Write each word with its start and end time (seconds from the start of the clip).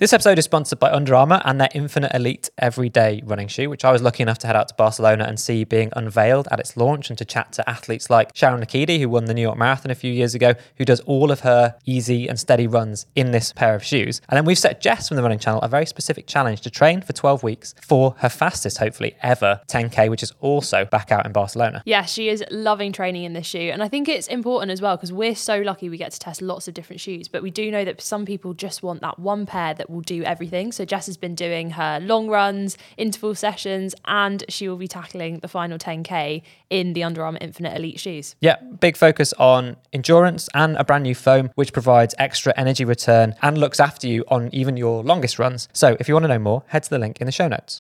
This 0.00 0.14
episode 0.14 0.38
is 0.38 0.46
sponsored 0.46 0.78
by 0.78 0.90
Under 0.90 1.14
Armour 1.14 1.42
and 1.44 1.60
their 1.60 1.68
Infinite 1.74 2.14
Elite 2.14 2.48
Everyday 2.56 3.20
running 3.26 3.48
shoe, 3.48 3.68
which 3.68 3.84
I 3.84 3.92
was 3.92 4.00
lucky 4.00 4.22
enough 4.22 4.38
to 4.38 4.46
head 4.46 4.56
out 4.56 4.66
to 4.68 4.74
Barcelona 4.74 5.24
and 5.24 5.38
see 5.38 5.62
being 5.62 5.92
unveiled 5.94 6.48
at 6.50 6.58
its 6.58 6.74
launch 6.74 7.10
and 7.10 7.18
to 7.18 7.24
chat 7.26 7.52
to 7.52 7.68
athletes 7.68 8.08
like 8.08 8.30
Sharon 8.34 8.62
Lokedi, 8.62 8.98
who 8.98 9.10
won 9.10 9.26
the 9.26 9.34
New 9.34 9.42
York 9.42 9.58
Marathon 9.58 9.90
a 9.90 9.94
few 9.94 10.10
years 10.10 10.34
ago, 10.34 10.54
who 10.76 10.86
does 10.86 11.00
all 11.00 11.30
of 11.30 11.40
her 11.40 11.76
easy 11.84 12.28
and 12.28 12.40
steady 12.40 12.66
runs 12.66 13.04
in 13.14 13.32
this 13.32 13.52
pair 13.52 13.74
of 13.74 13.84
shoes. 13.84 14.22
And 14.30 14.38
then 14.38 14.46
we've 14.46 14.58
set 14.58 14.80
Jess 14.80 15.08
from 15.08 15.18
the 15.18 15.22
running 15.22 15.38
channel 15.38 15.60
a 15.60 15.68
very 15.68 15.84
specific 15.84 16.26
challenge 16.26 16.62
to 16.62 16.70
train 16.70 17.02
for 17.02 17.12
12 17.12 17.42
weeks 17.42 17.74
for 17.82 18.14
her 18.20 18.30
fastest, 18.30 18.78
hopefully, 18.78 19.16
ever 19.22 19.60
10K, 19.68 20.08
which 20.08 20.22
is 20.22 20.32
also 20.40 20.86
back 20.86 21.12
out 21.12 21.26
in 21.26 21.32
Barcelona. 21.32 21.82
Yeah, 21.84 22.06
she 22.06 22.30
is 22.30 22.42
loving 22.50 22.92
training 22.92 23.24
in 23.24 23.34
this 23.34 23.46
shoe. 23.46 23.68
And 23.70 23.82
I 23.82 23.88
think 23.88 24.08
it's 24.08 24.28
important 24.28 24.72
as 24.72 24.80
well 24.80 24.96
because 24.96 25.12
we're 25.12 25.34
so 25.34 25.60
lucky 25.60 25.90
we 25.90 25.98
get 25.98 26.12
to 26.12 26.18
test 26.18 26.40
lots 26.40 26.68
of 26.68 26.72
different 26.72 27.00
shoes. 27.00 27.28
But 27.28 27.42
we 27.42 27.50
do 27.50 27.70
know 27.70 27.84
that 27.84 28.00
some 28.00 28.24
people 28.24 28.54
just 28.54 28.82
want 28.82 29.02
that 29.02 29.18
one 29.18 29.44
pair 29.44 29.74
that 29.74 29.89
will 29.90 30.00
do 30.00 30.22
everything. 30.24 30.72
So 30.72 30.84
Jess 30.84 31.06
has 31.06 31.16
been 31.16 31.34
doing 31.34 31.70
her 31.70 31.98
long 32.00 32.28
runs, 32.28 32.78
interval 32.96 33.34
sessions, 33.34 33.94
and 34.06 34.44
she 34.48 34.68
will 34.68 34.76
be 34.76 34.88
tackling 34.88 35.40
the 35.40 35.48
final 35.48 35.78
10K 35.78 36.42
in 36.70 36.92
the 36.92 37.02
Under 37.04 37.24
Armour 37.24 37.38
Infinite 37.40 37.76
Elite 37.76 38.00
shoes. 38.00 38.36
Yeah, 38.40 38.56
big 38.80 38.96
focus 38.96 39.32
on 39.34 39.76
endurance 39.92 40.48
and 40.54 40.76
a 40.76 40.84
brand 40.84 41.04
new 41.04 41.14
foam, 41.14 41.50
which 41.54 41.72
provides 41.72 42.14
extra 42.18 42.54
energy 42.56 42.84
return 42.84 43.34
and 43.42 43.58
looks 43.58 43.80
after 43.80 44.06
you 44.06 44.24
on 44.28 44.48
even 44.52 44.76
your 44.76 45.02
longest 45.02 45.38
runs. 45.38 45.68
So 45.72 45.96
if 46.00 46.08
you 46.08 46.14
want 46.14 46.24
to 46.24 46.28
know 46.28 46.38
more, 46.38 46.62
head 46.68 46.84
to 46.84 46.90
the 46.90 46.98
link 46.98 47.20
in 47.20 47.26
the 47.26 47.32
show 47.32 47.48
notes. 47.48 47.80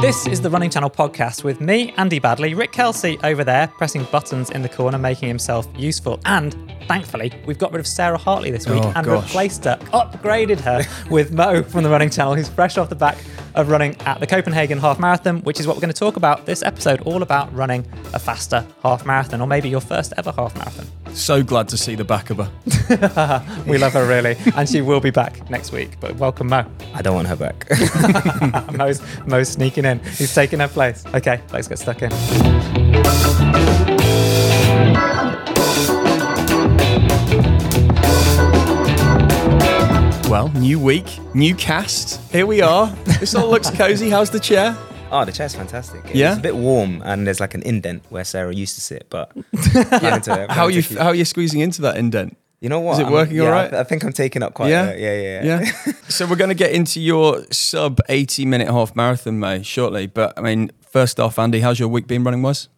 This 0.00 0.28
is 0.28 0.40
the 0.40 0.48
Running 0.48 0.70
Channel 0.70 0.90
podcast 0.90 1.42
with 1.42 1.60
me, 1.60 1.92
Andy 1.96 2.20
Baddeley, 2.20 2.56
Rick 2.56 2.70
Kelsey 2.70 3.18
over 3.24 3.42
there, 3.42 3.66
pressing 3.66 4.04
buttons 4.12 4.48
in 4.50 4.62
the 4.62 4.68
corner, 4.68 4.96
making 4.96 5.26
himself 5.26 5.66
useful. 5.76 6.20
And 6.24 6.54
thankfully, 6.86 7.32
we've 7.46 7.58
got 7.58 7.72
rid 7.72 7.80
of 7.80 7.86
Sarah 7.86 8.16
Hartley 8.16 8.52
this 8.52 8.68
week 8.68 8.82
Oh, 8.84 8.92
and 8.94 9.04
gosh. 9.04 9.24
replaced 9.24 9.64
her, 9.64 9.76
upgraded 9.92 10.60
her 10.60 10.82
with 11.10 11.32
Mo 11.32 11.64
from 11.64 11.82
the 11.82 11.90
Running 11.90 12.10
Channel, 12.10 12.36
who's 12.36 12.48
fresh 12.48 12.78
off 12.78 12.88
the 12.90 12.94
back 12.94 13.18
of 13.56 13.70
running 13.70 13.96
at 14.02 14.20
the 14.20 14.26
Copenhagen 14.26 14.78
Half 14.78 15.00
Marathon, 15.00 15.40
which 15.40 15.58
is 15.58 15.66
what 15.66 15.76
we're 15.76 15.80
going 15.82 15.92
to 15.92 15.98
talk 15.98 16.16
about 16.16 16.46
this 16.46 16.62
episode, 16.62 17.00
all 17.02 17.22
about 17.22 17.52
running 17.52 17.84
a 18.14 18.20
faster 18.20 18.64
half 18.84 19.04
marathon, 19.04 19.40
or 19.40 19.48
maybe 19.48 19.68
your 19.68 19.80
first 19.80 20.12
ever 20.16 20.30
half 20.32 20.54
marathon. 20.56 20.86
So 21.14 21.42
glad 21.42 21.68
to 21.70 21.76
see 21.76 21.94
the 21.94 22.04
back 22.04 22.30
of 22.30 22.38
her. 22.38 23.44
We 23.66 23.76
love 23.78 23.92
her 23.92 24.06
really, 24.06 24.36
and 24.54 24.68
she 24.68 24.80
will 24.80 25.00
be 25.00 25.10
back 25.10 25.50
next 25.50 25.72
week. 25.72 25.98
But 26.00 26.16
welcome, 26.16 26.48
Mo. 26.48 26.64
I 26.94 27.02
don't 27.02 27.14
want 27.14 27.28
her 27.28 27.36
back. 27.36 27.68
Mo's, 28.72 29.02
Mo's 29.26 29.48
sneaking 29.50 29.84
in. 29.84 29.98
He's 30.00 30.34
taking 30.34 30.60
her 30.60 30.68
place. 30.68 31.04
Okay, 31.14 31.40
let's 31.52 31.68
get 31.68 31.78
stuck 31.78 32.02
in. 32.02 32.10
Well, 40.30 40.48
new 40.54 40.78
week, 40.78 41.18
new 41.34 41.54
cast. 41.54 42.20
Here 42.30 42.46
we 42.46 42.60
are. 42.60 42.88
This 43.18 43.34
all 43.34 43.50
looks 43.50 43.70
cozy. 43.70 44.10
How's 44.10 44.30
the 44.30 44.38
chair? 44.40 44.76
Oh, 45.10 45.24
the 45.24 45.32
chair's 45.32 45.54
fantastic. 45.54 46.02
Yeah? 46.14 46.30
It's 46.30 46.38
a 46.38 46.42
bit 46.42 46.56
warm 46.56 47.02
and 47.04 47.26
there's 47.26 47.40
like 47.40 47.54
an 47.54 47.62
indent 47.62 48.02
where 48.10 48.24
Sarah 48.24 48.54
used 48.54 48.74
to 48.76 48.80
sit, 48.80 49.06
but 49.10 49.32
yeah. 49.74 50.16
into. 50.16 50.46
How 50.50 50.64
are 50.64 50.70
you? 50.70 50.82
How 50.82 51.08
are 51.08 51.14
you 51.14 51.24
squeezing 51.24 51.60
into 51.60 51.82
that 51.82 51.96
indent? 51.96 52.36
You 52.60 52.68
know 52.68 52.80
what? 52.80 52.94
Is 52.94 52.98
it 53.00 53.02
I'm- 53.04 53.12
working 53.12 53.36
yeah, 53.36 53.44
all 53.44 53.50
right? 53.52 53.72
I, 53.72 53.80
I 53.80 53.84
think 53.84 54.02
I'm 54.04 54.12
taking 54.12 54.42
up 54.42 54.54
quite 54.54 54.70
Yeah? 54.70 54.90
a, 54.90 54.98
yeah, 54.98 55.14
yeah, 55.14 55.42
yeah. 55.44 55.72
Yeah. 55.86 55.92
so 56.08 56.26
we're 56.26 56.36
going 56.36 56.48
to 56.48 56.56
get 56.56 56.72
into 56.72 57.00
your 57.00 57.44
sub 57.52 58.00
80 58.08 58.46
minute 58.46 58.68
half 58.68 58.96
marathon, 58.96 59.38
May, 59.38 59.62
shortly. 59.62 60.08
But 60.08 60.36
I 60.36 60.42
mean, 60.42 60.72
first 60.80 61.20
off, 61.20 61.38
Andy, 61.38 61.60
how's 61.60 61.78
your 61.78 61.88
week 61.88 62.08
been 62.08 62.24
running? 62.24 62.42
Was 62.42 62.68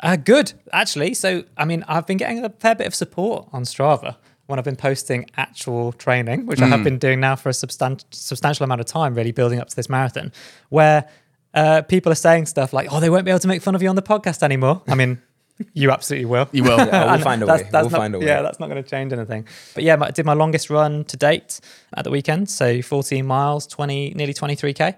Uh, 0.00 0.16
good, 0.16 0.52
actually. 0.74 1.14
So, 1.14 1.44
I 1.56 1.64
mean, 1.64 1.84
I've 1.88 2.06
been 2.06 2.18
getting 2.18 2.44
a 2.44 2.50
fair 2.50 2.74
bit 2.74 2.86
of 2.86 2.94
support 2.94 3.48
on 3.50 3.62
Strava 3.62 4.16
when 4.46 4.58
I've 4.58 4.64
been 4.66 4.76
posting 4.76 5.24
actual 5.38 5.92
training, 5.92 6.44
which 6.44 6.60
I 6.60 6.66
have 6.66 6.84
been 6.84 6.98
doing 6.98 7.18
now 7.18 7.34
for 7.34 7.48
a 7.48 7.52
substan- 7.52 8.04
substantial 8.10 8.64
amount 8.64 8.82
of 8.82 8.86
time, 8.86 9.14
really 9.14 9.32
building 9.32 9.58
up 9.58 9.68
to 9.68 9.76
this 9.76 9.88
marathon, 9.88 10.32
where 10.68 11.08
uh, 11.54 11.82
people 11.82 12.10
are 12.12 12.16
saying 12.16 12.46
stuff 12.46 12.72
like, 12.72 12.88
oh, 12.92 13.00
they 13.00 13.10
won't 13.10 13.24
be 13.24 13.30
able 13.30 13.38
to 13.40 13.48
make 13.48 13.62
fun 13.62 13.74
of 13.74 13.82
you 13.82 13.88
on 13.88 13.96
the 13.96 14.02
podcast 14.02 14.42
anymore. 14.42 14.82
I 14.88 14.94
mean, 14.94 15.22
you 15.72 15.90
absolutely 15.90 16.26
will. 16.26 16.48
you 16.52 16.64
will. 16.64 16.76
Yeah, 16.86 17.12
we'll 17.14 17.20
find 17.22 17.42
a 17.42 17.46
that's- 17.46 17.64
way. 17.64 17.70
that's 17.70 17.82
We'll 17.84 17.90
not- 17.90 17.98
find 17.98 18.14
a 18.14 18.18
way. 18.18 18.26
Yeah, 18.26 18.42
that's 18.42 18.58
not 18.60 18.68
going 18.68 18.82
to 18.82 18.88
change 18.88 19.12
anything. 19.12 19.46
But 19.74 19.84
yeah, 19.84 19.96
I 20.00 20.10
did 20.10 20.26
my 20.26 20.34
longest 20.34 20.68
run 20.70 21.04
to 21.04 21.16
date 21.16 21.60
at 21.96 22.04
the 22.04 22.10
weekend, 22.10 22.50
so 22.50 22.82
14 22.82 23.24
miles, 23.24 23.66
20, 23.68 24.14
nearly 24.14 24.34
23k, 24.34 24.96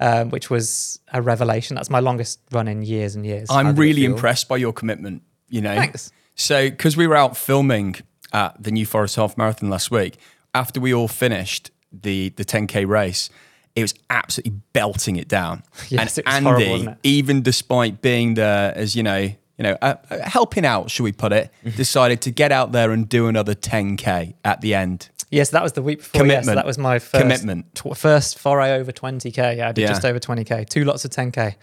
um, 0.00 0.30
which 0.30 0.50
was 0.50 0.98
a 1.12 1.22
revelation. 1.22 1.76
That's 1.76 1.90
my 1.90 2.00
longest 2.00 2.40
run 2.50 2.66
in 2.68 2.82
years 2.82 3.14
and 3.14 3.24
years. 3.24 3.48
I'm 3.50 3.76
really 3.76 4.04
impressed 4.04 4.48
by 4.48 4.56
your 4.56 4.72
commitment. 4.72 5.22
You 5.48 5.60
know. 5.60 5.74
Thanks. 5.76 6.10
So, 6.34 6.70
because 6.70 6.96
we 6.96 7.06
were 7.06 7.14
out 7.16 7.36
filming 7.36 7.96
at 8.32 8.60
the 8.62 8.70
New 8.70 8.86
Forest 8.86 9.16
Half 9.16 9.36
Marathon 9.36 9.68
last 9.70 9.90
week, 9.90 10.16
after 10.54 10.80
we 10.80 10.92
all 10.94 11.06
finished 11.08 11.70
the 11.92 12.30
the 12.30 12.44
10k 12.44 12.88
race, 12.88 13.28
it 13.74 13.82
was 13.82 13.94
absolutely 14.10 14.60
belting 14.72 15.16
it 15.16 15.28
down. 15.28 15.62
Yes, 15.88 16.18
and 16.26 16.44
horrible, 16.46 16.64
Andy, 16.74 16.86
it? 16.90 16.98
even 17.02 17.42
despite 17.42 18.02
being 18.02 18.34
there 18.34 18.72
as 18.76 18.94
you 18.94 19.02
know, 19.02 19.16
you 19.18 19.34
know, 19.58 19.76
uh, 19.80 19.94
uh, 20.10 20.18
helping 20.28 20.64
out, 20.66 20.90
should 20.90 21.04
we 21.04 21.12
put 21.12 21.32
it, 21.32 21.50
Mm-hmm. 21.64 21.76
decided 21.76 22.20
to 22.22 22.30
get 22.30 22.52
out 22.52 22.72
there 22.72 22.90
and 22.90 23.08
do 23.08 23.28
another 23.28 23.54
10k 23.54 24.34
at 24.44 24.60
the 24.60 24.74
end. 24.74 25.08
Yes, 25.30 25.50
that 25.50 25.62
was 25.62 25.72
the 25.72 25.82
week 25.82 25.98
before. 26.00 26.26
Yes, 26.26 26.44
Commitment. 26.44 26.56
that 26.56 26.66
was 26.66 26.76
my 26.76 26.98
first 26.98 27.22
Commitment. 27.22 27.74
tw- 27.74 27.96
first 27.96 28.38
foray 28.38 28.72
over 28.72 28.92
20k. 28.92 29.56
Yeah, 29.56 29.68
I 29.68 29.72
did 29.72 29.82
Yeah. 29.82 29.88
just 29.88 30.04
over 30.04 30.18
20k. 30.18 30.68
Two 30.68 30.84
lots 30.84 31.04
of 31.06 31.10
10k 31.10 31.54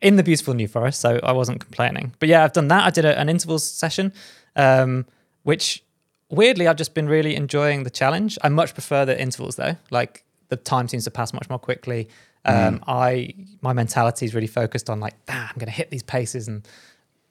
in 0.00 0.14
the 0.14 0.22
beautiful 0.22 0.54
New 0.54 0.68
Forest, 0.68 1.00
so 1.00 1.18
I 1.24 1.32
wasn't 1.32 1.58
complaining. 1.60 2.14
But 2.20 2.28
yeah, 2.28 2.44
I've 2.44 2.52
done 2.52 2.68
that. 2.68 2.84
I 2.84 2.90
did 2.90 3.04
a, 3.04 3.18
an 3.18 3.28
intervals 3.28 3.68
session, 3.68 4.12
um, 4.54 5.06
which 5.42 5.82
weirdly 6.30 6.68
I've 6.68 6.76
just 6.76 6.94
been 6.94 7.08
really 7.08 7.34
enjoying 7.34 7.82
the 7.82 7.90
challenge. 7.90 8.38
I 8.44 8.48
much 8.50 8.74
prefer 8.74 9.04
the 9.04 9.20
intervals 9.20 9.56
though. 9.56 9.74
Like 9.90 10.22
the 10.48 10.56
time 10.56 10.88
seems 10.88 11.04
to 11.04 11.10
pass 11.10 11.32
much 11.32 11.48
more 11.48 11.58
quickly. 11.58 12.08
Um, 12.44 12.82
I 12.86 13.34
my 13.60 13.72
mentality 13.72 14.24
is 14.26 14.34
really 14.34 14.46
focused 14.46 14.88
on 14.88 15.00
like, 15.00 15.14
ah, 15.28 15.48
I'm 15.50 15.58
going 15.58 15.66
to 15.66 15.72
hit 15.76 15.90
these 15.90 16.02
paces, 16.02 16.48
and 16.48 16.66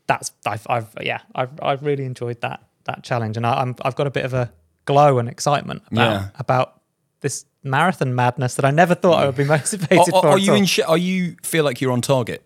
that's 0.06 0.32
I've, 0.46 0.66
I've 0.70 0.90
yeah 1.02 1.22
I've 1.34 1.50
I've 1.62 1.82
really 1.84 2.06
enjoyed 2.06 2.42
that 2.42 2.64
that 2.86 3.04
challenge, 3.04 3.36
and 3.38 3.46
I, 3.46 3.62
I'm 3.62 3.76
I've 3.82 3.96
got 3.96 4.06
a 4.08 4.12
bit 4.12 4.26
of 4.26 4.34
a 4.34 4.52
glow 4.86 5.18
and 5.20 5.28
excitement 5.28 5.82
about 5.92 6.12
Yeah. 6.12 6.30
about 6.38 6.82
this 7.22 7.46
marathon 7.64 8.14
madness 8.14 8.56
that 8.56 8.66
I 8.66 8.72
never 8.72 8.94
thought 8.96 9.16
I 9.24 9.26
would 9.26 9.36
be 9.36 9.44
motivated 9.58 9.98
Are, 9.98 10.02
are- 10.18 10.22
for. 10.22 10.28
are 10.30 10.38
you 10.38 10.54
in? 10.54 10.66
Sh- 10.66 10.80
are 10.88 10.98
you 10.98 11.36
feel 11.42 11.64
like 11.64 11.82
you're 11.82 11.92
on 11.94 12.02
target? 12.02 12.44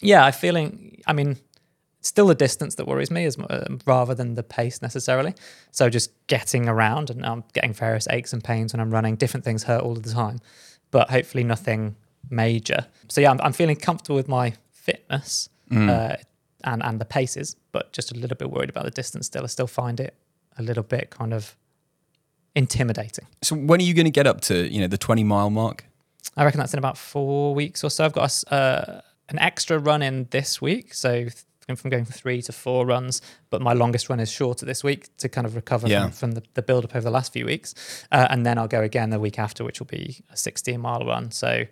yeah, 0.00 0.24
I'm 0.24 0.32
feeling. 0.32 1.00
I 1.06 1.12
mean, 1.14 1.38
still 2.00 2.26
the 2.26 2.34
distance 2.34 2.74
that 2.76 2.86
worries 2.86 3.10
me, 3.10 3.24
as 3.24 3.38
uh, 3.38 3.76
rather 3.86 4.14
than 4.14 4.34
the 4.34 4.42
pace 4.42 4.82
necessarily. 4.82 5.34
So 5.70 5.88
just 5.88 6.10
getting 6.26 6.68
around, 6.68 7.10
and 7.10 7.24
I'm 7.24 7.44
getting 7.52 7.72
various 7.72 8.06
aches 8.08 8.32
and 8.32 8.42
pains 8.42 8.72
when 8.72 8.80
I'm 8.80 8.90
running. 8.90 9.16
Different 9.16 9.44
things 9.44 9.64
hurt 9.64 9.82
all 9.82 9.92
of 9.92 10.02
the 10.02 10.12
time, 10.12 10.40
but 10.90 11.10
hopefully 11.10 11.44
nothing 11.44 11.96
major. 12.28 12.86
So 13.08 13.20
yeah, 13.20 13.30
I'm, 13.30 13.40
I'm 13.42 13.52
feeling 13.52 13.76
comfortable 13.76 14.16
with 14.16 14.28
my 14.28 14.54
fitness 14.72 15.48
uh, 15.72 16.16
and 16.64 16.82
and 16.82 17.00
the 17.00 17.04
paces, 17.04 17.56
but 17.72 17.92
just 17.92 18.12
a 18.12 18.14
little 18.14 18.36
bit 18.36 18.50
worried 18.50 18.70
about 18.70 18.84
the 18.84 18.90
distance. 18.90 19.26
Still, 19.26 19.44
I 19.44 19.46
still 19.46 19.66
find 19.66 20.00
it 20.00 20.14
a 20.58 20.62
little 20.62 20.82
bit 20.82 21.10
kind 21.10 21.32
of 21.32 21.56
intimidating. 22.54 23.26
So 23.42 23.56
when 23.56 23.80
are 23.80 23.84
you 23.84 23.94
going 23.94 24.06
to 24.06 24.10
get 24.10 24.26
up 24.26 24.40
to 24.42 24.72
you 24.72 24.80
know 24.80 24.88
the 24.88 24.98
20 24.98 25.24
mile 25.24 25.50
mark? 25.50 25.84
I 26.36 26.44
reckon 26.44 26.60
that's 26.60 26.72
in 26.72 26.78
about 26.78 26.96
four 26.96 27.54
weeks 27.54 27.82
or 27.84 27.90
so. 27.90 28.04
I've 28.04 28.12
got 28.12 28.42
a 28.48 28.54
uh, 28.54 29.00
an 29.28 29.38
extra 29.38 29.78
run 29.78 30.02
in 30.02 30.26
this 30.30 30.60
week, 30.60 30.92
so 30.92 31.28
th- 31.76 31.80
from 31.80 31.90
going 31.90 32.04
from 32.04 32.12
three 32.12 32.42
to 32.42 32.52
four 32.52 32.86
runs. 32.86 33.22
But 33.50 33.62
my 33.62 33.72
longest 33.72 34.08
run 34.08 34.20
is 34.20 34.30
shorter 34.30 34.66
this 34.66 34.82
week 34.84 35.16
to 35.18 35.28
kind 35.28 35.46
of 35.46 35.54
recover 35.56 35.88
Yeah. 35.88 36.02
from, 36.04 36.12
from 36.12 36.30
the, 36.32 36.42
the 36.54 36.62
build 36.62 36.84
up 36.84 36.94
over 36.94 37.04
the 37.04 37.10
last 37.10 37.32
few 37.32 37.46
weeks, 37.46 37.74
uh, 38.12 38.26
and 38.30 38.44
then 38.44 38.58
I'll 38.58 38.68
go 38.68 38.82
again 38.82 39.10
the 39.10 39.20
week 39.20 39.38
after, 39.38 39.64
which 39.64 39.80
will 39.80 39.86
be 39.86 40.22
a 40.30 40.36
16 40.36 40.80
mile 40.80 41.04
run. 41.04 41.30
So. 41.30 41.64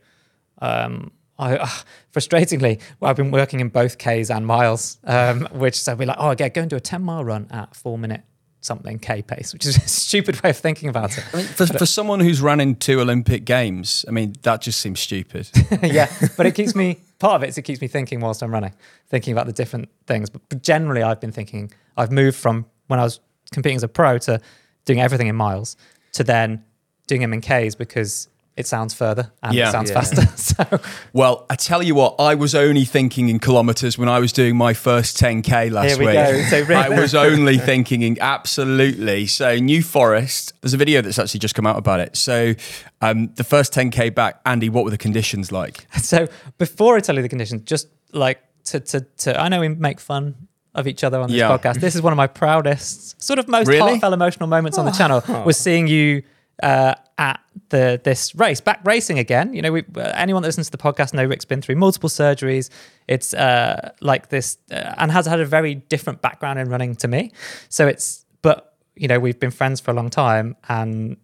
Um, 0.61 1.13
I, 1.41 1.57
uh, 1.57 1.69
frustratingly, 2.13 2.81
well, 2.99 3.11
I've 3.11 3.17
been 3.17 3.31
working 3.31 3.61
in 3.61 3.69
both 3.69 3.97
Ks 3.97 4.29
and 4.29 4.45
miles, 4.45 4.99
um, 5.05 5.47
which 5.53 5.81
so 5.81 5.95
we're 5.95 6.09
like, 6.09 6.17
oh, 6.19 6.31
okay, 6.31 6.49
go 6.49 6.63
and 6.63 6.69
do 6.71 6.75
a 6.75 6.81
10 6.81 7.01
mile 7.01 7.25
run 7.25 7.47
at 7.53 7.77
four 7.77 7.97
minute 7.97 8.23
something 8.61 8.99
K 8.99 9.23
pace, 9.23 9.53
which 9.53 9.65
is 9.65 9.77
a 9.77 9.81
stupid 9.89 10.43
way 10.43 10.51
of 10.51 10.57
thinking 10.57 10.89
about 10.89 11.17
it. 11.17 11.23
For, 11.23 11.67
for 11.67 11.87
someone 11.87 12.19
who's 12.21 12.41
ran 12.41 12.59
in 12.61 12.75
two 12.75 13.01
Olympic 13.01 13.45
games, 13.45 14.05
I 14.09 14.11
mean 14.11 14.35
that 14.43 14.63
just 14.63 14.81
seems 14.81 14.99
stupid. 15.01 15.49
yeah, 15.83 16.11
but 16.37 16.47
it 16.47 16.57
keeps 16.57 16.75
me 16.75 16.99
part 17.19 17.35
of 17.35 17.43
it 17.43 17.49
is 17.49 17.59
it 17.59 17.63
keeps 17.63 17.81
me 17.81 17.89
thinking 17.89 18.21
whilst 18.21 18.43
I'm 18.43 18.53
running, 18.53 18.75
thinking 19.09 19.33
about 19.33 19.47
the 19.47 19.53
different 19.53 19.89
things. 20.07 20.31
But, 20.31 20.63
generally, 20.63 21.03
I've 21.03 21.21
been 21.21 21.33
thinking 21.33 21.71
I've 21.97 22.13
moved 22.13 22.37
from 22.37 22.67
when 22.87 23.01
I 23.01 23.05
was 23.05 23.21
competing 23.53 23.77
as 23.77 23.83
a 23.83 23.89
pro 23.89 24.19
to 24.19 24.41
doing 24.85 25.01
everything 25.01 25.27
in 25.27 25.37
miles 25.37 25.77
to 26.13 26.25
then 26.25 26.65
doing 27.07 27.21
them 27.21 27.33
in 27.33 27.41
Ks 27.41 27.75
because 27.75 28.29
it 28.59 28.67
sounds 28.67 28.93
further 28.93 29.31
and 29.43 29.55
Yeah. 29.55 29.69
it 29.69 29.73
sounds 29.73 29.91
Yeah. 29.91 30.01
faster. 30.01 30.27
So 30.37 30.81
Well, 31.13 31.47
I 31.49 31.55
tell 31.55 31.83
you 31.83 31.95
what, 31.95 32.17
I 32.19 32.35
was 32.35 32.55
only 32.55 32.85
thinking 32.85 33.29
in 33.29 33.39
kilometers 33.39 33.97
when 33.97 34.09
I 34.09 34.19
was 34.19 34.33
doing 34.33 34.57
my 34.57 34.75
first 34.75 35.17
10k 35.17 35.71
last 35.71 35.89
Here 35.91 35.99
we 35.99 36.07
week. 36.07 36.15
go. 36.15 36.43
So 36.51 36.59
Rick- 36.63 36.71
I 36.71 36.89
was 37.01 37.15
only 37.15 37.59
thinking 37.59 38.03
in 38.03 38.19
absolutely. 38.21 39.27
So 39.27 39.55
New 39.57 39.83
Forest, 39.83 40.53
there's 40.61 40.75
a 40.75 40.77
video 40.77 41.01
that's 41.03 41.19
actually 41.19 41.41
just 41.41 41.55
come 41.55 41.67
out 41.67 41.79
about 41.79 42.01
it. 42.01 42.17
So 42.17 42.55
um, 43.01 43.31
the 43.37 43.45
first 43.45 43.73
10k 43.73 44.15
back, 44.15 44.41
Andy, 44.45 44.69
what 44.69 44.85
were 44.85 44.91
the 44.91 44.99
conditions 44.99 45.53
like? 45.53 45.87
so 46.03 46.27
before 46.59 46.97
I 46.97 47.01
tell 47.01 47.15
you 47.15 47.23
the 47.23 47.29
conditions, 47.29 47.63
just 47.63 47.87
like 48.13 48.39
to 48.65 48.81
to 48.81 49.01
to 49.23 49.41
I 49.41 49.49
know 49.49 49.61
we 49.61 49.69
make 49.69 50.01
fun 50.01 50.35
of 50.75 50.87
each 50.87 51.05
other 51.05 51.21
on 51.21 51.29
this 51.29 51.39
Yeah. 51.39 51.49
podcast. 51.57 51.81
This 51.81 51.95
is 51.95 52.03
one 52.03 52.13
of 52.13 52.17
my 52.17 52.27
proudest, 52.27 53.23
sort 53.23 53.39
of 53.39 53.47
most 53.49 53.69
Really? 53.69 53.81
heartfelt, 53.81 54.13
emotional 54.15 54.49
moments 54.49 54.79
on 54.79 54.85
the 54.85 54.93
channel 54.93 55.23
was 55.45 55.57
seeing 55.57 55.87
you 55.89 56.23
uh, 56.63 56.95
at 57.19 57.41
the 57.71 58.01
this 58.03 58.35
race, 58.35 58.61
back 58.61 58.81
racing 58.85 59.19
again. 59.19 59.53
You 59.53 59.63
know, 59.63 59.73
we, 59.73 59.85
uh, 59.97 60.13
anyone 60.15 60.43
that 60.43 60.49
listens 60.49 60.71
to 60.71 60.77
the 60.77 60.83
podcast 60.83 61.13
know 61.13 61.25
Rick's 61.25 61.45
been 61.45 61.61
through 61.61 61.77
multiple 61.77 62.09
surgeries. 62.09 62.71
It's 63.09 63.35
uh, 63.35 63.93
like 64.01 64.29
this, 64.29 64.57
uh, 64.71 64.95
and 64.97 65.11
has 65.11 65.27
had 65.27 65.41
a 65.41 65.45
very 65.45 65.75
different 65.75 66.23
background 66.23 66.59
in 66.59 66.69
running 66.69 66.95
to 66.97 67.09
me. 67.09 67.33
So 67.69 67.87
it's, 67.87 68.25
but 68.43 68.77
you 68.95 69.09
know, 69.09 69.19
we've 69.19 69.39
been 69.39 69.51
friends 69.51 69.81
for 69.81 69.91
a 69.91 69.95
long 69.95 70.11
time, 70.11 70.57
and 70.69 71.17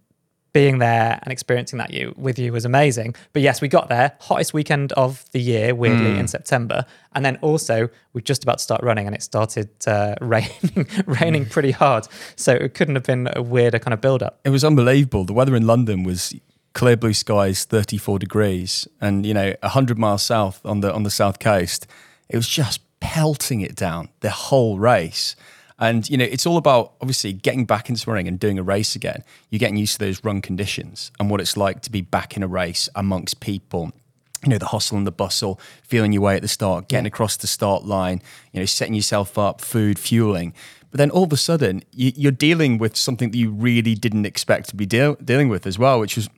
being 0.54 0.78
there 0.78 1.18
and 1.22 1.30
experiencing 1.30 1.78
that 1.80 1.92
you 1.92 2.14
with 2.16 2.38
you 2.38 2.50
was 2.52 2.64
amazing. 2.64 3.14
But 3.34 3.42
yes, 3.42 3.60
we 3.60 3.68
got 3.68 3.88
there, 3.90 4.12
hottest 4.20 4.54
weekend 4.54 4.92
of 4.92 5.24
the 5.32 5.40
year, 5.40 5.74
weirdly 5.74 6.12
Hmm. 6.12 6.20
in 6.20 6.28
September, 6.28 6.86
and 7.14 7.22
then 7.26 7.36
also 7.42 7.90
we're 8.14 8.22
just 8.22 8.42
about 8.44 8.58
to 8.58 8.64
start 8.64 8.82
running, 8.82 9.06
and 9.06 9.14
it 9.14 9.22
started 9.22 9.68
uh, 9.86 10.14
raining, 10.22 10.86
raining 11.04 11.44
pretty 11.44 11.72
hard. 11.72 12.06
So 12.36 12.52
it 12.52 12.72
couldn't 12.72 12.94
have 12.94 13.04
been 13.04 13.28
a 13.36 13.42
weirder 13.42 13.78
kind 13.80 13.92
of 13.92 14.00
build 14.00 14.22
up. 14.22 14.40
It 14.44 14.50
was 14.50 14.64
unbelievable. 14.64 15.24
The 15.24 15.34
weather 15.34 15.54
in 15.56 15.66
London 15.66 16.04
was 16.04 16.32
clear 16.72 16.96
blue 16.96 17.14
skies, 17.14 17.64
34 17.64 18.18
degrees, 18.20 18.88
and 19.00 19.26
you 19.26 19.34
know, 19.34 19.52
100 19.62 19.98
miles 19.98 20.22
south 20.22 20.60
on 20.64 20.80
the 20.80 20.90
on 20.94 21.02
the 21.02 21.10
south 21.10 21.40
coast, 21.40 21.86
it 22.28 22.36
was 22.36 22.48
just 22.48 22.80
pelting 23.00 23.60
it 23.60 23.74
down 23.76 24.08
the 24.20 24.30
whole 24.30 24.78
race. 24.78 25.36
And 25.78 26.08
you 26.08 26.16
know, 26.16 26.24
it's 26.24 26.46
all 26.46 26.56
about 26.56 26.92
obviously 27.00 27.32
getting 27.32 27.64
back 27.64 27.88
into 27.88 28.08
running 28.08 28.28
and 28.28 28.38
doing 28.38 28.58
a 28.58 28.62
race 28.62 28.94
again. 28.94 29.24
You're 29.50 29.58
getting 29.58 29.76
used 29.76 29.94
to 29.94 29.98
those 29.98 30.22
run 30.22 30.40
conditions 30.40 31.10
and 31.18 31.28
what 31.30 31.40
it's 31.40 31.56
like 31.56 31.82
to 31.82 31.90
be 31.90 32.00
back 32.00 32.36
in 32.36 32.42
a 32.42 32.46
race 32.48 32.88
amongst 32.94 33.40
people 33.40 33.92
you 34.44 34.50
know, 34.50 34.58
the 34.58 34.66
hustle 34.66 34.96
and 34.98 35.06
the 35.06 35.10
bustle, 35.12 35.58
feeling 35.82 36.12
your 36.12 36.22
way 36.22 36.36
at 36.36 36.42
the 36.42 36.48
start, 36.48 36.88
getting 36.88 37.06
across 37.06 37.36
the 37.36 37.46
start 37.46 37.84
line, 37.84 38.20
you 38.52 38.60
know, 38.60 38.66
setting 38.66 38.94
yourself 38.94 39.38
up, 39.38 39.60
food, 39.60 39.98
fueling. 39.98 40.52
But 40.90 40.98
then 40.98 41.10
all 41.10 41.24
of 41.24 41.32
a 41.32 41.36
sudden, 41.36 41.82
you, 41.92 42.12
you're 42.14 42.32
dealing 42.32 42.78
with 42.78 42.96
something 42.96 43.30
that 43.30 43.38
you 43.38 43.50
really 43.50 43.94
didn't 43.94 44.26
expect 44.26 44.68
to 44.68 44.76
be 44.76 44.86
deal, 44.86 45.14
dealing 45.16 45.48
with 45.48 45.66
as 45.66 45.78
well, 45.78 45.98
which 45.98 46.16
was 46.16 46.28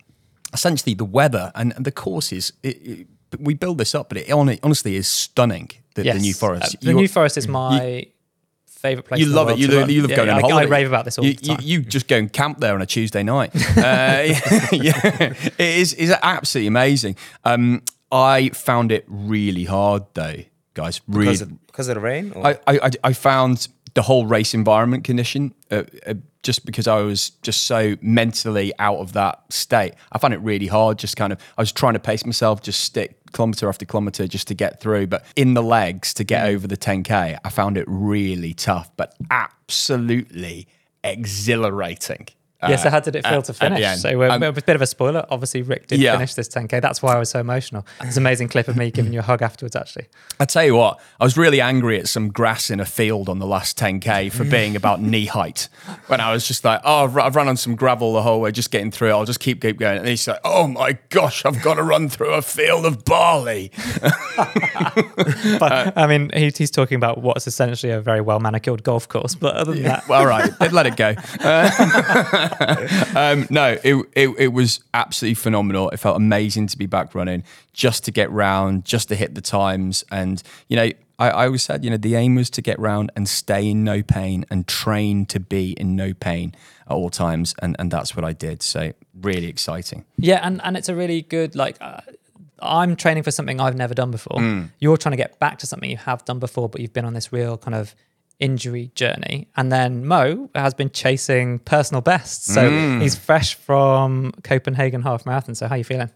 essentially 0.52 0.94
the 0.94 1.04
weather 1.04 1.52
and, 1.54 1.74
and 1.74 1.84
the 1.84 1.92
courses. 1.92 2.52
It, 2.62 2.76
it, 2.86 3.06
we 3.40 3.54
build 3.54 3.78
this 3.78 3.94
up, 3.94 4.08
but 4.08 4.18
it 4.18 4.30
honestly 4.30 4.96
is 4.96 5.08
stunning. 5.08 5.70
The, 5.94 6.04
the 6.04 6.14
New 6.20 6.34
Forest. 6.34 6.76
Uh, 6.76 6.78
the 6.80 6.90
You- 6.90 6.94
New 6.96 7.08
Forest 7.08 7.38
is 7.38 7.48
my 7.48 8.06
favorite 8.88 9.04
place. 9.06 9.20
you 9.20 9.26
in 9.26 9.32
the 9.32 9.36
love 9.36 9.50
it. 9.50 9.58
You 9.58 9.66
to 9.68 9.80
love, 9.80 9.90
you 9.90 10.00
love 10.02 10.10
Yeah, 10.10 10.16
going 10.16 10.28
yeah, 10.28 10.34
on 10.36 10.44
I, 10.44 10.48
holiday. 10.48 10.66
I 10.66 10.70
rave 10.70 10.86
about 10.88 11.04
this 11.04 11.18
all 11.18 11.24
you, 11.24 11.34
the 11.34 11.46
time. 11.46 11.58
You, 11.62 11.78
you 11.80 11.84
just 11.84 12.08
go 12.08 12.16
and 12.16 12.32
camp 12.32 12.58
there 12.60 12.74
on 12.74 12.82
a 12.82 12.86
Tuesday 12.86 13.22
night. 13.22 13.50
uh, 13.76 13.80
yeah, 14.72 15.34
it 15.58 15.60
is 15.60 15.92
is 15.94 16.10
absolutely 16.22 16.68
amazing. 16.68 17.16
Um, 17.44 17.82
I 18.12 18.50
found 18.50 18.92
it 18.92 19.04
really 19.08 19.64
hard 19.64 20.04
though, 20.14 20.36
guys. 20.74 21.00
Really, 21.08 21.26
Because 21.32 21.40
of, 21.42 21.66
because 21.66 21.88
of 21.88 21.94
the 21.96 22.00
rain? 22.00 22.32
Or? 22.34 22.46
I, 22.46 22.50
I, 22.66 22.78
I- 22.82 22.90
I 23.04 23.12
found 23.12 23.68
the 23.94 24.02
whole 24.02 24.26
race 24.26 24.52
environment 24.54 25.04
condition 25.04 25.54
uh, 25.70 25.82
uh, 26.06 26.14
just 26.42 26.66
because 26.66 26.86
I 26.86 27.00
was 27.00 27.30
just 27.42 27.62
so 27.62 27.96
mentally 28.02 28.72
out 28.78 28.98
of 28.98 29.14
that 29.14 29.42
state. 29.50 29.94
I 30.12 30.18
found 30.18 30.34
it 30.34 30.40
really 30.40 30.66
hard. 30.66 30.98
Just 30.98 31.16
kind 31.16 31.32
of, 31.32 31.40
I 31.56 31.62
was 31.62 31.72
trying 31.72 31.94
to 31.94 31.98
pace 31.98 32.24
myself, 32.26 32.60
just 32.62 32.80
stick 32.84 33.15
kilometer 33.32 33.68
after 33.68 33.84
kilometer 33.84 34.26
just 34.26 34.48
to 34.48 34.54
get 34.54 34.80
through. 34.80 35.06
But 35.06 35.24
in 35.36 35.54
the 35.54 35.62
legs 35.62 36.14
to 36.14 36.24
get 36.24 36.44
mm. 36.44 36.54
over 36.54 36.66
the 36.66 36.76
10K, 36.76 37.38
I 37.44 37.48
found 37.50 37.76
it 37.76 37.84
really 37.88 38.54
tough, 38.54 38.90
but 38.96 39.14
absolutely 39.30 40.68
exhilarating. 41.04 42.28
Yes, 42.66 42.82
so 42.82 42.88
Uh, 42.88 42.90
how 42.92 43.00
did 43.00 43.14
it 43.16 43.26
feel 43.26 43.42
to 43.42 43.52
finish? 43.52 44.00
So 44.00 44.16
we're, 44.16 44.30
Um, 44.30 44.42
a 44.42 44.52
bit 44.52 44.70
of 44.76 44.80
a 44.82 44.86
spoiler. 44.86 45.26
Obviously, 45.30 45.62
Rick 45.62 45.88
did 45.88 46.00
Yeah. 46.00 46.12
finish 46.14 46.34
this 46.34 46.48
10k. 46.48 46.80
That's 46.80 47.02
why 47.02 47.14
I 47.14 47.18
was 47.18 47.28
so 47.30 47.38
emotional. 47.38 47.86
It's 48.00 48.16
an 48.16 48.22
amazing 48.22 48.48
clip 48.48 48.66
of 48.68 48.76
me 48.76 48.90
giving 48.90 49.12
you 49.12 49.18
a 49.20 49.22
hug 49.22 49.42
afterwards. 49.42 49.76
Actually, 49.76 50.06
I 50.40 50.46
tell 50.46 50.64
you 50.64 50.74
what, 50.74 50.98
I 51.20 51.24
was 51.24 51.36
really 51.36 51.60
angry 51.60 51.98
at 51.98 52.08
some 52.08 52.28
grass 52.30 52.70
in 52.70 52.80
a 52.80 52.86
field 52.86 53.28
on 53.28 53.38
the 53.40 53.46
last 53.46 53.76
10k 53.78 54.30
for 54.30 54.44
being 54.44 54.74
about 54.74 55.02
knee 55.02 55.26
height. 55.26 55.68
When 56.06 56.20
I 56.20 56.32
was 56.32 56.48
just 56.48 56.64
like, 56.64 56.80
oh, 56.84 57.04
I've 57.04 57.14
ru- 57.14 57.22
I've 57.22 57.36
run 57.36 57.48
on 57.48 57.56
some 57.58 57.74
gravel 57.76 58.12
the 58.14 58.22
whole 58.22 58.40
way, 58.40 58.52
just 58.52 58.70
getting 58.70 58.90
through 58.90 59.08
it. 59.10 59.12
I'll 59.12 59.24
just 59.26 59.40
keep 59.40 59.60
keep 59.60 59.78
going. 59.78 59.98
And 59.98 60.08
he's 60.08 60.26
like, 60.26 60.40
oh 60.44 60.66
my 60.66 60.98
gosh, 61.10 61.44
I've 61.44 61.62
got 61.62 61.74
to 61.74 61.82
run 61.82 62.08
through 62.08 62.32
a 62.32 62.42
field 62.42 62.86
of 62.86 63.04
barley. 63.04 63.70
but 65.58 65.92
I 65.96 66.06
mean, 66.08 66.30
he, 66.34 66.50
he's 66.56 66.70
talking 66.70 66.96
about 66.96 67.18
what's 67.22 67.46
essentially 67.46 67.92
a 67.92 68.00
very 68.00 68.20
well 68.20 68.40
manicured 68.40 68.82
golf 68.82 69.08
course. 69.08 69.34
But 69.34 69.56
other 69.56 69.72
than 69.74 69.82
that, 69.84 70.08
Well, 70.08 70.20
all 70.20 70.26
right, 70.26 70.50
let 70.72 70.86
it 70.86 70.96
go. 70.96 71.14
Uh, 71.40 72.45
um, 73.16 73.46
no, 73.50 73.76
it, 73.82 74.06
it 74.14 74.28
it 74.38 74.48
was 74.48 74.80
absolutely 74.94 75.34
phenomenal. 75.34 75.90
It 75.90 75.98
felt 75.98 76.16
amazing 76.16 76.68
to 76.68 76.78
be 76.78 76.86
back 76.86 77.14
running, 77.14 77.44
just 77.72 78.04
to 78.04 78.10
get 78.10 78.30
round, 78.30 78.84
just 78.84 79.08
to 79.08 79.14
hit 79.14 79.34
the 79.34 79.40
times, 79.40 80.04
and 80.10 80.42
you 80.68 80.76
know. 80.76 80.90
I, 81.18 81.30
I 81.30 81.46
always 81.46 81.62
said, 81.62 81.82
you 81.82 81.88
know, 81.88 81.96
the 81.96 82.14
aim 82.14 82.34
was 82.34 82.50
to 82.50 82.60
get 82.60 82.78
round 82.78 83.10
and 83.16 83.26
stay 83.26 83.70
in 83.70 83.82
no 83.84 84.02
pain 84.02 84.44
and 84.50 84.68
train 84.68 85.24
to 85.26 85.40
be 85.40 85.72
in 85.72 85.96
no 85.96 86.12
pain 86.12 86.54
at 86.86 86.92
all 86.92 87.08
times, 87.08 87.54
and 87.62 87.74
and 87.78 87.90
that's 87.90 88.14
what 88.14 88.22
I 88.22 88.34
did. 88.34 88.60
So 88.62 88.92
really 89.18 89.46
exciting. 89.46 90.04
Yeah, 90.18 90.40
and 90.42 90.60
and 90.62 90.76
it's 90.76 90.90
a 90.90 90.94
really 90.94 91.22
good 91.22 91.56
like. 91.56 91.78
Uh, 91.80 92.02
I'm 92.60 92.96
training 92.96 93.22
for 93.22 93.30
something 93.30 93.60
I've 93.60 93.76
never 93.76 93.94
done 93.94 94.10
before. 94.10 94.38
Mm. 94.38 94.70
You're 94.78 94.96
trying 94.96 95.12
to 95.12 95.16
get 95.16 95.38
back 95.38 95.58
to 95.58 95.66
something 95.66 95.90
you 95.90 95.98
have 95.98 96.24
done 96.24 96.38
before, 96.38 96.68
but 96.68 96.80
you've 96.80 96.92
been 96.92 97.04
on 97.04 97.14
this 97.14 97.32
real 97.32 97.58
kind 97.58 97.74
of 97.74 97.94
injury 98.38 98.90
journey. 98.94 99.48
And 99.56 99.72
then 99.72 100.04
Mo 100.06 100.50
has 100.54 100.74
been 100.74 100.90
chasing 100.90 101.58
personal 101.60 102.00
bests, 102.02 102.52
so 102.52 102.68
Mm. 102.70 103.00
he's 103.02 103.16
fresh 103.16 103.54
from 103.54 104.32
Copenhagen 104.44 105.02
half 105.02 105.24
marathon. 105.26 105.54
So 105.54 105.66
how 105.68 105.74
are 105.74 105.78
you 105.78 105.84
feeling? 105.84 106.10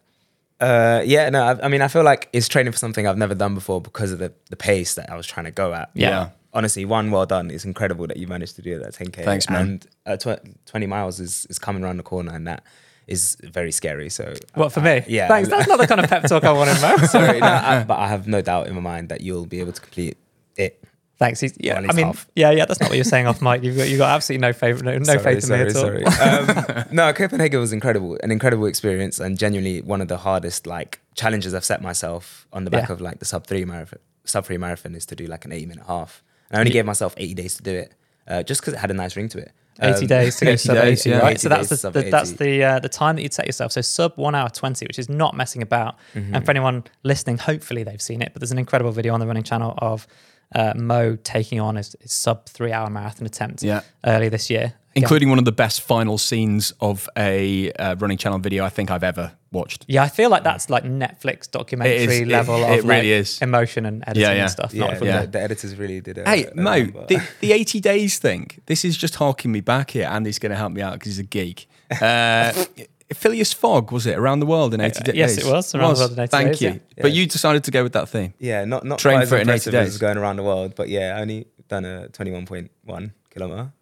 Uh, 0.60 1.02
yeah, 1.06 1.30
no, 1.30 1.42
I, 1.42 1.64
I 1.64 1.68
mean, 1.68 1.80
I 1.80 1.88
feel 1.88 2.02
like 2.02 2.28
it's 2.34 2.46
training 2.46 2.72
for 2.72 2.78
something 2.78 3.06
I've 3.06 3.16
never 3.16 3.34
done 3.34 3.54
before 3.54 3.80
because 3.80 4.12
of 4.12 4.18
the, 4.18 4.32
the 4.50 4.56
pace 4.56 4.94
that 4.96 5.08
I 5.10 5.16
was 5.16 5.26
trying 5.26 5.44
to 5.46 5.50
go 5.50 5.72
at. 5.72 5.90
Yeah. 5.94 6.30
Honestly, 6.52 6.84
one, 6.84 7.10
well 7.10 7.24
done. 7.24 7.50
It's 7.50 7.64
incredible 7.64 8.06
that 8.08 8.18
you 8.18 8.26
managed 8.26 8.56
to 8.56 8.62
do 8.62 8.78
that 8.80 8.92
10K. 8.92 9.24
Thanks, 9.24 9.48
man. 9.48 9.80
And 10.06 10.20
uh, 10.24 10.34
tw- 10.36 10.40
20 10.66 10.86
miles 10.86 11.18
is, 11.20 11.46
is 11.48 11.58
coming 11.58 11.82
around 11.84 11.96
the 11.96 12.02
corner 12.02 12.32
and 12.34 12.46
that 12.46 12.64
is 13.06 13.38
very 13.42 13.72
scary. 13.72 14.10
So, 14.10 14.34
What 14.54 14.72
for 14.72 14.80
I- 14.80 14.98
me? 15.00 15.04
Yeah. 15.08 15.28
thanks. 15.28 15.48
That's 15.48 15.66
not 15.68 15.78
the 15.78 15.86
kind 15.86 16.00
of 16.02 16.10
pep 16.10 16.24
talk 16.24 16.44
I 16.44 16.52
wanted, 16.52 16.78
Mo. 16.82 16.96
Sorry, 17.06 17.40
no, 17.40 17.46
I, 17.46 17.82
but 17.84 17.98
I 17.98 18.08
have 18.08 18.26
no 18.28 18.42
doubt 18.42 18.66
in 18.66 18.74
my 18.74 18.80
mind 18.82 19.08
that 19.08 19.22
you'll 19.22 19.46
be 19.46 19.60
able 19.60 19.72
to 19.72 19.80
complete 19.80 20.18
it. 20.56 20.84
Thanks. 21.20 21.38
He's, 21.38 21.52
yeah, 21.60 21.78
Well, 21.80 21.90
I 21.90 21.92
mean, 21.94 22.06
half. 22.06 22.26
yeah, 22.34 22.50
yeah. 22.50 22.64
That's 22.64 22.80
not 22.80 22.88
what 22.88 22.96
you're 22.96 23.04
saying 23.04 23.26
off 23.26 23.40
mic. 23.42 23.62
You've 23.62 23.76
got 23.76 23.88
you 23.90 23.98
got 23.98 24.08
absolutely 24.08 24.40
no 24.40 24.52
favorite, 24.54 24.84
no, 24.86 24.96
no 24.98 25.04
Sorry, 25.04 25.18
faith 25.18 25.44
in 25.44 25.50
me 25.50 25.56
at 25.60 25.76
all. 25.76 25.82
sorry, 25.82 26.04
sorry. 26.06 26.68
um, 26.78 26.84
no, 26.90 27.12
Copenhagen 27.12 27.60
was 27.60 27.72
incredible, 27.74 28.18
an 28.22 28.30
incredible 28.30 28.64
experience, 28.66 29.20
and 29.20 29.38
genuinely 29.38 29.82
one 29.82 30.00
of 30.00 30.08
the 30.08 30.16
hardest 30.16 30.66
like 30.66 30.98
challenges 31.14 31.54
I've 31.54 31.64
set 31.64 31.82
myself 31.82 32.48
on 32.54 32.64
the 32.64 32.70
back 32.70 32.88
Yeah. 32.88 32.94
of 32.94 33.00
like 33.02 33.18
the 33.18 33.26
sub 33.26 33.46
three 33.46 33.66
marathon. 33.66 33.98
Sub 34.24 34.46
three 34.46 34.56
marathon 34.58 34.94
is 34.94 35.04
to 35.06 35.14
do 35.14 35.26
like 35.26 35.44
an 35.44 35.52
eighty 35.52 35.66
minute 35.66 35.84
half. 35.86 36.24
And 36.50 36.56
I 36.56 36.60
only 36.60 36.72
gave 36.72 36.86
myself 36.86 37.14
eighty 37.18 37.34
days 37.34 37.54
to 37.56 37.62
do 37.62 37.74
it, 37.74 37.94
uh, 38.26 38.42
just 38.42 38.62
because 38.62 38.72
it 38.72 38.78
had 38.78 38.90
a 38.90 38.94
nice 38.94 39.14
ring 39.14 39.28
to 39.28 39.38
it. 39.38 39.52
80 39.82 40.00
Um, 40.02 40.06
days 40.08 40.36
to 40.36 40.44
go 40.44 40.50
80 40.52 40.56
sub 40.58 40.74
days, 40.76 41.00
80, 41.06 41.10
yeah. 41.10 41.18
right? 41.20 41.30
80 41.32 41.38
So 41.38 41.48
that's 41.48 41.68
the, 41.68 41.90
the 41.90 42.02
that's 42.10 42.32
the 42.32 42.64
uh, 42.64 42.78
the 42.80 42.88
time 42.88 43.16
that 43.16 43.22
you'd 43.22 43.32
set 43.32 43.46
yourself. 43.46 43.72
So 43.72 43.82
sub 43.82 44.14
one 44.16 44.34
hour 44.34 44.48
twenty, 44.48 44.86
which 44.86 44.98
is 44.98 45.08
not 45.10 45.36
messing 45.36 45.60
about. 45.62 45.96
Mm-hmm. 46.14 46.34
And 46.34 46.44
for 46.46 46.50
anyone 46.50 46.84
listening, 47.02 47.36
hopefully 47.38 47.82
they've 47.82 48.00
seen 48.02 48.22
it. 48.22 48.30
But 48.32 48.40
there's 48.40 48.52
an 48.52 48.58
incredible 48.58 48.90
video 48.92 49.12
on 49.14 49.20
the 49.20 49.26
running 49.26 49.42
channel 49.42 49.74
of 49.78 50.06
uh, 50.54 50.74
Mo 50.76 51.16
taking 51.22 51.60
on 51.60 51.76
his, 51.76 51.94
his 52.00 52.12
sub 52.12 52.46
three 52.46 52.72
hour 52.72 52.90
marathon 52.90 53.26
attempt 53.26 53.62
Yeah. 53.62 53.80
early 54.04 54.28
this 54.28 54.50
year, 54.50 54.74
Again, 54.92 55.04
Including 55.04 55.28
one 55.30 55.38
of 55.38 55.44
the 55.44 55.52
best 55.52 55.82
final 55.82 56.18
scenes 56.18 56.72
of 56.80 57.08
a 57.16 57.70
uh, 57.74 57.94
running 58.00 58.18
channel 58.18 58.40
video 58.40 58.64
I 58.64 58.70
think 58.70 58.90
I've 58.90 59.04
ever 59.04 59.30
watched. 59.52 59.84
Yeah, 59.86 60.02
I 60.02 60.08
feel 60.08 60.30
like 60.30 60.42
that's 60.42 60.68
like 60.68 60.82
Netflix 60.82 61.48
documentary 61.48 61.94
It 61.96 62.10
is. 62.10 62.20
It- 62.22 62.26
level 62.28 62.56
of 62.56 62.70
it 62.70 62.82
really 62.82 62.94
like, 62.96 63.04
is. 63.04 63.40
emotion 63.40 63.86
and 63.86 64.02
editing 64.08 64.22
Yeah, 64.22 64.32
yeah. 64.34 64.42
and 64.42 64.50
stuff. 64.50 64.74
Yeah, 64.74 64.86
not 64.86 64.98
from 64.98 65.06
yeah. 65.06 65.20
The, 65.22 65.26
the 65.28 65.40
editors 65.42 65.76
really 65.76 66.00
did. 66.00 66.18
it. 66.18 66.26
Hey, 66.26 66.50
Mo, 66.56 66.78
number. 66.78 67.06
the, 67.06 67.20
the 67.40 67.52
80 67.52 67.78
days 67.80 68.18
thing, 68.18 68.50
this 68.66 68.84
is 68.84 68.96
just 68.96 69.14
harking 69.14 69.52
me 69.52 69.60
back 69.60 69.92
here. 69.92 70.06
Andy's 70.10 70.40
going 70.40 70.50
to 70.50 70.56
help 70.56 70.72
me 70.72 70.82
out 70.82 70.94
because 70.94 71.06
he's 71.12 71.18
a 71.20 71.22
geek. 71.22 71.68
Uh, 72.00 72.52
Phileas 73.14 73.52
Fogg, 73.52 73.90
was 73.92 74.06
it, 74.06 74.16
around 74.18 74.40
the 74.40 74.46
world 74.46 74.72
in 74.74 74.80
80 74.80 75.00
Uh, 75.00 75.02
days? 75.04 75.14
yes, 75.16 75.38
it 75.38 75.44
was, 75.46 75.74
around 75.74 75.94
the 75.94 76.00
world 76.00 76.12
in 76.12 76.20
80 76.20 76.30
Thank 76.30 76.48
days, 76.50 76.58
Thank 76.60 76.74
you. 76.74 76.80
yeah. 76.96 77.02
But 77.02 77.12
you 77.12 77.26
decided 77.26 77.64
to 77.64 77.70
go 77.70 77.82
with 77.82 77.92
that 77.94 78.08
theme. 78.08 78.34
Yeah, 78.38 78.64
not 78.64 78.84
not 78.84 78.98
Train 78.98 79.26
for 79.26 79.36
it 79.36 79.42
in 79.42 79.48
80 79.50 79.52
impressive 79.70 79.74
as 79.74 79.88
days. 79.90 79.98
going 79.98 80.16
around 80.16 80.36
the 80.36 80.42
world, 80.44 80.74
but 80.76 80.88
yeah, 80.88 81.18
only 81.20 81.46
done 81.68 81.84
a 81.84 82.08
twenty 82.08 82.30
one 82.30 82.46
point 82.46 82.70
one 82.84 83.12
kilometer. 83.30 83.72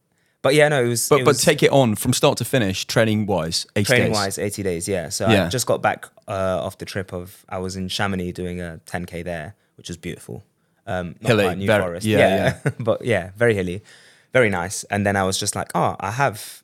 But 0.41 0.55
yeah, 0.55 0.69
no, 0.69 0.85
it 0.85 0.89
was. 0.89 1.09
But 1.09 1.21
it 1.21 1.25
but 1.25 1.31
was 1.31 1.43
take 1.45 1.63
it 1.63 1.71
on 1.73 1.95
from 1.97 2.13
start 2.13 2.39
to 2.39 2.45
finish, 2.45 2.87
training 2.87 3.27
wise, 3.27 3.67
80 3.77 3.85
training 3.87 4.07
days. 4.09 4.15
wise, 4.17 4.39
eighty 4.39 4.63
days. 4.63 4.87
Yeah, 4.89 5.09
so 5.11 5.29
Yeah. 5.29 5.47
I 5.47 5.49
just 5.49 5.67
got 5.67 5.83
back 5.83 6.07
uh, 6.29 6.65
off 6.65 6.79
the 6.79 6.85
trip 6.87 7.13
of 7.13 7.45
I 7.49 7.59
was 7.59 7.77
in 7.77 7.89
Chamonix 7.89 8.33
doing 8.33 8.61
a 8.61 8.79
ten 8.87 9.05
k 9.05 9.23
there, 9.23 9.57
which 9.77 9.89
was 9.89 9.97
beautiful. 9.97 10.45
Um, 10.87 11.17
not 11.21 11.29
Hilly, 11.31 11.55
New 11.57 11.67
very- 11.67 11.83
Forest, 11.83 12.07
yeah, 12.07 12.59
but 12.81 13.05
yeah, 13.05 13.31
very 13.37 13.55
hilly, 13.55 13.83
very 14.33 14.49
nice. 14.49 14.85
And 14.85 15.05
then 15.05 15.17
I 15.17 15.25
was 15.25 15.39
just 15.39 15.55
like, 15.57 15.71
oh, 15.75 15.97
I 16.01 16.13
have 16.13 16.63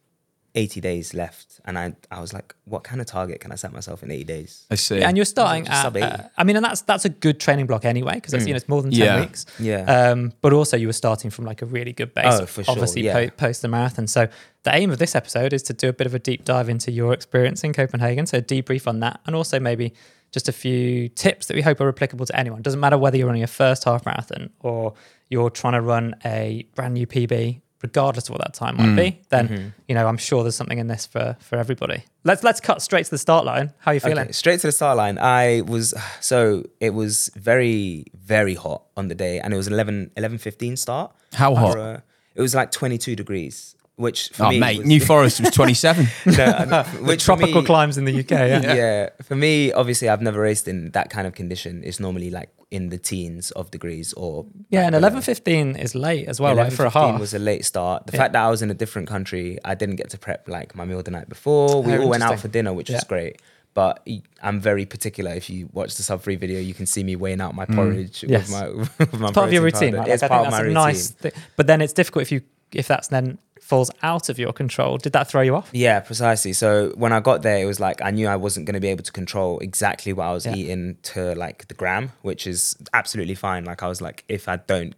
eighty 0.54 0.80
days 0.80 1.12
left, 1.12 1.53
and 1.66 1.78
I 1.78 1.94
I 2.10 2.20
was 2.20 2.32
like, 2.32 2.54
what 2.64 2.84
kind 2.84 3.00
of 3.00 3.06
target 3.06 3.40
can 3.40 3.50
I 3.52 3.54
set 3.54 3.72
myself 3.72 4.02
in 4.02 4.10
eighty 4.10 4.24
days? 4.24 4.66
I 4.70 4.74
see. 4.74 4.98
Yeah, 4.98 5.08
and 5.08 5.16
you're 5.16 5.24
starting 5.24 5.66
at, 5.68 5.96
uh, 5.96 6.28
I 6.36 6.44
mean, 6.44 6.56
and 6.56 6.64
that's 6.64 6.82
that's 6.82 7.04
a 7.04 7.08
good 7.08 7.40
training 7.40 7.66
block 7.66 7.84
anyway 7.84 8.14
because 8.16 8.32
you 8.46 8.52
know 8.52 8.56
it's 8.56 8.68
more 8.68 8.82
than 8.82 8.90
ten 8.90 9.00
Yeah. 9.00 9.20
weeks. 9.20 9.46
Yeah. 9.58 9.80
Um, 10.10 10.32
but 10.42 10.52
also 10.52 10.76
you 10.76 10.86
were 10.86 10.92
starting 10.92 11.30
from 11.30 11.44
like 11.46 11.62
a 11.62 11.66
really 11.66 11.92
good 11.92 12.12
base. 12.14 12.26
Oh, 12.40 12.46
for 12.46 12.64
sure, 12.64 12.72
Obviously, 12.72 13.02
yeah. 13.02 13.14
po- 13.14 13.30
post 13.30 13.62
the 13.62 13.68
marathon. 13.68 14.06
So 14.06 14.28
the 14.64 14.74
aim 14.74 14.90
of 14.90 14.98
this 14.98 15.14
episode 15.14 15.52
is 15.52 15.62
to 15.64 15.72
do 15.72 15.88
a 15.88 15.92
bit 15.92 16.06
of 16.06 16.14
a 16.14 16.18
deep 16.18 16.44
dive 16.44 16.68
into 16.68 16.90
your 16.92 17.12
experience 17.12 17.64
in 17.64 17.72
Copenhagen. 17.72 18.26
So 18.26 18.40
debrief 18.40 18.86
on 18.86 19.00
that, 19.00 19.20
and 19.26 19.34
also 19.34 19.58
maybe 19.58 19.94
just 20.32 20.48
a 20.48 20.52
few 20.52 21.08
tips 21.10 21.46
that 21.46 21.54
we 21.54 21.62
hope 21.62 21.80
are 21.80 21.88
applicable 21.88 22.26
to 22.26 22.36
anyone. 22.38 22.60
Doesn't 22.60 22.80
matter 22.80 22.98
whether 22.98 23.16
you're 23.16 23.26
running 23.28 23.44
a 23.44 23.46
first 23.46 23.84
half 23.84 24.04
marathon 24.04 24.50
or 24.60 24.94
you're 25.30 25.48
trying 25.48 25.74
to 25.74 25.80
run 25.80 26.14
a 26.24 26.66
brand 26.74 26.94
new 26.94 27.06
PB, 27.06 27.60
regardless 27.88 28.24
of 28.28 28.32
what 28.34 28.42
that 28.46 28.54
time 28.54 28.74
might 28.80 28.96
be. 29.02 29.08
Then 29.34 29.44
Mm-hmm. 29.48 29.68
you 29.88 29.94
know 29.96 30.06
I'm 30.10 30.16
sure 30.28 30.38
there's 30.44 30.56
something 30.62 30.78
in 30.84 30.88
this 30.94 31.04
for 31.14 31.26
for 31.48 31.56
everybody. 31.64 31.98
Let's 32.30 32.42
let's 32.48 32.60
cut 32.68 32.78
straight 32.88 33.04
to 33.08 33.10
the 33.16 33.22
start 33.26 33.44
line. 33.52 33.66
How 33.84 33.90
are 33.90 33.94
you 33.94 34.00
feeling? 34.00 34.24
Okay, 34.28 34.32
straight 34.42 34.60
to 34.62 34.68
the 34.68 34.76
start 34.80 34.96
line. 34.96 35.16
I 35.18 35.62
was 35.74 35.86
so 36.30 36.64
it 36.80 36.92
was 37.00 37.30
very 37.50 38.06
very 38.34 38.54
hot 38.64 38.80
on 38.96 39.08
the 39.08 39.14
day, 39.26 39.34
and 39.40 39.48
it 39.54 39.58
was 39.62 39.68
11 39.68 40.10
11 40.16 40.38
15 40.38 40.76
start. 40.76 41.08
How 41.34 41.54
hot? 41.54 41.72
For, 41.72 41.78
uh, 41.78 42.00
it 42.34 42.42
was 42.46 42.54
like 42.54 42.70
22 42.72 43.14
degrees, 43.16 43.76
which 43.96 44.30
for 44.30 44.44
Oh, 44.46 44.48
me 44.50 44.58
mate, 44.58 44.78
was- 44.78 44.86
New 44.86 45.00
Forest 45.00 45.40
was 45.40 45.50
27. 45.50 46.06
no, 46.36 46.64
no, 46.64 46.82
which 47.02 47.24
Tropical 47.24 47.60
me- 47.62 47.66
climes 47.66 47.96
in 47.96 48.04
the 48.04 48.18
UK. 48.18 48.30
Yeah. 48.30 48.74
yeah. 48.74 49.08
for 49.22 49.36
me, 49.36 49.72
obviously, 49.72 50.08
I've 50.08 50.22
never 50.22 50.40
raced 50.40 50.66
in 50.68 50.90
that 50.90 51.10
kind 51.10 51.26
of 51.26 51.34
condition. 51.34 51.82
It's 51.84 52.00
normally 52.00 52.30
like 52.30 52.50
in 52.70 52.88
the 52.88 52.98
teens 52.98 53.52
of 53.52 53.70
degrees 53.70 54.12
or 54.14 54.46
Yeah, 54.70 54.86
and 54.86 54.94
eleven 54.96 55.22
fifteen 55.22 55.76
is 55.76 55.94
late 55.94 56.26
as 56.26 56.40
well, 56.40 56.56
right? 56.56 56.72
For 56.72 56.84
a 56.86 56.90
11:15 56.90 56.92
half. 57.12 57.20
was 57.20 57.34
a 57.34 57.38
late 57.38 57.64
start. 57.64 58.06
The 58.08 58.14
Yeah. 58.14 58.18
fact 58.22 58.32
that 58.32 58.42
I 58.44 58.50
was 58.50 58.62
in 58.62 58.70
a 58.70 58.74
different 58.74 59.06
country, 59.08 59.58
I 59.64 59.74
didn't 59.76 59.96
get 59.96 60.10
to 60.10 60.18
prep 60.18 60.48
like 60.48 60.74
my 60.74 60.84
meal 60.84 61.00
the 61.02 61.12
night 61.12 61.28
before. 61.28 61.82
We 61.82 61.92
Oh, 61.94 62.02
all 62.02 62.08
went 62.08 62.22
out 62.24 62.40
for 62.40 62.48
dinner, 62.48 62.72
which 62.72 62.90
was 62.90 63.04
great. 63.04 63.40
But 63.74 64.06
I'm 64.40 64.60
very 64.60 64.86
particular. 64.86 65.32
If 65.32 65.50
you 65.50 65.68
watch 65.72 65.96
the 65.96 66.04
sub 66.04 66.22
free 66.22 66.36
video, 66.36 66.60
you 66.60 66.74
can 66.74 66.86
see 66.86 67.02
me 67.02 67.16
weighing 67.16 67.40
out 67.40 67.56
my 67.56 67.64
porridge 67.66 68.20
Mm. 68.20 68.30
Yes. 68.30 68.48
with 68.48 68.50
my, 68.50 68.68
with 68.98 69.20
my 69.20 69.28
It's 69.28 69.34
part 69.34 69.46
of 69.48 69.52
your 69.52 69.62
routine, 69.62 69.90
powder. 69.94 69.98
right? 69.98 70.08
It's 70.10 70.22
Like, 70.22 70.30
I 70.30 70.34
part 70.34 70.44
think 70.44 70.46
of 70.46 70.52
my 70.52 70.58
that's 70.58 70.62
a 70.62 70.64
routine. 70.64 70.74
nice 70.74 71.10
thing. 71.10 71.32
But 71.56 71.66
then 71.66 71.80
it's 71.80 71.92
difficult 71.92 72.22
if 72.22 72.32
you 72.32 72.42
if 72.72 72.86
that's 72.88 73.06
then 73.08 73.38
falls 73.64 73.90
out 74.02 74.28
of 74.28 74.38
your 74.38 74.52
control. 74.52 74.98
Did 74.98 75.12
that 75.14 75.26
throw 75.30 75.40
you 75.40 75.56
off? 75.56 75.70
Yeah, 75.72 76.00
precisely. 76.00 76.52
So 76.52 76.92
when 76.96 77.12
I 77.14 77.20
got 77.20 77.40
there, 77.42 77.58
it 77.58 77.64
was 77.64 77.80
like 77.80 78.02
I 78.02 78.10
knew 78.10 78.28
I 78.28 78.36
wasn't 78.36 78.66
going 78.66 78.74
to 78.74 78.80
be 78.80 78.88
able 78.88 79.04
to 79.04 79.12
control 79.12 79.58
exactly 79.60 80.12
what 80.12 80.24
I 80.26 80.32
was 80.32 80.44
Yeah. 80.44 80.54
eating 80.54 80.98
to 81.14 81.34
like 81.34 81.66
the 81.68 81.74
gram, 81.74 82.12
which 82.22 82.46
is 82.46 82.76
absolutely 82.92 83.34
fine. 83.34 83.64
Like 83.64 83.82
I 83.82 83.88
was 83.88 84.02
like, 84.02 84.22
if 84.28 84.48
I 84.48 84.56
don't 84.56 84.94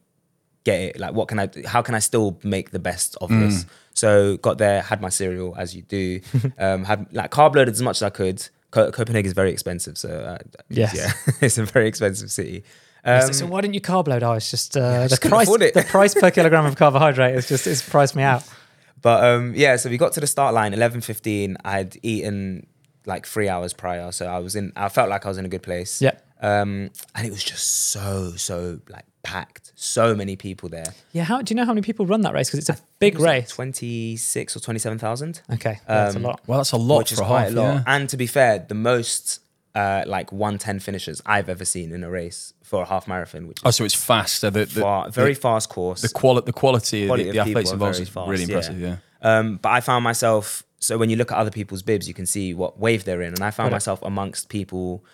get 0.65 0.81
it, 0.81 0.99
like 0.99 1.15
what 1.15 1.29
can 1.29 1.39
I? 1.39 1.49
How 1.65 1.81
can 1.81 1.95
I 1.95 2.01
still 2.01 2.39
make 2.43 2.73
the 2.73 2.81
best 2.81 3.17
of 3.21 3.29
this? 3.31 3.67
So 3.95 4.37
got 4.39 4.59
there, 4.59 4.83
had 4.83 5.01
my 5.01 5.11
cereal 5.11 5.55
as 5.57 5.75
you 5.77 5.83
do, 5.83 6.21
um, 6.59 6.85
had 6.85 7.07
like 7.13 7.31
carb 7.31 7.55
loaded 7.55 7.73
as 7.75 7.83
much 7.83 7.99
as 7.99 8.03
I 8.03 8.11
could. 8.11 8.47
Co- 8.73 8.91
Copenhagen 8.91 9.27
is 9.27 9.33
very 9.33 9.53
expensive, 9.53 9.97
so 9.97 10.09
uh, 10.11 10.39
Yes. 10.69 10.93
yeah, 10.95 11.13
it's 11.41 11.57
a 11.57 11.65
very 11.65 11.87
expensive 11.87 12.31
city. 12.33 12.65
Um, 13.07 13.33
so 13.33 13.47
why 13.47 13.61
didn't 13.61 13.75
you 13.75 13.81
carb 13.81 14.09
load? 14.09 14.23
Oh, 14.23 14.33
it's 14.33 14.51
just, 14.51 14.77
uh, 14.77 15.07
just 15.09 15.23
the 15.23 15.29
couldn't 15.29 15.47
price. 15.47 15.63
it. 15.63 15.75
The 15.75 15.83
price 15.85 16.15
per 16.15 16.31
kilogram 16.31 16.67
of 16.67 16.77
carbohydrate 16.77 17.35
is 17.37 17.49
just 17.49 17.67
it's 17.67 17.89
priced 17.89 18.17
me 18.17 18.23
out. 18.23 18.43
But 19.03 19.23
um, 19.25 19.53
yeah, 19.55 19.77
so 19.77 19.89
we 19.91 19.99
got 19.99 20.13
to 20.15 20.21
the 20.21 20.27
start 20.27 20.55
line, 20.55 20.73
eleven 20.73 21.01
fifteen. 21.01 21.57
I'd 21.65 21.97
eaten 22.03 22.67
like 23.05 23.27
three 23.27 23.49
hours 23.49 23.73
prior, 23.73 24.11
so 24.11 24.27
I 24.27 24.39
was 24.41 24.57
in. 24.57 24.73
I 24.75 24.89
felt 24.89 25.11
like 25.11 25.27
I 25.27 25.29
was 25.29 25.39
in 25.39 25.45
a 25.45 25.49
good 25.49 25.63
place. 25.63 26.01
Yeah. 26.03 26.13
Um, 26.41 26.91
and 27.15 27.27
it 27.27 27.31
was 27.31 27.45
just 27.45 27.91
so 27.93 28.33
so 28.37 28.81
like 28.89 29.05
packed. 29.23 29.71
So 29.77 30.15
many 30.17 30.35
people 30.35 30.71
there. 30.71 30.93
Yeah. 31.13 31.23
How 31.25 31.41
do 31.43 31.53
you 31.53 31.57
know 31.57 31.67
how 31.67 31.73
many 31.75 31.83
people 31.83 32.07
run 32.07 32.23
that 32.23 32.33
race? 32.35 32.49
Because 32.49 32.69
it's 32.69 32.81
a 32.81 32.83
big 32.99 33.13
It 33.15 33.17
was 33.19 33.25
like 33.27 33.33
race. 33.43 33.49
Twenty 33.51 34.17
six 34.17 34.57
or 34.57 34.61
twenty 34.61 34.81
seven 34.81 34.99
thousand. 34.99 35.43
okay, 35.53 35.79
that's 35.87 36.15
a 36.15 36.19
Um, 36.19 36.25
lot. 36.25 36.41
Well, 36.47 36.59
that's 36.61 36.73
a 36.73 36.77
lot 36.79 36.99
which 36.99 37.13
is 37.13 37.19
for 37.19 37.25
a 37.25 37.29
quite 37.29 37.43
half. 37.45 37.53
a 37.53 37.55
lot. 37.55 37.75
Yeah. 37.75 37.83
And 37.87 38.09
to 38.09 38.17
be 38.17 38.27
fair, 38.27 38.65
the 38.67 38.75
most 38.75 39.41
uh, 39.77 40.03
like 40.07 40.33
one 40.33 40.57
ten 40.59 40.79
finishers 40.81 41.21
I've 41.27 41.49
ever 41.49 41.65
seen 41.65 41.93
in 41.93 42.03
a 42.03 42.11
race 42.11 42.55
for 42.63 42.83
a 42.83 42.87
half 42.87 43.07
marathon, 43.07 43.47
which 43.49 43.59
Oh, 43.65 43.71
so 43.71 43.85
it's 43.85 43.95
fast. 43.95 44.41
So 44.41 44.51
the, 44.51 44.65
the, 44.65 44.81
far, 44.81 45.11
very 45.11 45.35
the, 45.35 45.41
fast 45.41 45.69
course. 45.69 46.01
the, 46.03 46.09
quali- 46.09 46.43
the 46.51 46.53
quality, 46.53 47.07
Quality 47.07 47.29
of 47.29 47.35
the, 47.35 47.43
the 47.43 47.49
athletes 47.51 47.71
involved 47.73 48.01
is 48.01 48.09
fast, 48.09 48.29
really 48.29 48.45
impressive. 48.45 48.81
Yeah. 48.81 48.97
Um, 49.23 49.57
but 49.63 49.69
I 49.71 49.81
found 49.81 50.03
myself 50.03 50.63
so 50.79 50.99
when 50.99 51.11
you 51.11 51.17
look 51.17 51.31
at 51.33 51.39
other 51.39 51.51
people's 51.51 51.83
bibs, 51.83 52.07
you 52.09 52.15
can 52.15 52.27
see 52.27 52.53
what 52.55 52.79
wave 52.79 53.05
they're 53.05 53.23
in, 53.23 53.35
and 53.35 53.43
I 53.43 53.51
found 53.51 53.71
myself 53.73 54.01
amongst 54.03 54.49
people 54.49 55.05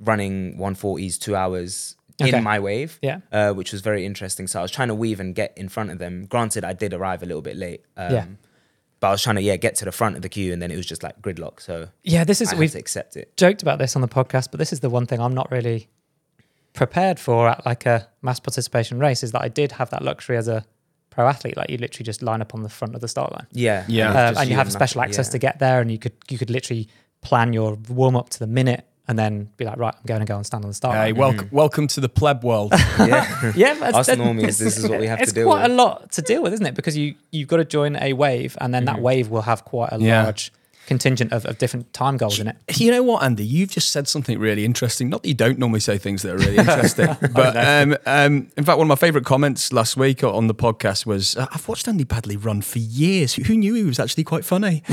running 0.00 0.56
140s 0.58 1.18
two 1.18 1.36
hours 1.36 1.96
Okay. 2.22 2.36
in 2.36 2.44
my 2.44 2.60
wave, 2.60 2.98
Yeah. 3.02 3.18
uh, 3.32 3.52
which 3.52 3.72
was 3.72 3.80
very 3.80 4.06
interesting. 4.06 4.46
So 4.46 4.60
I 4.60 4.62
was 4.62 4.70
trying 4.70 4.86
to 4.88 4.94
weave 4.94 5.18
and 5.18 5.34
get 5.34 5.52
in 5.56 5.68
front 5.68 5.90
of 5.90 5.98
them. 5.98 6.26
Granted, 6.26 6.62
I 6.64 6.72
did 6.72 6.94
arrive 6.94 7.22
a 7.24 7.26
little 7.26 7.42
bit 7.42 7.56
late, 7.56 7.82
um, 7.96 8.12
Yeah. 8.12 8.24
But 9.04 9.08
I 9.08 9.12
was 9.12 9.22
trying 9.22 9.36
to 9.36 9.42
yeah 9.42 9.56
get 9.56 9.74
to 9.76 9.84
the 9.84 9.92
front 9.92 10.16
of 10.16 10.22
the 10.22 10.30
queue, 10.30 10.52
and 10.54 10.62
then 10.62 10.70
it 10.70 10.76
was 10.76 10.86
just 10.86 11.02
like 11.02 11.20
gridlock. 11.20 11.60
So 11.60 11.88
Yeah, 12.02 12.24
this 12.24 12.40
is 12.40 12.48
had 12.50 12.58
we've 12.58 12.70
to 12.72 12.78
accept 12.78 13.16
it. 13.16 13.36
joked 13.36 13.60
about 13.60 13.78
this 13.78 13.94
on 13.96 14.00
the 14.02 14.08
podcast, 14.08 14.48
but 14.50 14.58
this 14.58 14.72
is 14.72 14.80
the 14.80 14.88
one 14.88 15.04
thing 15.06 15.20
I'm 15.20 15.34
not 15.34 15.50
really 15.50 15.88
prepared 16.72 17.20
for 17.20 17.48
at 17.48 17.64
like 17.66 17.84
a 17.86 18.08
mass 18.22 18.40
participation 18.40 18.98
race 18.98 19.22
is 19.22 19.32
that 19.32 19.42
I 19.42 19.48
did 19.48 19.72
have 19.72 19.90
that 19.90 20.02
luxury 20.02 20.36
as 20.38 20.48
a 20.48 20.64
pro 21.10 21.28
athlete. 21.28 21.56
Like 21.56 21.68
you 21.70 21.76
literally 21.76 22.04
just 22.04 22.22
line 22.22 22.40
up 22.40 22.54
on 22.54 22.62
the 22.62 22.68
front 22.68 22.94
of 22.94 23.00
the 23.02 23.08
start 23.08 23.30
line. 23.32 23.46
Yeah, 23.52 23.84
Yeah. 23.88 24.30
it's 24.30 24.38
um, 24.38 24.42
and 24.42 24.50
you 24.50 24.56
have 24.56 24.66
and 24.68 24.72
special 24.72 25.02
access 25.02 25.28
yeah. 25.28 25.32
to 25.32 25.38
get 25.38 25.58
there, 25.58 25.80
and 25.82 25.90
you 25.92 25.98
could 25.98 26.14
you 26.30 26.38
could 26.38 26.50
literally 26.50 26.88
plan 27.20 27.52
your 27.52 27.74
warm 27.88 28.16
up 28.16 28.30
to 28.30 28.38
the 28.38 28.46
minute, 28.46 28.86
and 29.06 29.18
then 29.18 29.50
be 29.56 29.64
like, 29.64 29.76
right, 29.76 29.94
I'm 29.94 30.06
going 30.06 30.20
to 30.20 30.26
go 30.26 30.36
and 30.36 30.46
stand 30.46 30.64
on 30.64 30.70
the 30.70 30.74
start. 30.74 30.94
Hey, 30.96 31.12
line. 31.12 31.16
welcome, 31.16 31.46
mm-hmm. 31.46 31.56
welcome 31.56 31.86
to 31.88 32.00
the 32.00 32.08
pleb 32.08 32.42
world. 32.42 32.72
yeah. 32.98 33.52
yeah, 33.56 33.76
but 33.78 33.94
Us 33.94 34.08
it's- 34.08 34.26
normies, 34.26 34.58
this 34.58 34.78
is 34.78 34.88
what 34.88 35.00
we 35.00 35.06
have 35.06 35.20
it's 35.20 35.32
to 35.32 35.40
deal 35.40 35.46
quite 35.46 35.62
with. 35.62 35.72
a 35.72 35.74
lot 35.74 36.12
to 36.12 36.22
deal 36.22 36.42
with, 36.42 36.54
isn't 36.54 36.66
it? 36.66 36.74
Because 36.74 36.96
you 36.96 37.14
you've 37.30 37.48
got 37.48 37.58
to 37.58 37.64
join 37.64 37.96
a 37.96 38.12
wave, 38.14 38.56
and 38.60 38.72
then 38.72 38.86
that 38.86 38.96
mm-hmm. 38.96 39.04
wave 39.04 39.28
will 39.28 39.42
have 39.42 39.64
quite 39.64 39.92
a 39.92 39.98
Yeah. 39.98 40.24
large 40.24 40.52
contingent 40.86 41.32
of, 41.32 41.44
of 41.46 41.58
different 41.58 41.92
time 41.92 42.16
goals 42.16 42.38
in 42.38 42.48
it. 42.48 42.56
You 42.74 42.90
know 42.90 43.02
what, 43.02 43.22
Andy? 43.22 43.44
You've 43.44 43.70
just 43.70 43.90
said 43.90 44.08
something 44.08 44.38
really 44.38 44.64
interesting. 44.64 45.08
Not 45.08 45.22
that 45.22 45.28
you 45.28 45.34
don't 45.34 45.58
normally 45.58 45.80
say 45.80 45.98
things 45.98 46.22
that 46.22 46.34
are 46.34 46.38
really 46.38 46.56
interesting, 46.56 47.08
but 47.32 47.56
um, 47.56 47.96
um, 48.06 48.50
in 48.56 48.64
fact, 48.64 48.78
one 48.78 48.86
of 48.86 48.88
my 48.88 48.96
favourite 48.96 49.24
comments 49.24 49.72
last 49.72 49.96
week 49.96 50.22
on 50.24 50.46
the 50.46 50.54
podcast 50.54 51.06
was, 51.06 51.36
uh, 51.36 51.46
"I've 51.52 51.66
watched 51.68 51.88
Andy 51.88 52.04
Baddeley 52.04 52.42
run 52.42 52.62
for 52.62 52.78
years. 52.78 53.34
Who 53.34 53.56
knew 53.56 53.74
he 53.74 53.84
was 53.84 53.98
actually 53.98 54.24
quite 54.24 54.44
funny?" 54.44 54.82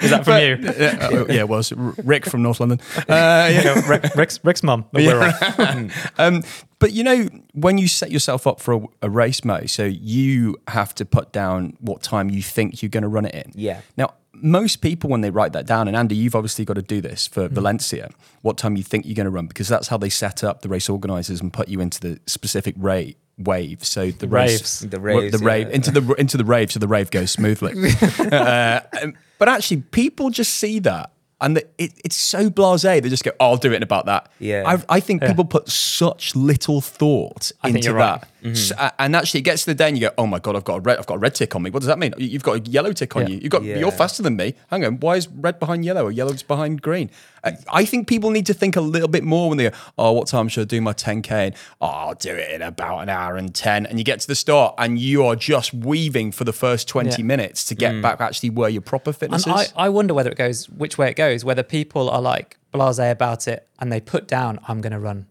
Is 0.00 0.10
that 0.10 0.24
from 0.24 0.40
you? 0.40 0.58
yeah, 0.78 1.08
uh, 1.10 1.26
yeah, 1.28 1.40
it 1.40 1.48
was 1.48 1.72
Rick 1.72 2.26
from 2.26 2.42
North 2.42 2.60
London. 2.60 2.80
Uh, 3.10 3.48
yeah. 3.50 3.62
Yeah, 3.62 3.88
Rick, 3.88 4.14
Rick's, 4.14 4.44
Rick's 4.44 4.62
mum. 4.62 4.84
but. 4.92 6.18
Um, 6.18 6.42
but 6.80 6.92
you 6.92 7.04
know, 7.04 7.28
when 7.52 7.78
you 7.78 7.86
set 7.86 8.10
yourself 8.10 8.46
up 8.46 8.60
for 8.60 8.74
a, 8.74 8.80
a 9.02 9.10
race, 9.10 9.44
Mo, 9.44 9.66
so 9.66 9.84
you 9.84 10.56
have 10.66 10.94
to 10.96 11.04
put 11.04 11.30
down 11.30 11.76
what 11.78 12.02
time 12.02 12.28
you 12.30 12.42
think 12.42 12.82
you're 12.82 12.88
going 12.88 13.02
to 13.02 13.08
run 13.08 13.26
it 13.26 13.34
in. 13.34 13.52
Yeah. 13.54 13.82
Now, 13.96 14.14
most 14.32 14.76
people, 14.76 15.10
when 15.10 15.20
they 15.20 15.30
write 15.30 15.52
that 15.52 15.66
down, 15.66 15.86
and 15.86 15.96
Andy, 15.96 16.16
you've 16.16 16.34
obviously 16.34 16.64
got 16.64 16.74
to 16.74 16.82
do 16.82 17.00
this 17.00 17.26
for 17.26 17.42
Mm-hmm. 17.44 17.54
Valencia, 17.54 18.10
what 18.42 18.56
time 18.56 18.76
you 18.76 18.82
think 18.82 19.04
you're 19.06 19.14
going 19.14 19.26
to 19.26 19.30
run, 19.30 19.46
because 19.46 19.68
that's 19.68 19.88
how 19.88 19.98
they 19.98 20.08
set 20.08 20.42
up 20.42 20.62
the 20.62 20.68
race 20.68 20.88
organisers 20.88 21.40
and 21.40 21.52
put 21.52 21.68
you 21.68 21.80
into 21.80 22.00
the 22.00 22.18
specific 22.26 22.74
rate 22.78 23.18
wave. 23.38 23.84
So 23.84 24.10
the 24.10 24.28
race, 24.28 24.80
The 24.80 24.98
well, 24.98 25.18
raves, 25.20 25.38
the 25.38 25.44
rave 25.44 25.68
into 25.70 25.90
the 25.90 26.14
into 26.14 26.36
the 26.36 26.44
rave, 26.44 26.72
so 26.72 26.78
the 26.78 26.88
rave 26.88 27.10
goes 27.10 27.30
smoothly. 27.30 27.74
uh, 28.18 28.80
um, 29.02 29.14
but 29.38 29.48
actually, 29.48 29.82
people 29.82 30.30
just 30.30 30.54
see 30.54 30.78
that. 30.80 31.12
And 31.42 31.56
the, 31.56 31.66
it, 31.78 31.92
it's 32.04 32.16
so 32.16 32.50
blasé. 32.50 33.02
They 33.02 33.08
just 33.08 33.24
go, 33.24 33.30
oh, 33.40 33.50
"I'll 33.52 33.56
do 33.56 33.72
it 33.72 33.76
in 33.76 33.82
about 33.82 34.04
that." 34.06 34.30
Yeah. 34.38 34.62
I, 34.66 34.96
I 34.96 35.00
think 35.00 35.22
people 35.22 35.44
put 35.46 35.68
such 35.70 36.36
little 36.36 36.80
thought 36.82 37.50
I 37.62 37.68
into 37.68 37.80
you're 37.80 37.94
right. 37.94 38.20
that, 38.20 38.28
mm-hmm. 38.44 38.54
So- 38.54 38.90
and 38.98 39.16
actually, 39.16 39.40
it 39.40 39.44
gets 39.44 39.64
to 39.64 39.70
the 39.70 39.74
day, 39.74 39.88
and 39.88 39.96
you 39.96 40.08
go, 40.08 40.14
"Oh 40.18 40.26
my 40.26 40.38
god, 40.38 40.56
I've 40.56 40.64
got 40.64 40.76
a 40.76 40.80
red, 40.80 40.98
I've 40.98 41.06
got 41.06 41.14
a 41.14 41.18
red 41.18 41.34
tick 41.34 41.56
on 41.56 41.62
me. 41.62 41.70
What 41.70 41.80
does 41.80 41.86
that 41.86 41.98
mean? 41.98 42.12
You- 42.18 42.26
You've 42.26 42.42
got 42.42 42.56
a 42.56 42.60
yellow 42.70 42.92
tick 42.92 43.16
on 43.16 43.22
Yeah. 43.22 43.28
you. 43.28 43.38
You've 43.40 43.50
got, 43.52 43.62
Yeah. 43.64 43.78
you're 43.78 43.90
faster 43.90 44.22
than 44.22 44.36
me. 44.36 44.54
Hang 44.70 44.84
on, 44.84 45.00
why 45.00 45.16
is 45.16 45.28
red 45.28 45.58
behind 45.58 45.84
yellow 45.84 46.04
or 46.04 46.12
yellow's 46.12 46.42
behind 46.42 46.82
green? 46.82 47.10
I, 47.44 47.56
I 47.72 47.84
think 47.84 48.06
people 48.08 48.30
need 48.30 48.46
to 48.46 48.54
think 48.54 48.76
a 48.76 48.80
little 48.80 49.08
bit 49.08 49.24
more 49.24 49.48
when 49.48 49.58
they 49.58 49.70
go, 49.70 49.76
"Oh, 49.98 50.12
what 50.12 50.26
time 50.28 50.48
should 50.48 50.62
I 50.62 50.64
do 50.64 50.80
my 50.80 50.92
10k?" 50.92 51.30
And 51.30 51.54
oh, 51.80 51.86
I'll 51.86 52.14
do 52.14 52.34
it 52.34 52.50
in 52.50 52.62
about 52.62 53.00
an 53.00 53.08
hour 53.08 53.36
and 53.36 53.54
ten. 53.54 53.86
And 53.86 53.98
you 53.98 54.04
get 54.04 54.20
to 54.20 54.26
the 54.26 54.34
start, 54.34 54.74
and 54.78 54.98
you 54.98 55.24
are 55.24 55.36
just 55.36 55.72
weaving 55.72 56.32
for 56.32 56.44
the 56.44 56.52
first 56.52 56.88
20 56.88 57.10
Yeah. 57.10 57.22
minutes 57.24 57.64
to 57.66 57.74
get 57.74 58.00
back 58.02 58.20
actually 58.20 58.50
where 58.50 58.68
your 58.68 58.82
proper 58.82 59.12
fitness 59.12 59.44
And 59.46 59.54
I, 59.54 59.62
is. 59.62 59.72
I 59.76 59.88
wonder 59.88 60.14
whether 60.14 60.30
it 60.30 60.36
goes 60.38 60.68
which 60.68 60.98
way 60.98 61.08
it 61.10 61.14
goes. 61.16 61.44
Whether 61.44 61.62
people 61.62 62.10
are 62.10 62.20
like 62.22 62.58
blasé 62.74 63.10
about 63.10 63.48
it 63.48 63.66
and 63.78 63.90
they 63.92 64.00
put 64.00 64.28
down, 64.28 64.58
"I'm 64.68 64.80
going 64.80 64.92
to 64.92 64.98
run." 65.00 65.26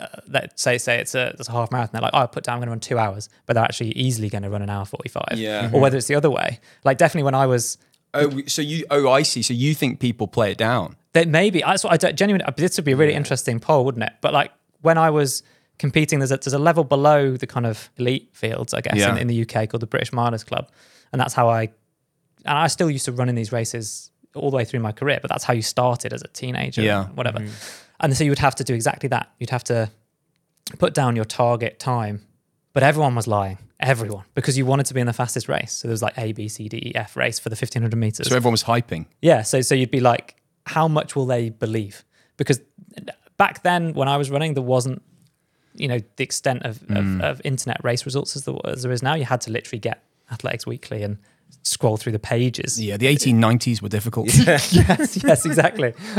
Uh, 0.00 0.06
that 0.28 0.58
say 0.58 0.78
say 0.78 0.98
it's 0.98 1.14
a 1.14 1.34
it's 1.38 1.48
a 1.48 1.52
half 1.52 1.70
marathon. 1.70 1.90
They're 1.92 2.00
like, 2.02 2.12
"Oh, 2.14 2.20
I 2.20 2.26
put 2.26 2.44
down 2.44 2.54
I'm 2.54 2.60
going 2.60 2.68
to 2.68 2.70
run 2.70 2.80
two 2.80 2.98
hours," 2.98 3.28
but 3.44 3.54
they're 3.54 3.64
actually 3.64 3.90
easily 3.92 4.30
going 4.30 4.42
to 4.44 4.48
run 4.48 4.62
an 4.62 4.70
hour 4.70 4.84
forty 4.86 5.08
five. 5.10 5.34
Yeah. 5.36 5.68
Or 5.72 5.80
whether 5.80 5.98
it's 5.98 6.06
the 6.06 6.14
other 6.14 6.30
way. 6.30 6.60
Like 6.84 6.96
definitely 6.96 7.24
when 7.24 7.34
I 7.34 7.46
was 7.46 7.76
oh, 8.14 8.42
so 8.46 8.62
you? 8.62 8.84
Oh, 8.90 9.08
I 9.10 9.22
see. 9.22 9.42
So 9.42 9.54
you 9.54 9.74
think 9.74 10.00
people 10.00 10.26
play 10.28 10.52
it 10.52 10.58
down? 10.58 10.96
that 11.12 11.26
maybe 11.26 11.60
that's 11.60 11.82
what 11.82 11.92
I 11.92 11.96
don't, 11.96 12.16
genuinely. 12.16 12.44
Uh, 12.46 12.52
this 12.56 12.76
would 12.78 12.84
be 12.84 12.92
a 12.92 12.96
really 12.96 13.14
interesting 13.14 13.58
poll, 13.58 13.84
wouldn't 13.84 14.04
it? 14.04 14.12
But 14.20 14.32
like 14.32 14.52
when 14.80 14.96
I 14.96 15.10
was 15.10 15.42
competing, 15.78 16.20
there's 16.20 16.30
a, 16.30 16.36
there's 16.36 16.52
a 16.54 16.58
level 16.58 16.84
below 16.84 17.36
the 17.36 17.48
kind 17.48 17.66
of 17.66 17.90
elite 17.96 18.28
fields, 18.32 18.72
I 18.74 18.80
guess, 18.80 18.94
Yeah. 18.96 19.12
in, 19.12 19.18
in 19.18 19.26
the 19.26 19.42
UK 19.42 19.68
called 19.68 19.80
the 19.82 19.86
British 19.88 20.12
Milers 20.12 20.46
Club, 20.46 20.70
and 21.12 21.20
that's 21.20 21.34
how 21.34 21.48
I. 21.48 21.62
And 22.44 22.56
I 22.58 22.68
still 22.68 22.88
used 22.90 23.04
to 23.06 23.12
run 23.12 23.28
in 23.28 23.34
these 23.34 23.50
races 23.52 24.10
all 24.34 24.50
the 24.50 24.56
way 24.56 24.64
through 24.64 24.80
my 24.80 24.92
career, 24.92 25.18
but 25.20 25.28
that's 25.30 25.42
how 25.44 25.52
you 25.52 25.62
started 25.62 26.12
as 26.12 26.22
a 26.22 26.28
teenager, 26.28 26.80
Yeah. 26.82 27.06
whatever. 27.08 27.40
Mm-hmm. 27.40 27.54
And 27.98 28.16
so 28.16 28.22
you 28.24 28.30
would 28.30 28.38
have 28.38 28.54
to 28.54 28.64
do 28.64 28.72
exactly 28.74 29.08
that. 29.08 29.28
You'd 29.38 29.50
have 29.50 29.64
to 29.64 29.90
put 30.78 30.94
down 30.94 31.16
your 31.16 31.24
target 31.24 31.78
time, 31.80 32.22
but 32.72 32.82
everyone 32.82 33.14
was 33.16 33.26
lying. 33.26 33.58
Everyone, 33.80 34.24
because 34.34 34.58
you 34.58 34.66
wanted 34.66 34.86
to 34.86 34.94
be 34.94 35.00
in 35.00 35.06
the 35.06 35.12
fastest 35.12 35.48
race. 35.48 35.72
So 35.72 35.88
there 35.88 35.92
was 35.92 36.02
like 36.02 36.16
A, 36.18 36.32
B, 36.32 36.48
C, 36.48 36.68
D, 36.68 36.76
E, 36.76 36.92
F 36.94 37.16
race 37.16 37.38
for 37.38 37.48
the 37.48 37.54
1500 37.54 37.96
meters. 37.96 38.28
So 38.28 38.36
everyone 38.36 38.52
was 38.52 38.64
hyping. 38.64 39.06
Yeah, 39.22 39.42
so 39.42 39.62
so 39.62 39.74
you'd 39.74 39.90
be 39.90 40.00
like, 40.00 40.36
how 40.66 40.86
much 40.86 41.16
will 41.16 41.26
they 41.26 41.48
believe? 41.50 42.04
Because 42.36 42.60
back 43.36 43.62
then, 43.62 43.94
when 43.94 44.06
I 44.06 44.16
was 44.18 44.30
running, 44.30 44.54
there 44.54 44.62
wasn't, 44.62 45.02
you 45.74 45.88
know, 45.88 45.98
the 46.16 46.24
extent 46.24 46.64
of, 46.64 46.82
of, 46.90 47.20
of 47.22 47.40
internet 47.44 47.82
race 47.82 48.04
results 48.04 48.36
as 48.36 48.44
there, 48.44 48.54
as 48.64 48.82
there 48.82 48.92
is 48.92 49.02
now. 49.02 49.14
You 49.14 49.24
had 49.24 49.40
to 49.42 49.50
literally 49.50 49.78
get 49.78 50.02
Athletics 50.30 50.66
Weekly 50.66 51.02
and 51.02 51.18
scroll 51.62 51.96
through 51.96 52.12
the 52.12 52.18
pages. 52.18 52.80
Yeah, 52.80 52.96
the 52.96 53.06
1890s 53.06 53.82
were 53.82 53.88
difficult. 53.88 54.34
yes, 54.46 54.72
yes, 54.72 55.46
exactly. 55.46 55.94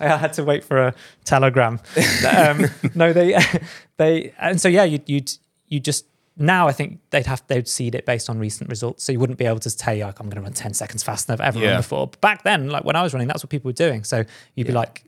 I 0.00 0.16
had 0.20 0.32
to 0.34 0.44
wait 0.44 0.64
for 0.64 0.78
a 0.78 0.94
telegram. 1.24 1.80
Um, 2.26 2.66
no, 2.94 3.12
they, 3.12 3.38
they, 3.96 4.32
and 4.38 4.60
so 4.60 4.68
yeah, 4.68 4.84
you 4.84 5.00
you'd 5.06 5.32
you 5.68 5.80
just 5.80 6.06
now 6.36 6.66
I 6.66 6.72
think 6.72 6.98
they'd 7.10 7.26
have 7.26 7.42
they'd 7.46 7.68
seed 7.68 7.94
it 7.94 8.06
based 8.06 8.28
on 8.28 8.38
recent 8.38 8.68
results, 8.68 9.04
so 9.04 9.12
you 9.12 9.20
wouldn't 9.20 9.38
be 9.38 9.46
able 9.46 9.60
to 9.60 9.70
say 9.70 10.04
like 10.04 10.18
I'm 10.20 10.26
going 10.26 10.36
to 10.36 10.42
run 10.42 10.52
ten 10.52 10.74
seconds 10.74 11.02
faster 11.02 11.28
than 11.28 11.40
I've 11.40 11.48
ever 11.54 11.58
Yeah. 11.64 11.70
run 11.72 11.76
before. 11.78 12.06
But 12.08 12.20
back 12.20 12.42
then, 12.42 12.70
like 12.70 12.84
when 12.84 12.96
I 12.96 13.02
was 13.02 13.12
running, 13.14 13.28
that's 13.28 13.42
what 13.44 13.50
people 13.50 13.68
were 13.68 13.72
doing. 13.72 14.04
So 14.04 14.24
you'd 14.54 14.66
be 14.66 14.72
like, 14.72 15.04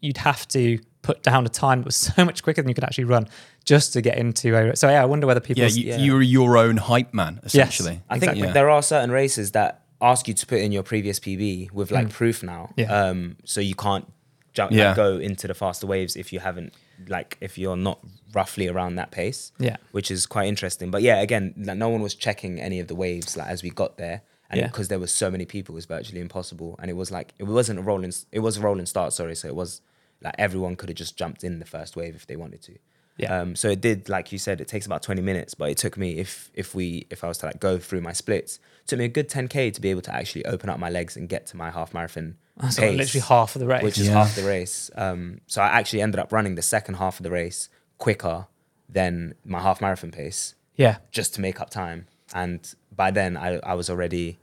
you'd 0.00 0.18
have 0.18 0.46
to 0.48 0.78
put 1.02 1.22
down 1.22 1.44
a 1.46 1.48
time 1.48 1.80
that 1.80 1.86
was 1.86 1.96
so 2.16 2.24
much 2.24 2.42
quicker 2.42 2.62
than 2.62 2.68
you 2.68 2.74
could 2.74 2.84
actually 2.84 3.04
run 3.04 3.28
just 3.64 3.92
to 3.94 4.00
get 4.02 4.18
into 4.18 4.54
a. 4.56 4.76
So 4.76 4.88
yeah, 4.88 5.02
I 5.02 5.04
wonder 5.06 5.26
whether 5.26 5.40
people. 5.40 5.62
Yeah, 5.62 5.68
you, 5.68 5.84
Yeah. 5.84 5.96
you 5.98 6.12
were 6.14 6.22
your 6.22 6.56
own 6.56 6.76
hype 6.76 7.12
man, 7.12 7.40
essentially. 7.42 8.00
I 8.08 8.18
think 8.18 8.32
Exactly. 8.32 8.52
there 8.52 8.70
are 8.70 8.82
certain 8.82 9.10
races 9.10 9.52
that 9.52 9.82
ask 10.00 10.28
you 10.28 10.34
to 10.34 10.46
put 10.46 10.60
in 10.60 10.70
your 10.70 10.84
previous 10.84 11.18
PB 11.18 11.72
with 11.72 11.90
like 11.90 12.06
Mm. 12.06 12.10
proof 12.10 12.42
now. 12.44 12.70
Yeah. 12.76 12.92
Um, 13.08 13.36
so 13.44 13.60
you 13.60 13.74
can't 13.74 14.06
jump 14.52 14.70
Yeah. 14.70 14.88
like, 14.88 14.96
go 14.96 15.16
into 15.18 15.48
the 15.48 15.54
faster 15.54 15.88
waves 15.88 16.14
if 16.14 16.32
you 16.32 16.38
haven't 16.38 16.72
like 17.06 17.36
if 17.40 17.56
you're 17.58 17.76
not 17.76 18.00
roughly 18.32 18.68
around 18.68 18.96
that 18.96 19.10
pace. 19.10 19.52
Yeah. 19.58 19.76
Which 19.92 20.10
is 20.10 20.26
quite 20.26 20.48
interesting. 20.48 20.90
But 20.90 21.02
yeah, 21.02 21.20
again, 21.20 21.54
like, 21.56 21.76
no 21.78 21.88
one 21.88 22.02
was 22.02 22.14
checking 22.14 22.60
any 22.60 22.80
of 22.80 22.88
the 22.88 22.94
waves 22.94 23.36
like 23.36 23.48
as 23.48 23.62
we 23.62 23.70
got 23.70 23.96
there. 23.98 24.22
And 24.50 24.60
Yeah. 24.60 24.66
because 24.68 24.88
there 24.88 24.98
was 24.98 25.12
so 25.12 25.30
many 25.30 25.44
people, 25.44 25.74
it 25.74 25.76
was 25.76 25.86
virtually 25.86 26.20
impossible. 26.20 26.76
And 26.80 26.90
it 26.90 26.94
was 26.94 27.10
like 27.10 27.34
it 27.38 27.44
wasn't 27.44 27.78
a 27.78 27.82
rolling 27.82 28.12
it 28.32 28.40
was 28.40 28.56
a 28.56 28.60
rolling 28.60 28.86
start, 28.86 29.12
sorry. 29.12 29.34
So 29.36 29.48
it 29.48 29.54
was 29.54 29.80
like 30.22 30.34
everyone 30.38 30.74
could 30.76 30.88
have 30.88 30.96
just 30.96 31.16
jumped 31.16 31.44
in 31.44 31.58
the 31.58 31.64
first 31.66 31.96
wave 31.96 32.14
if 32.16 32.26
they 32.26 32.36
wanted 32.36 32.62
to. 32.62 32.76
Yeah. 33.18 33.40
Um, 33.40 33.56
so 33.56 33.68
it 33.68 33.80
did, 33.80 34.08
like 34.08 34.30
you 34.32 34.38
said, 34.38 34.60
it 34.60 34.68
takes 34.68 34.86
about 34.86 35.02
20 35.02 35.20
minutes, 35.22 35.52
but 35.54 35.70
it 35.70 35.76
took 35.76 35.96
me 35.98 36.18
if 36.18 36.50
if 36.54 36.74
we 36.74 37.06
if 37.10 37.24
I 37.24 37.28
was 37.28 37.38
to 37.38 37.46
like 37.46 37.58
go 37.60 37.76
through 37.78 38.00
my 38.00 38.12
splits, 38.12 38.60
it 38.82 38.86
took 38.88 38.98
me 39.00 39.04
a 39.06 39.08
good 39.08 39.28
10k 39.28 39.72
to 39.74 39.80
be 39.80 39.90
able 39.90 40.02
to 40.02 40.14
actually 40.14 40.44
open 40.46 40.70
up 40.70 40.78
my 40.78 40.88
legs 40.88 41.16
and 41.16 41.28
get 41.28 41.44
to 41.48 41.56
my 41.56 41.70
half 41.70 41.92
marathon 41.92 42.36
That's 42.56 42.78
pace, 42.78 42.96
literally 42.96 43.24
half 43.26 43.56
of 43.56 43.60
the 43.60 43.66
race. 43.66 43.82
which 43.82 43.98
is 43.98 44.06
Yeah. 44.06 44.12
half 44.14 44.34
the 44.36 44.44
race. 44.44 44.90
Um, 44.94 45.40
so 45.48 45.60
I 45.62 45.66
actually 45.66 46.00
ended 46.02 46.20
up 46.20 46.32
running 46.32 46.54
the 46.54 46.62
second 46.62 46.94
half 46.94 47.18
of 47.18 47.24
the 47.24 47.30
race 47.30 47.68
quicker 47.98 48.46
than 48.88 49.34
my 49.44 49.60
half 49.60 49.80
marathon 49.80 50.10
pace 50.12 50.54
yeah, 50.76 50.98
just 51.10 51.34
to 51.34 51.40
make 51.40 51.60
up 51.60 51.70
time. 51.70 52.06
And 52.32 52.60
by 52.94 53.10
then 53.10 53.36
I, 53.36 53.58
I 53.64 53.74
was 53.74 53.90
already 53.90 54.38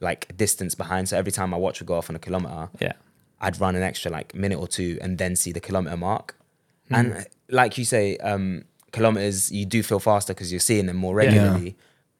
like 0.00 0.26
a 0.28 0.32
distance 0.32 0.74
behind. 0.74 1.08
So 1.08 1.16
every 1.16 1.30
time 1.32 1.50
my 1.50 1.56
watch 1.56 1.80
would 1.80 1.86
go 1.86 1.94
off 1.94 2.10
on 2.10 2.16
a 2.16 2.18
kilometer, 2.18 2.68
yeah, 2.80 2.94
I'd 3.40 3.60
run 3.60 3.76
an 3.76 3.82
extra 3.84 4.10
like 4.10 4.34
minute 4.34 4.58
or 4.58 4.66
two 4.66 4.98
and 5.00 5.18
then 5.18 5.36
see 5.36 5.52
the 5.52 5.60
kilometer 5.60 5.96
mark. 5.96 6.34
Hmm. 6.88 6.94
And 6.94 7.26
like 7.50 7.78
you 7.78 7.84
say, 7.84 8.16
um, 8.18 8.64
kilometers 8.92 9.50
you 9.52 9.66
do 9.66 9.82
feel 9.82 9.98
faster 10.00 10.32
because 10.34 10.52
you're 10.52 10.60
seeing 10.60 10.86
them 10.86 10.96
more 10.96 11.20
Yeah. 11.20 11.26
regularly. 11.26 11.76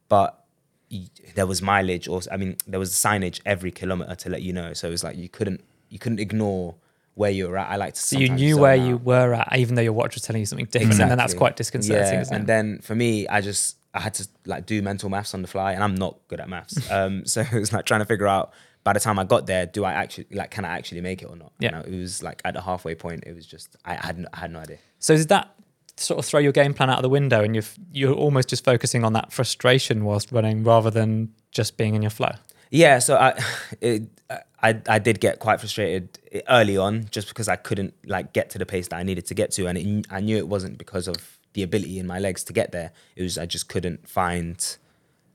But 0.08 0.42
y- 0.90 1.06
there 1.34 1.46
was 1.46 1.60
mileage, 1.62 2.08
or 2.08 2.20
I 2.30 2.36
mean, 2.36 2.56
there 2.66 2.80
was 2.80 2.92
signage 2.92 3.40
every 3.44 3.70
kilometer 3.70 4.14
to 4.14 4.30
let 4.30 4.42
you 4.42 4.52
know. 4.52 4.72
So 4.72 4.88
it 4.88 4.90
was 4.90 5.04
like 5.04 5.16
you 5.16 5.28
couldn't 5.28 5.62
you 5.90 5.98
couldn't 5.98 6.20
ignore 6.20 6.74
where 7.14 7.30
you 7.30 7.48
were 7.48 7.58
at. 7.58 7.68
I 7.70 7.76
like 7.76 7.94
to. 7.94 8.00
So 8.00 8.18
you 8.18 8.28
knew 8.28 8.56
where 8.58 8.78
out. 8.80 8.86
you 8.88 8.96
were 8.98 9.34
at, 9.34 9.48
even 9.58 9.74
though 9.74 9.82
your 9.82 9.92
watch 9.92 10.14
was 10.14 10.22
telling 10.22 10.40
you 10.40 10.46
something 10.46 10.66
different, 10.66 10.92
exactly. 10.92 11.02
and 11.04 11.10
then 11.12 11.18
that's 11.18 11.34
quite 11.34 11.56
disconcerting, 11.56 12.20
Yeah, 12.20 12.24
and 12.32 12.44
it? 12.44 12.46
then 12.46 12.78
for 12.80 12.94
me, 12.94 13.26
I 13.28 13.40
just 13.40 13.76
I 13.94 14.00
had 14.00 14.14
to 14.14 14.28
like 14.46 14.66
do 14.66 14.80
mental 14.82 15.08
maths 15.10 15.34
on 15.34 15.42
the 15.42 15.48
fly, 15.48 15.72
and 15.72 15.82
I'm 15.82 15.94
not 15.94 16.18
good 16.28 16.40
at 16.40 16.48
maths. 16.48 16.90
um, 16.90 17.24
so 17.26 17.40
it 17.40 17.52
was 17.52 17.72
like 17.72 17.84
trying 17.86 18.00
to 18.00 18.06
figure 18.06 18.28
out 18.28 18.52
by 18.84 18.92
the 18.92 19.00
time 19.00 19.18
I 19.18 19.24
got 19.24 19.46
there, 19.46 19.66
do 19.66 19.84
I 19.84 19.92
actually 19.92 20.26
like 20.30 20.50
can 20.50 20.64
I 20.64 20.76
actually 20.78 21.00
make 21.00 21.22
it 21.22 21.26
or 21.26 21.36
not? 21.36 21.52
Yeah. 21.58 21.68
You 21.68 21.90
know, 21.90 21.96
it 21.96 22.00
was 22.00 22.22
like 22.22 22.40
at 22.44 22.54
the 22.54 22.60
halfway 22.62 22.94
point, 22.94 23.24
it 23.26 23.34
was 23.34 23.44
just 23.46 23.76
I 23.84 23.94
had 23.94 24.18
no, 24.18 24.28
I 24.32 24.38
had 24.38 24.52
no 24.52 24.60
idea. 24.60 24.78
So 24.98 25.16
did 25.16 25.28
that 25.28 25.54
sort 25.96 26.18
of 26.18 26.24
throw 26.24 26.40
your 26.40 26.52
game 26.52 26.74
plan 26.74 26.90
out 26.90 26.98
of 26.98 27.02
the 27.02 27.08
window, 27.08 27.42
and 27.42 27.54
you're 27.54 27.64
you're 27.92 28.14
almost 28.14 28.48
just 28.48 28.64
focusing 28.64 29.04
on 29.04 29.12
that 29.14 29.32
frustration 29.32 30.04
whilst 30.04 30.32
running, 30.32 30.64
rather 30.64 30.90
than 30.90 31.32
just 31.50 31.76
being 31.76 31.94
in 31.94 32.02
your 32.02 32.10
flow? 32.10 32.32
Yeah, 32.70 32.98
so 32.98 33.16
I, 33.16 33.40
it, 33.80 34.02
I, 34.62 34.80
I 34.88 34.98
did 34.98 35.20
get 35.20 35.38
quite 35.38 35.60
frustrated 35.60 36.18
early 36.48 36.76
on 36.76 37.06
just 37.10 37.28
because 37.28 37.48
I 37.48 37.56
couldn't 37.56 37.94
like 38.06 38.32
get 38.32 38.50
to 38.50 38.58
the 38.58 38.66
pace 38.66 38.88
that 38.88 38.96
I 38.96 39.02
needed 39.02 39.26
to 39.26 39.34
get 39.34 39.50
to, 39.52 39.66
and 39.66 39.78
it, 39.78 40.06
I 40.10 40.20
knew 40.20 40.36
it 40.36 40.48
wasn't 40.48 40.78
because 40.78 41.08
of 41.08 41.38
the 41.54 41.62
ability 41.62 41.98
in 41.98 42.06
my 42.06 42.18
legs 42.18 42.44
to 42.44 42.52
get 42.52 42.72
there. 42.72 42.92
It 43.16 43.22
was 43.22 43.38
I 43.38 43.46
just 43.46 43.68
couldn't 43.68 44.08
find 44.08 44.76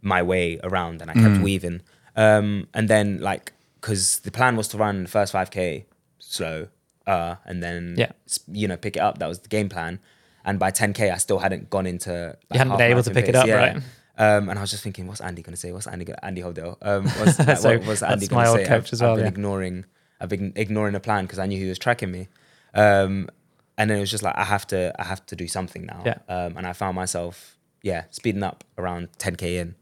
my 0.02 0.22
way 0.22 0.60
around, 0.64 1.02
and 1.02 1.10
I 1.10 1.14
kept 1.14 1.42
weaving. 1.42 1.82
Um, 2.16 2.68
and 2.74 2.90
then 2.90 3.20
like 3.20 3.54
because 3.82 4.20
the 4.20 4.32
plan 4.32 4.56
was 4.56 4.68
to 4.70 4.78
run 4.78 5.04
the 5.04 5.10
first 5.10 5.32
five 5.32 5.52
k 5.52 5.86
slow, 6.20 6.68
uh, 7.08 7.36
and 7.46 7.62
then 7.64 7.96
Yeah. 7.98 8.12
you 8.52 8.68
know 8.68 8.78
pick 8.78 8.96
it 8.98 9.02
up. 9.02 9.18
That 9.20 9.28
was 9.28 9.40
the 9.40 9.50
game 9.50 9.70
plan. 9.70 10.00
And 10.46 10.60
by 10.60 10.72
10k, 10.72 11.12
I 11.12 11.18
still 11.18 11.40
hadn't 11.40 11.70
gone 11.70 11.86
into. 11.88 12.12
Like, 12.12 12.38
You 12.52 12.58
hadn't 12.60 12.78
been 12.78 12.92
able 12.92 13.04
to 13.04 13.12
pick 13.12 13.28
it 13.30 13.36
up, 13.36 13.48
Yeah. 13.48 13.56
right? 13.56 13.76
Um, 14.18 14.50
and 14.50 14.60
I 14.60 14.62
was 14.62 14.70
just 14.72 14.84
thinking, 14.84 15.08
what's 15.08 15.22
Andy 15.22 15.42
going 15.42 15.54
to 15.54 15.60
say? 15.60 15.72
What's 15.72 15.88
Andy 15.88 16.06
gonna, 16.06 16.20
Andy 16.22 16.42
Hovdale? 16.42 16.78
Um, 16.82 17.06
what's, 17.06 17.38
So 17.62 17.78
what 17.78 17.88
was 17.88 18.04
Andy 18.04 18.28
that's 18.28 18.32
my 18.32 18.44
going 18.44 18.46
to 18.46 18.52
old 18.52 18.60
say? 18.60 18.66
coach 18.68 18.88
I've, 18.90 18.94
as 18.94 19.02
well, 19.02 19.12
I've 19.12 19.16
been 19.18 19.26
yeah. 19.26 19.30
ignoring, 19.32 19.86
I've 20.20 20.30
been 20.30 20.54
ignoring 20.56 20.94
the 20.94 21.00
plan 21.00 21.24
because 21.26 21.40
I 21.40 21.46
knew 21.48 21.58
he 21.58 21.68
was 21.70 21.80
tracking 21.80 22.12
me. 22.12 22.28
Um, 22.76 23.30
and 23.78 23.90
then 23.90 23.98
it 23.98 24.02
was 24.02 24.12
just 24.12 24.22
like 24.22 24.36
I 24.38 24.44
have 24.44 24.68
to, 24.68 24.94
I 25.00 25.06
have 25.06 25.26
to 25.28 25.36
do 25.36 25.48
something 25.48 25.86
now. 25.86 26.04
Yeah. 26.06 26.18
Um, 26.28 26.58
and 26.58 26.68
I 26.68 26.74
found 26.74 26.96
myself, 26.96 27.58
yeah, 27.82 28.04
speeding 28.12 28.44
up 28.44 28.64
around 28.78 29.08
10k 29.18 29.60
in, 29.62 29.76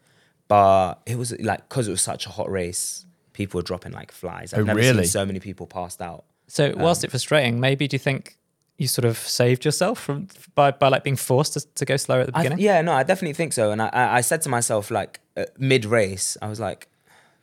but 0.48 1.02
it 1.06 1.18
was 1.18 1.38
like 1.40 1.68
because 1.68 1.88
it 1.88 1.92
was 1.92 2.02
such 2.02 2.26
a 2.26 2.30
hot 2.30 2.50
race, 2.50 3.06
people 3.34 3.58
were 3.58 3.64
dropping 3.64 3.92
like 3.92 4.12
flies. 4.12 4.54
I've 4.54 4.62
Oh, 4.62 4.64
never 4.64 4.80
really? 4.80 5.04
seen 5.04 5.12
so 5.12 5.26
many 5.26 5.40
people 5.40 5.66
passed 5.68 6.02
out. 6.02 6.24
So 6.52 6.74
whilst 6.76 7.04
it's 7.06 7.12
frustrating, 7.12 7.60
maybe 7.62 7.88
do 7.88 7.96
you 7.96 8.00
think 8.00 8.36
you 8.78 8.88
sort 8.88 9.06
of 9.06 9.18
saved 9.18 9.64
yourself 9.64 10.00
from 10.00 10.28
by 10.56 10.72
by 10.72 10.90
like 10.90 11.04
being 11.04 11.16
forced 11.16 11.54
to, 11.54 11.62
to 11.76 11.86
go 11.86 11.96
slower 11.98 12.22
at 12.22 12.28
the 12.28 12.38
I, 12.38 12.44
beginning? 12.44 12.60
yeah, 12.66 12.82
no, 12.82 12.92
I 12.94 13.04
definitely 13.04 13.34
think 13.36 13.54
so. 13.54 13.72
And 13.72 13.82
I, 13.82 13.88
I, 13.88 14.16
I 14.18 14.22
said 14.22 14.42
to 14.42 14.50
myself, 14.50 14.92
like 14.92 15.22
uh, 15.38 15.46
mid 15.58 15.86
race, 15.86 16.36
I 16.42 16.48
was 16.50 16.60
like, 16.60 16.90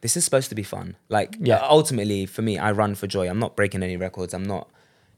this 0.02 0.16
is 0.16 0.24
supposed 0.24 0.48
to 0.50 0.54
be 0.54 0.62
fun. 0.62 0.96
Like, 1.08 1.36
Yeah. 1.40 1.56
uh, 1.56 1.68
ultimately, 1.70 2.26
for 2.26 2.42
me, 2.42 2.58
I 2.58 2.70
run 2.72 2.94
for 2.94 3.06
joy. 3.06 3.28
I'm 3.30 3.38
not 3.38 3.56
breaking 3.56 3.82
any 3.82 3.96
records. 3.96 4.34
I'm 4.34 4.44
not, 4.44 4.68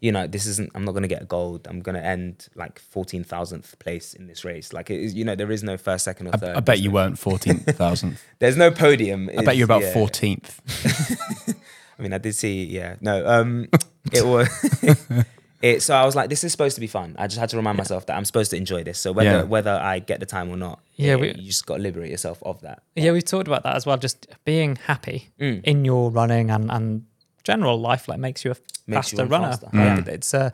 you 0.00 0.12
know, 0.12 0.26
this 0.28 0.46
isn't. 0.46 0.70
I'm 0.76 0.84
not 0.84 0.92
gonna 0.92 1.08
get 1.08 1.22
a 1.22 1.26
gold. 1.26 1.66
I'm 1.68 1.80
gonna 1.80 1.98
end 2.16 2.46
like 2.54 2.78
fourteen 2.78 3.24
thousandth 3.24 3.76
place 3.80 4.14
in 4.14 4.26
this 4.28 4.44
race. 4.44 4.72
Like, 4.72 4.88
it 4.90 5.00
is, 5.00 5.14
you 5.14 5.24
know, 5.24 5.34
there 5.34 5.50
is 5.50 5.62
no 5.64 5.76
first, 5.76 6.04
second, 6.04 6.28
or 6.28 6.32
third. 6.32 6.54
I, 6.54 6.58
I 6.58 6.60
bet 6.60 6.78
you 6.80 6.90
weren't 6.92 7.16
14,000th. 7.16 8.18
There's 8.38 8.56
no 8.56 8.70
podium. 8.70 9.28
I 9.36 9.42
bet 9.42 9.56
you're 9.56 9.64
about 9.72 9.82
Yeah. 9.82 9.94
14th. 9.94 11.56
I 12.00 12.02
mean, 12.02 12.12
I 12.14 12.18
did 12.18 12.34
see, 12.34 12.64
yeah, 12.64 12.96
no, 13.00 13.26
um, 13.26 13.68
it 14.12 14.24
was. 14.26 14.48
It, 15.62 15.82
so 15.82 15.94
I 15.94 16.06
was 16.06 16.16
like, 16.16 16.30
this 16.30 16.42
is 16.42 16.52
supposed 16.52 16.76
to 16.76 16.80
be 16.80 16.86
fun. 16.86 17.14
I 17.18 17.26
just 17.26 17.38
had 17.38 17.50
to 17.50 17.56
remind 17.58 17.76
myself 17.76 18.06
that 18.06 18.16
I'm 18.16 18.24
supposed 18.24 18.50
to 18.52 18.56
enjoy 18.56 18.82
this. 18.82 18.98
So 18.98 19.12
whether 19.12 19.30
Yeah. 19.30 19.42
whether 19.42 19.72
I 19.72 19.98
get 19.98 20.18
the 20.18 20.24
time 20.24 20.48
or 20.48 20.56
not, 20.56 20.80
Yeah, 20.96 21.08
yeah, 21.08 21.16
we- 21.16 21.28
you 21.34 21.48
just 21.48 21.66
got 21.66 21.76
to 21.76 21.82
liberate 21.82 22.10
yourself 22.10 22.42
of 22.44 22.62
that. 22.62 22.82
Yeah, 22.96 23.12
we've 23.12 23.26
talked 23.26 23.46
about 23.46 23.62
that 23.64 23.76
as 23.76 23.84
well. 23.84 23.98
Just 23.98 24.26
being 24.46 24.76
happy 24.76 25.28
Mm. 25.38 25.62
in 25.64 25.84
your 25.84 26.10
running 26.10 26.50
and, 26.50 26.70
and 26.70 27.04
general 27.44 27.78
life 27.78 28.08
like 28.08 28.18
makes 28.18 28.42
you 28.42 28.52
a 28.52 28.56
Makes 28.86 29.10
faster 29.10 29.26
run 29.26 29.42
runner. 29.42 29.48
faster. 29.58 29.66
Mm. 29.76 29.98
it- 29.98 30.08
it's 30.08 30.32
a, 30.32 30.50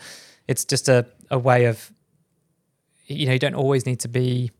it's 0.49 0.65
just 0.65 0.89
a, 0.89 1.07
a 1.31 1.39
way 1.39 1.67
of, 1.67 1.93
you 3.07 3.27
know, 3.27 3.33
you 3.35 3.39
don't 3.39 3.55
always 3.55 3.87
need 3.87 4.01
to 4.01 4.09
be 4.09 4.51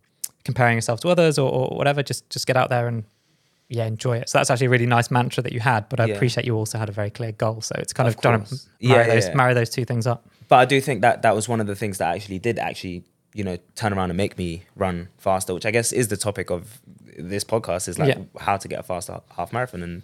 comparing 0.45 0.77
yourself 0.77 1.01
to 1.01 1.09
others 1.09 1.39
or, 1.41 1.51
or 1.51 1.77
whatever. 1.77 2.05
Just 2.05 2.31
just 2.31 2.47
get 2.47 2.57
out 2.57 2.71
there 2.71 2.87
and 2.87 3.03
yeah, 3.69 3.85
enjoy 3.87 4.19
it. 4.19 4.29
So 4.29 4.39
that's 4.39 4.51
actually 4.51 4.67
a 4.69 4.71
really 4.71 4.87
nice 4.87 5.11
mantra 5.11 5.43
that 5.43 5.53
you 5.53 5.61
had. 5.61 5.89
But 5.89 6.01
I 6.01 6.05
Yeah. 6.07 6.15
appreciate 6.15 6.47
you 6.47 6.55
also 6.57 6.79
had 6.79 6.89
a 6.89 6.93
very 6.93 7.11
clear 7.11 7.33
goal. 7.33 7.61
So 7.61 7.75
it's 7.79 7.93
kind 7.93 8.09
of, 8.09 8.15
Of 8.15 8.21
trying 8.21 8.41
to 8.43 8.47
course. 8.49 8.69
marry 8.81 9.07
Yeah, 9.09 9.15
those 9.15 9.27
yeah. 9.29 9.35
marry 9.35 9.55
those 9.55 9.71
two 9.71 9.85
things 9.85 10.07
up. 10.07 10.29
But 10.49 10.57
I 10.57 10.65
do 10.65 10.81
think 10.81 11.03
that 11.03 11.23
that 11.23 11.35
was 11.35 11.49
one 11.49 11.61
of 11.61 11.67
the 11.67 11.75
things 11.75 11.99
that 11.99 12.15
actually 12.15 12.39
did 12.39 12.59
actually, 12.59 13.05
you 13.35 13.43
know, 13.45 13.59
turn 13.75 13.93
around 13.93 14.11
and 14.11 14.17
make 14.17 14.39
me 14.39 14.65
run 14.77 15.09
faster, 15.19 15.53
which 15.55 15.67
I 15.67 15.71
guess 15.73 15.93
is 15.93 16.09
the 16.09 16.17
topic 16.17 16.51
of 16.51 16.81
this 17.19 17.45
podcast 17.45 17.89
is 17.89 17.99
like 17.99 18.17
how 18.39 18.57
to 18.57 18.69
get 18.69 18.79
a 18.79 18.83
faster 18.83 19.21
half 19.37 19.53
marathon. 19.53 19.83
And 19.83 20.03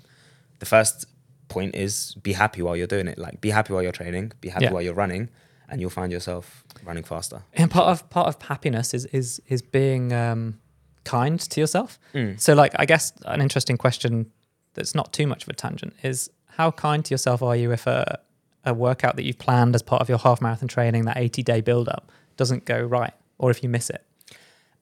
the 0.59 0.67
first 0.67 1.07
point 1.49 1.75
is 1.77 2.15
be 2.23 2.33
happy 2.33 2.63
while 2.63 2.77
you're 2.77 2.87
doing 2.87 3.07
it. 3.07 3.19
Like 3.19 3.41
be 3.41 3.51
happy 3.51 3.73
while 3.73 3.83
you're 3.83 3.93
training, 3.93 4.33
be 4.41 4.49
happy 4.49 4.69
while 4.69 4.83
you're 4.83 4.95
running, 4.95 5.29
and 5.69 5.81
you'll 5.81 5.91
find 5.91 6.11
yourself 6.11 6.65
running 6.85 7.05
faster. 7.05 7.43
And 7.55 7.71
part 7.71 7.87
of 7.89 8.09
part 8.11 8.27
of 8.27 8.43
happiness 8.43 8.93
is 8.95 9.05
is 9.07 9.41
is 9.49 9.63
being 9.63 10.13
um, 10.13 10.59
kind 11.05 11.39
to 11.41 11.61
yourself. 11.61 11.99
Mm. 12.15 12.41
So, 12.41 12.55
like, 12.55 12.73
I 12.77 12.87
guess 12.87 13.13
an 13.25 13.41
interesting 13.41 13.77
question 13.77 14.31
that's 14.75 14.95
not 14.95 15.13
too 15.13 15.27
much 15.27 15.43
of 15.45 15.49
a 15.49 15.55
tangent 15.55 15.95
is 16.03 16.31
how 16.47 16.71
kind 16.71 17.05
to 17.05 17.13
yourself 17.13 17.43
are 17.43 17.57
you 17.57 17.73
if 17.73 17.87
a 17.87 18.21
a 18.65 18.73
workout 18.73 19.17
that 19.17 19.25
you've 19.25 19.39
planned 19.39 19.75
as 19.75 19.83
part 19.83 20.01
of 20.01 20.09
your 20.09 20.19
half 20.19 20.41
marathon 20.41 20.69
training, 20.69 21.05
that 21.05 21.17
eighty 21.17 21.43
day 21.43 21.61
build 21.61 21.89
up, 21.89 22.11
doesn't 22.37 22.65
go 22.65 22.81
right, 22.81 23.15
or 23.39 23.51
if 23.51 23.63
you 23.63 23.69
miss 23.69 23.91
it? 23.91 24.05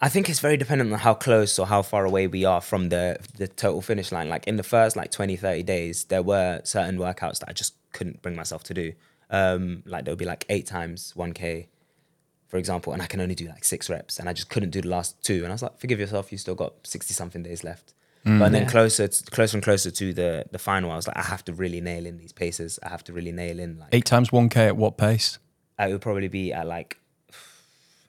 I 0.02 0.08
think 0.08 0.30
it's 0.30 0.40
very 0.40 0.56
dependent 0.56 0.92
on 0.92 0.98
how 0.98 1.12
close 1.12 1.58
or 1.58 1.66
how 1.66 1.82
far 1.82 2.06
away 2.06 2.26
we 2.26 2.44
are 2.44 2.60
from 2.60 2.88
the 2.88 3.18
the 3.36 3.48
total 3.48 3.82
finish 3.82 4.12
line. 4.12 4.28
Like 4.28 4.46
in 4.46 4.56
the 4.56 4.62
first 4.62 4.96
like 4.96 5.10
20, 5.10 5.36
30 5.36 5.62
days, 5.62 6.04
there 6.04 6.22
were 6.22 6.60
certain 6.64 6.98
workouts 6.98 7.40
that 7.40 7.48
I 7.48 7.52
just 7.52 7.74
couldn't 7.92 8.22
bring 8.22 8.34
myself 8.36 8.62
to 8.64 8.74
do. 8.74 8.92
Um, 9.28 9.82
like 9.86 10.04
there 10.04 10.12
would 10.12 10.18
be 10.18 10.24
like 10.24 10.44
eight 10.48 10.66
times 10.66 11.12
1K, 11.16 11.66
for 12.50 12.58
example, 12.58 12.92
and 12.92 13.00
I 13.00 13.06
can 13.06 13.20
only 13.20 13.34
do 13.34 13.46
like 13.48 13.64
six 13.64 13.88
reps, 13.88 14.18
and 14.18 14.28
I 14.28 14.32
just 14.34 14.48
couldn't 14.50 14.70
do 14.70 14.82
the 14.82 14.88
last 14.88 15.10
two. 15.22 15.38
And 15.44 15.48
I 15.48 15.52
was 15.54 15.62
like, 15.62 15.78
forgive 15.78 15.98
yourself, 16.00 16.30
you 16.32 16.36
still 16.38 16.54
got 16.56 16.72
60 16.84 17.14
something 17.14 17.42
days 17.42 17.64
left. 17.64 17.94
Mm. 18.26 18.38
but 18.38 18.52
then 18.52 18.62
Yeah. 18.64 18.68
closer, 18.68 19.08
to, 19.08 19.24
closer 19.30 19.56
and 19.56 19.64
closer 19.64 19.90
to 19.90 20.12
the 20.12 20.44
the 20.50 20.58
final, 20.58 20.90
I 20.92 20.96
was 20.96 21.06
like, 21.08 21.16
I 21.16 21.22
have 21.22 21.42
to 21.46 21.54
really 21.54 21.80
nail 21.80 22.04
in 22.04 22.18
these 22.18 22.32
paces. 22.32 22.78
I 22.82 22.88
have 22.90 23.02
to 23.04 23.12
really 23.14 23.32
nail 23.32 23.58
in 23.58 23.78
like 23.78 23.88
Eight 23.92 24.04
times 24.04 24.28
1K 24.30 24.56
at 24.66 24.76
what 24.76 24.98
pace? 24.98 25.38
Uh, 25.78 25.86
it 25.88 25.92
would 25.92 26.02
probably 26.02 26.28
be 26.28 26.52
at 26.52 26.66
like 26.66 26.98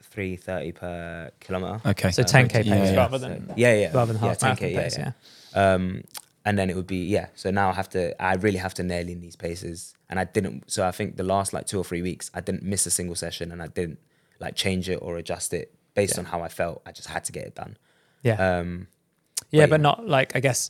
three 0.04 0.36
thirty 0.36 0.71
per 0.73 1.32
kilometer. 1.39 1.80
Okay. 1.91 2.12
So 2.12 2.23
uh, 2.23 2.25
10k 2.25 2.51
pace 2.51 2.65
Yeah, 2.65 2.84
yeah. 2.84 2.95
rather 2.97 3.19
So- 3.19 3.27
than 3.30 3.54
yeah, 3.56 3.73
yeah, 3.73 3.91
rather 3.93 4.12
than 4.13 4.21
half 4.21 4.39
10K, 4.39 4.73
yeah, 4.73 4.82
pace. 4.82 4.97
yeah. 4.97 5.12
Yeah. 5.56 5.73
Um, 5.73 6.04
and 6.43 6.58
then 6.58 6.69
it 6.69 6.75
would 6.75 6.88
be 6.88 7.06
yeah. 7.06 7.27
So 7.36 7.51
now 7.51 7.69
I 7.69 7.73
have 7.73 7.89
to. 7.89 8.19
I 8.21 8.34
really 8.36 8.58
have 8.58 8.73
to 8.75 8.84
nail 8.84 9.08
in 9.08 9.21
these 9.21 9.36
paces, 9.36 9.93
and 10.10 10.19
I 10.19 10.23
didn't. 10.23 10.71
So 10.71 10.86
I 10.88 10.91
think 10.91 11.15
the 11.15 11.23
last 11.23 11.54
like 11.54 11.67
two 11.67 11.77
or 11.77 11.84
three 11.84 12.01
weeks, 12.01 12.32
I 12.34 12.41
didn't 12.41 12.63
miss 12.63 12.86
a 12.88 12.89
single 12.91 13.15
session, 13.15 13.51
and 13.51 13.62
I 13.62 13.67
didn't 13.67 13.99
like 14.41 14.56
change 14.56 14.89
it 14.89 14.99
or 15.01 15.17
adjust 15.17 15.54
it 15.54 15.73
based 15.93 16.15
Yeah. 16.15 16.21
on 16.21 16.25
how 16.25 16.41
I 16.41 16.49
felt. 16.49 16.82
I 16.86 16.91
just 16.91 17.08
had 17.10 17.23
to 17.25 17.32
get 17.32 17.45
it 17.45 17.56
done. 17.56 17.77
Yeah. 18.23 18.58
Um, 18.60 18.88
Yeah, 19.51 19.65
But 19.65 19.71
but 19.71 19.82
not 19.82 20.08
like 20.08 20.36
I 20.36 20.39
guess 20.39 20.69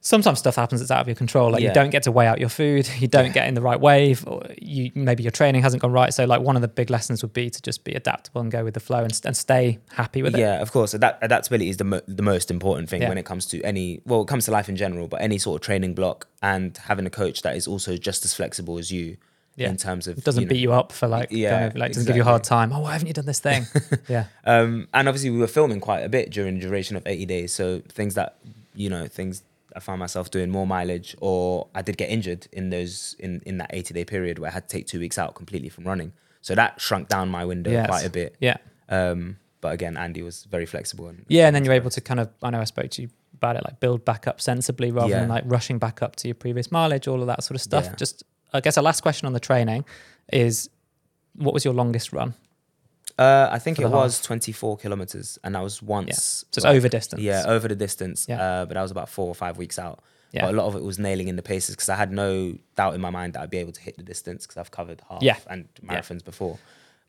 sometimes 0.00 0.38
stuff 0.38 0.54
happens 0.56 0.80
that's 0.80 0.90
out 0.90 1.00
of 1.00 1.08
your 1.08 1.16
control. 1.16 1.50
Like 1.50 1.62
you 1.62 1.72
don't 1.72 1.90
get 1.90 2.04
to 2.04 2.12
weigh 2.12 2.26
out 2.26 2.38
your 2.38 2.48
food, 2.48 2.88
you 2.98 3.08
don't 3.08 3.32
get 3.32 3.48
in 3.48 3.54
the 3.54 3.60
right 3.60 3.80
wave, 3.80 4.24
or 4.26 4.42
you 4.60 4.92
maybe 4.94 5.22
your 5.24 5.32
training 5.32 5.62
hasn't 5.62 5.82
gone 5.82 5.90
right. 5.92 6.14
So 6.14 6.24
like 6.24 6.40
one 6.40 6.54
of 6.56 6.62
the 6.62 6.68
big 6.68 6.90
lessons 6.90 7.22
would 7.22 7.32
be 7.32 7.50
to 7.50 7.60
just 7.62 7.82
be 7.84 7.92
adaptable 7.94 8.40
and 8.40 8.50
go 8.50 8.62
with 8.64 8.74
the 8.74 8.80
flow 8.80 9.02
and, 9.02 9.20
and 9.24 9.36
stay 9.36 9.78
happy 9.90 10.22
with 10.22 10.34
it. 10.34 10.40
yeah, 10.40 10.62
of 10.62 10.70
course. 10.70 10.94
Adapt- 10.94 11.22
adaptability 11.24 11.68
is 11.70 11.76
the 11.78 11.84
mo- 11.84 12.02
the 12.06 12.22
most 12.22 12.50
important 12.50 12.88
thing 12.88 13.02
Yeah. 13.02 13.08
when 13.08 13.18
it 13.18 13.24
comes 13.24 13.44
to 13.46 13.60
any. 13.62 14.00
Well, 14.06 14.22
it 14.22 14.28
comes 14.28 14.44
to 14.44 14.50
life 14.52 14.68
in 14.68 14.76
general, 14.76 15.08
but 15.08 15.20
any 15.20 15.38
sort 15.38 15.60
of 15.60 15.66
training 15.66 15.94
block 15.94 16.28
and 16.42 16.76
having 16.76 17.06
a 17.06 17.10
coach 17.10 17.42
that 17.42 17.56
is 17.56 17.66
also 17.66 17.96
just 17.96 18.24
as 18.24 18.32
flexible 18.34 18.78
as 18.78 18.90
you 18.92 19.16
Yeah. 19.58 19.70
in 19.70 19.76
terms 19.76 20.06
of 20.06 20.18
It 20.18 20.24
doesn't 20.24 20.42
you 20.42 20.46
know, 20.46 20.50
beat 20.50 20.60
you 20.60 20.72
up 20.72 20.92
for 20.92 21.08
like, 21.08 21.28
Yeah, 21.30 21.50
kind 21.50 21.64
of, 21.66 21.76
like 21.76 21.92
doesn't 21.92 22.06
give 22.06 22.16
you 22.16 22.22
a 22.22 22.24
hard 22.24 22.44
time. 22.44 22.72
Oh, 22.72 22.80
why 22.80 22.92
haven't 22.92 23.08
you 23.08 23.12
done 23.14 23.26
this 23.26 23.40
thing? 23.40 23.66
yeah, 24.08 24.24
Um, 24.44 24.88
and 24.94 25.08
obviously, 25.08 25.30
we 25.30 25.38
were 25.38 25.46
filming 25.48 25.80
quite 25.80 26.00
a 26.00 26.08
bit 26.08 26.30
during 26.30 26.54
the 26.54 26.60
duration 26.60 26.96
of 26.96 27.02
80 27.06 27.26
days. 27.26 27.52
So 27.52 27.80
things 27.88 28.14
that, 28.14 28.36
you 28.74 28.88
know, 28.88 29.06
things 29.08 29.42
I 29.76 29.80
found 29.80 29.98
myself 30.00 30.30
doing 30.30 30.50
more 30.50 30.66
mileage, 30.66 31.14
or 31.20 31.68
I 31.74 31.82
did 31.82 31.96
get 31.98 32.08
injured 32.10 32.46
in 32.52 32.70
those 32.70 33.14
in 33.18 33.42
in 33.46 33.58
that 33.58 33.70
80 33.72 33.94
day 33.94 34.04
period 34.04 34.38
where 34.38 34.50
I 34.50 34.54
had 34.54 34.68
to 34.68 34.76
take 34.76 34.86
two 34.86 34.98
weeks 35.00 35.18
out 35.18 35.34
completely 35.34 35.68
from 35.68 35.84
running. 35.84 36.12
So 36.40 36.54
that 36.54 36.80
shrunk 36.80 37.08
down 37.08 37.28
my 37.28 37.44
window 37.44 37.70
Yes. 37.70 37.86
quite 37.88 38.06
a 38.06 38.10
bit. 38.10 38.36
yeah, 38.40 38.56
Um, 38.88 39.36
but 39.60 39.72
again, 39.72 39.96
Andy 39.96 40.22
was 40.22 40.44
very 40.44 40.66
flexible. 40.66 41.08
And 41.08 41.24
yeah. 41.28 41.46
And 41.48 41.54
then 41.54 41.64
you're 41.64 41.74
able 41.74 41.90
to 41.90 42.00
kind 42.00 42.20
of, 42.20 42.28
I 42.42 42.50
know 42.50 42.60
I 42.60 42.64
spoke 42.64 42.90
to 42.92 43.02
you 43.02 43.08
about 43.34 43.56
it, 43.56 43.64
like 43.64 43.80
build 43.80 44.04
back 44.04 44.26
up 44.28 44.40
sensibly 44.40 44.90
rather 44.92 45.10
than 45.12 45.28
like 45.28 45.42
rushing 45.46 45.78
back 45.78 46.00
up 46.02 46.14
to 46.16 46.28
your 46.28 46.36
previous 46.36 46.70
mileage, 46.72 47.06
all 47.08 47.20
of 47.20 47.26
that 47.26 47.42
sort 47.44 47.56
of 47.56 47.60
stuff. 47.62 47.84
Yeah. 47.86 47.94
Just, 47.96 48.22
I 48.52 48.60
guess, 48.60 48.76
a 48.76 48.82
last 48.82 49.00
question 49.02 49.26
on 49.26 49.32
the 49.32 49.40
training 49.40 49.84
is, 50.32 50.68
what 51.34 51.54
was 51.54 51.64
your 51.64 51.74
longest 51.74 52.12
run? 52.12 52.34
Uh, 53.18 53.48
I 53.50 53.58
think 53.58 53.78
it 53.80 53.88
was 53.88 54.20
24 54.22 54.76
kilometers, 54.78 55.38
and 55.42 55.54
that 55.54 55.62
was 55.62 55.82
once. 55.82 56.44
So 56.52 56.58
it's 56.58 56.64
like- 56.64 56.76
over 56.76 56.88
distance. 56.88 57.20
Yeah, 57.22 57.44
over 57.46 57.66
the 57.68 57.74
distance. 57.74 58.26
Yeah. 58.28 58.40
Uh, 58.40 58.66
but 58.66 58.76
I 58.76 58.82
was 58.82 58.90
about 58.90 59.08
four 59.08 59.26
or 59.28 59.34
five 59.34 59.58
weeks 59.58 59.78
out. 59.78 60.00
Yeah. 60.32 60.42
But 60.44 60.54
a 60.54 60.56
lot 60.56 60.66
of 60.66 60.76
it 60.76 60.82
was 60.82 60.98
nailing 60.98 61.28
in 61.28 61.36
the 61.36 61.42
paces 61.42 61.74
because 61.74 61.88
I 61.88 61.96
had 61.96 62.12
no 62.12 62.56
doubt 62.76 62.94
in 62.94 63.00
my 63.00 63.10
mind 63.10 63.32
that 63.32 63.40
I'd 63.40 63.50
be 63.50 63.58
able 63.58 63.72
to 63.72 63.80
hit 63.80 63.96
the 63.96 64.02
distance 64.02 64.46
because 64.46 64.58
I've 64.58 64.70
covered 64.70 65.00
half 65.08 65.22
Yeah. 65.22 65.36
and 65.48 65.68
Yeah. 65.82 65.98
marathons 66.00 66.22
before. 66.24 66.58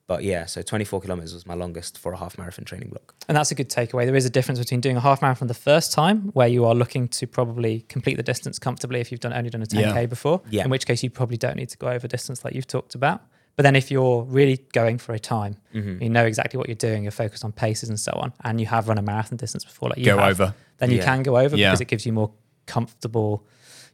But 0.09 0.23
yeah, 0.23 0.45
so 0.47 0.63
24 0.63 1.01
kilometers 1.01 1.35
was 1.35 1.45
my 1.45 1.53
longest 1.53 1.99
for 1.99 2.11
a 2.13 2.17
half 2.17 2.35
marathon 2.39 2.65
training 2.65 2.89
block. 2.89 3.13
And 3.27 3.37
that's 3.37 3.51
a 3.51 3.55
good 3.55 3.69
takeaway. 3.69 4.05
There 4.07 4.15
is 4.15 4.25
a 4.25 4.29
difference 4.31 4.57
between 4.57 4.81
doing 4.81 4.97
a 4.97 4.99
half 4.99 5.21
marathon 5.21 5.47
the 5.47 5.53
first 5.53 5.91
time, 5.93 6.29
where 6.33 6.47
you 6.47 6.65
are 6.65 6.73
looking 6.73 7.07
to 7.09 7.27
probably 7.27 7.81
complete 7.81 8.17
the 8.17 8.23
distance 8.23 8.57
comfortably 8.57 8.99
if 9.01 9.11
you've 9.11 9.19
done 9.21 9.33
only 9.33 9.51
done 9.51 9.61
a 9.61 9.67
10k 9.67 9.93
Yeah. 10.01 10.05
before. 10.07 10.41
Yeah. 10.49 10.63
In 10.63 10.71
which 10.71 10.87
case, 10.87 11.03
you 11.03 11.11
probably 11.11 11.37
don't 11.37 11.55
need 11.57 11.69
to 11.69 11.77
go 11.77 11.89
over 11.89 12.07
distance 12.07 12.43
like 12.43 12.55
you've 12.55 12.65
talked 12.65 12.95
about. 12.95 13.21
But 13.55 13.63
then, 13.63 13.75
if 13.75 13.91
you're 13.91 14.23
really 14.23 14.57
going 14.73 14.97
for 14.97 15.13
a 15.13 15.19
time, 15.19 15.57
Mm-hmm. 15.75 16.01
you 16.01 16.09
know 16.09 16.25
exactly 16.25 16.57
what 16.57 16.67
you're 16.69 16.83
doing, 16.89 17.03
you're 17.03 17.11
focused 17.11 17.45
on 17.45 17.51
paces 17.51 17.89
and 17.89 17.99
so 17.99 18.11
on, 18.13 18.33
and 18.43 18.59
you 18.59 18.65
have 18.65 18.87
run 18.87 18.97
a 18.97 19.03
marathon 19.03 19.37
distance 19.37 19.63
before, 19.63 19.89
like 19.89 19.99
you 19.99 20.05
Go 20.05 20.17
have, 20.17 20.29
over. 20.41 20.55
then 20.79 20.89
you 20.89 20.97
Yeah. 20.97 21.05
can 21.05 21.21
go 21.21 21.37
over 21.37 21.55
Yeah. 21.55 21.69
because 21.69 21.81
it 21.81 21.87
gives 21.87 22.05
you 22.07 22.13
more 22.13 22.31
comfortable. 22.65 23.45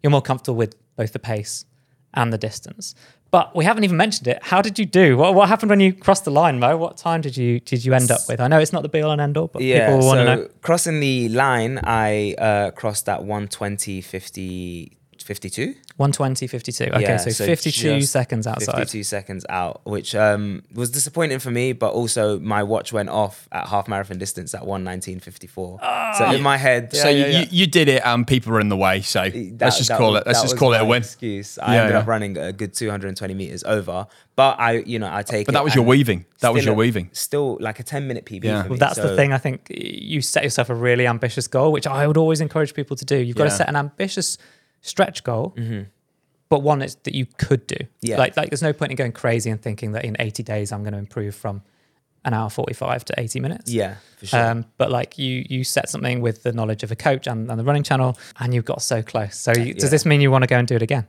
You're 0.02 0.12
more 0.12 0.22
comfortable 0.22 0.56
with 0.56 0.76
both 0.96 1.12
the 1.14 1.20
pace 1.20 1.66
and 2.14 2.32
the 2.32 2.38
distance. 2.38 2.96
But 3.36 3.54
we 3.54 3.66
haven't 3.66 3.84
even 3.84 3.98
mentioned 3.98 4.30
it. 4.30 4.40
How 4.42 4.62
did 4.62 4.80
you 4.80 4.86
do? 4.86 5.18
What, 5.18 5.36
what 5.36 5.50
happened 5.50 5.70
when 5.70 5.82
you 5.82 5.92
crossed 5.92 6.24
the 6.24 6.32
line, 6.32 6.58
Mo? 6.58 6.78
What 6.78 6.96
time 6.96 7.20
did 7.20 7.36
you 7.36 7.60
did 7.60 7.84
you 7.84 7.94
end 7.94 8.10
up 8.10 8.22
with? 8.30 8.40
I 8.40 8.48
know 8.48 8.60
it's 8.60 8.72
not 8.72 8.82
the 8.82 8.88
be 8.88 9.02
all 9.02 9.12
and 9.12 9.20
end 9.20 9.36
all, 9.36 9.48
but 9.48 9.62
yeah, 9.62 9.88
people 9.90 10.08
want 10.08 10.20
to 10.20 10.26
so 10.26 10.36
know. 10.36 10.50
crossing 10.62 11.02
the 11.02 11.28
line, 11.28 11.82
I 11.84 12.36
uh, 12.38 12.72
crossed 12.72 13.10
at 13.10 13.26
120, 13.26 14.00
50, 14.00 14.95
52. 15.26 15.74
120, 15.98 16.46
52. 16.48 16.84
Okay, 16.86 17.02
Yeah, 17.02 17.18
so, 17.18 17.32
so 17.32 17.46
52 17.46 18.02
seconds 18.04 18.46
outside. 18.46 18.76
52 18.76 19.04
seconds 19.04 19.44
out, 19.50 19.82
which 19.86 20.14
um, 20.14 20.62
was 20.74 20.92
disappointing 20.92 21.40
for 21.40 21.50
me, 21.50 21.74
but 21.74 21.92
also 21.94 22.40
my 22.40 22.62
watch 22.62 22.94
went 22.94 23.10
off 23.10 23.48
at 23.52 23.68
half 23.68 23.88
marathon 23.88 24.20
distance 24.20 24.54
at 24.54 24.62
119.54. 24.62 26.16
so 26.18 26.32
in 26.32 26.42
my 26.44 26.58
head, 26.58 26.94
so 26.96 27.10
you, 27.10 27.26
You, 27.26 27.46
you 27.50 27.68
did 27.68 27.88
it 27.88 28.02
and 28.06 28.28
people 28.28 28.52
were 28.52 28.60
in 28.60 28.70
the 28.70 28.78
way. 28.78 29.02
So 29.02 29.24
that- 29.30 29.58
let's 29.62 29.78
just 29.78 29.90
call 29.92 30.12
was- 30.14 30.22
it. 30.22 30.28
Let's 30.28 30.42
just 30.44 30.58
call 30.58 30.74
it 30.74 30.82
a 30.82 30.86
win. 30.86 31.02
Excuse. 31.02 31.58
I 31.58 31.74
Yeah, 31.76 31.80
ended 31.82 31.94
yeah. 31.96 32.00
up 32.02 32.08
running 32.08 32.38
a 32.38 32.54
good 32.54 32.74
220 32.74 33.34
meters 33.34 33.64
over, 33.64 34.08
but 34.36 34.60
I, 34.60 34.74
you 34.80 35.00
know, 35.00 35.10
I 35.12 35.24
take. 35.24 35.48
But 35.48 35.54
that 35.54 35.64
was 35.64 35.74
your 35.74 35.86
weaving. 35.86 36.26
That 36.42 36.54
was 36.54 36.66
your 36.66 36.74
a- 36.74 36.78
weaving. 36.78 37.10
Still 37.14 37.58
like 37.60 37.80
a 37.80 37.84
10 37.84 38.08
minute 38.08 38.26
PB. 38.26 38.44
Yeah. 38.44 38.68
Well, 38.68 38.78
that's 38.78 38.98
the 38.98 39.16
thing. 39.16 39.34
I 39.34 39.38
think 39.40 39.68
you 39.70 40.22
set 40.22 40.44
yourself 40.44 40.70
a 40.70 40.76
really 40.76 41.08
ambitious 41.08 41.48
goal, 41.48 41.72
which 41.72 41.88
I 41.88 42.06
would 42.06 42.18
always 42.18 42.42
encourage 42.42 42.74
people 42.76 42.96
to 42.98 43.06
do. 43.06 43.18
You've 43.18 43.38
got 43.38 43.46
to 43.46 43.52
set 43.52 43.70
an 43.70 43.76
ambitious 43.76 44.38
stretch 44.86 45.24
goal, 45.24 45.54
but 46.50 46.60
one 46.60 46.80
that's, 46.80 46.96
that 47.04 47.16
you 47.16 47.26
could 47.38 47.66
do. 47.68 47.78
Yeah. 48.02 48.18
Like, 48.18 48.38
like, 48.38 48.50
there's 48.50 48.62
no 48.62 48.74
point 48.74 48.92
in 48.92 48.96
going 48.96 49.12
crazy 49.12 49.50
and 49.50 49.62
thinking 49.62 49.94
that 49.94 50.06
in 50.06 50.16
80 50.20 50.44
days 50.44 50.72
I'm 50.72 50.84
going 50.84 50.94
to 50.94 51.00
improve 51.00 51.36
from 51.36 51.64
an 52.24 52.34
hour 52.34 52.50
45 52.50 53.06
to 53.06 53.14
80 53.20 53.40
minutes. 53.40 53.72
Yeah, 53.72 53.96
for 54.18 54.26
sure. 54.26 54.44
Um, 54.44 54.66
but 54.78 54.92
like 54.92 55.18
you, 55.18 55.46
you 55.48 55.64
set 55.64 55.90
something 55.90 56.22
with 56.22 56.44
the 56.44 56.52
knowledge 56.52 56.84
of 56.84 56.92
a 56.92 56.96
coach 56.96 57.28
and, 57.28 57.50
and 57.50 57.60
the 57.60 57.64
running 57.64 57.84
channel, 57.84 58.18
and 58.40 58.54
you've 58.54 58.66
got 58.66 58.82
so 58.82 59.02
close. 59.04 59.38
So 59.38 59.54
you, 59.54 59.74
does 59.74 59.92
this 59.92 60.06
mean 60.06 60.22
you 60.22 60.32
want 60.32 60.44
to 60.44 60.48
go 60.48 60.58
and 60.58 60.68
do 60.68 60.76
it 60.76 60.82
again? 60.82 61.08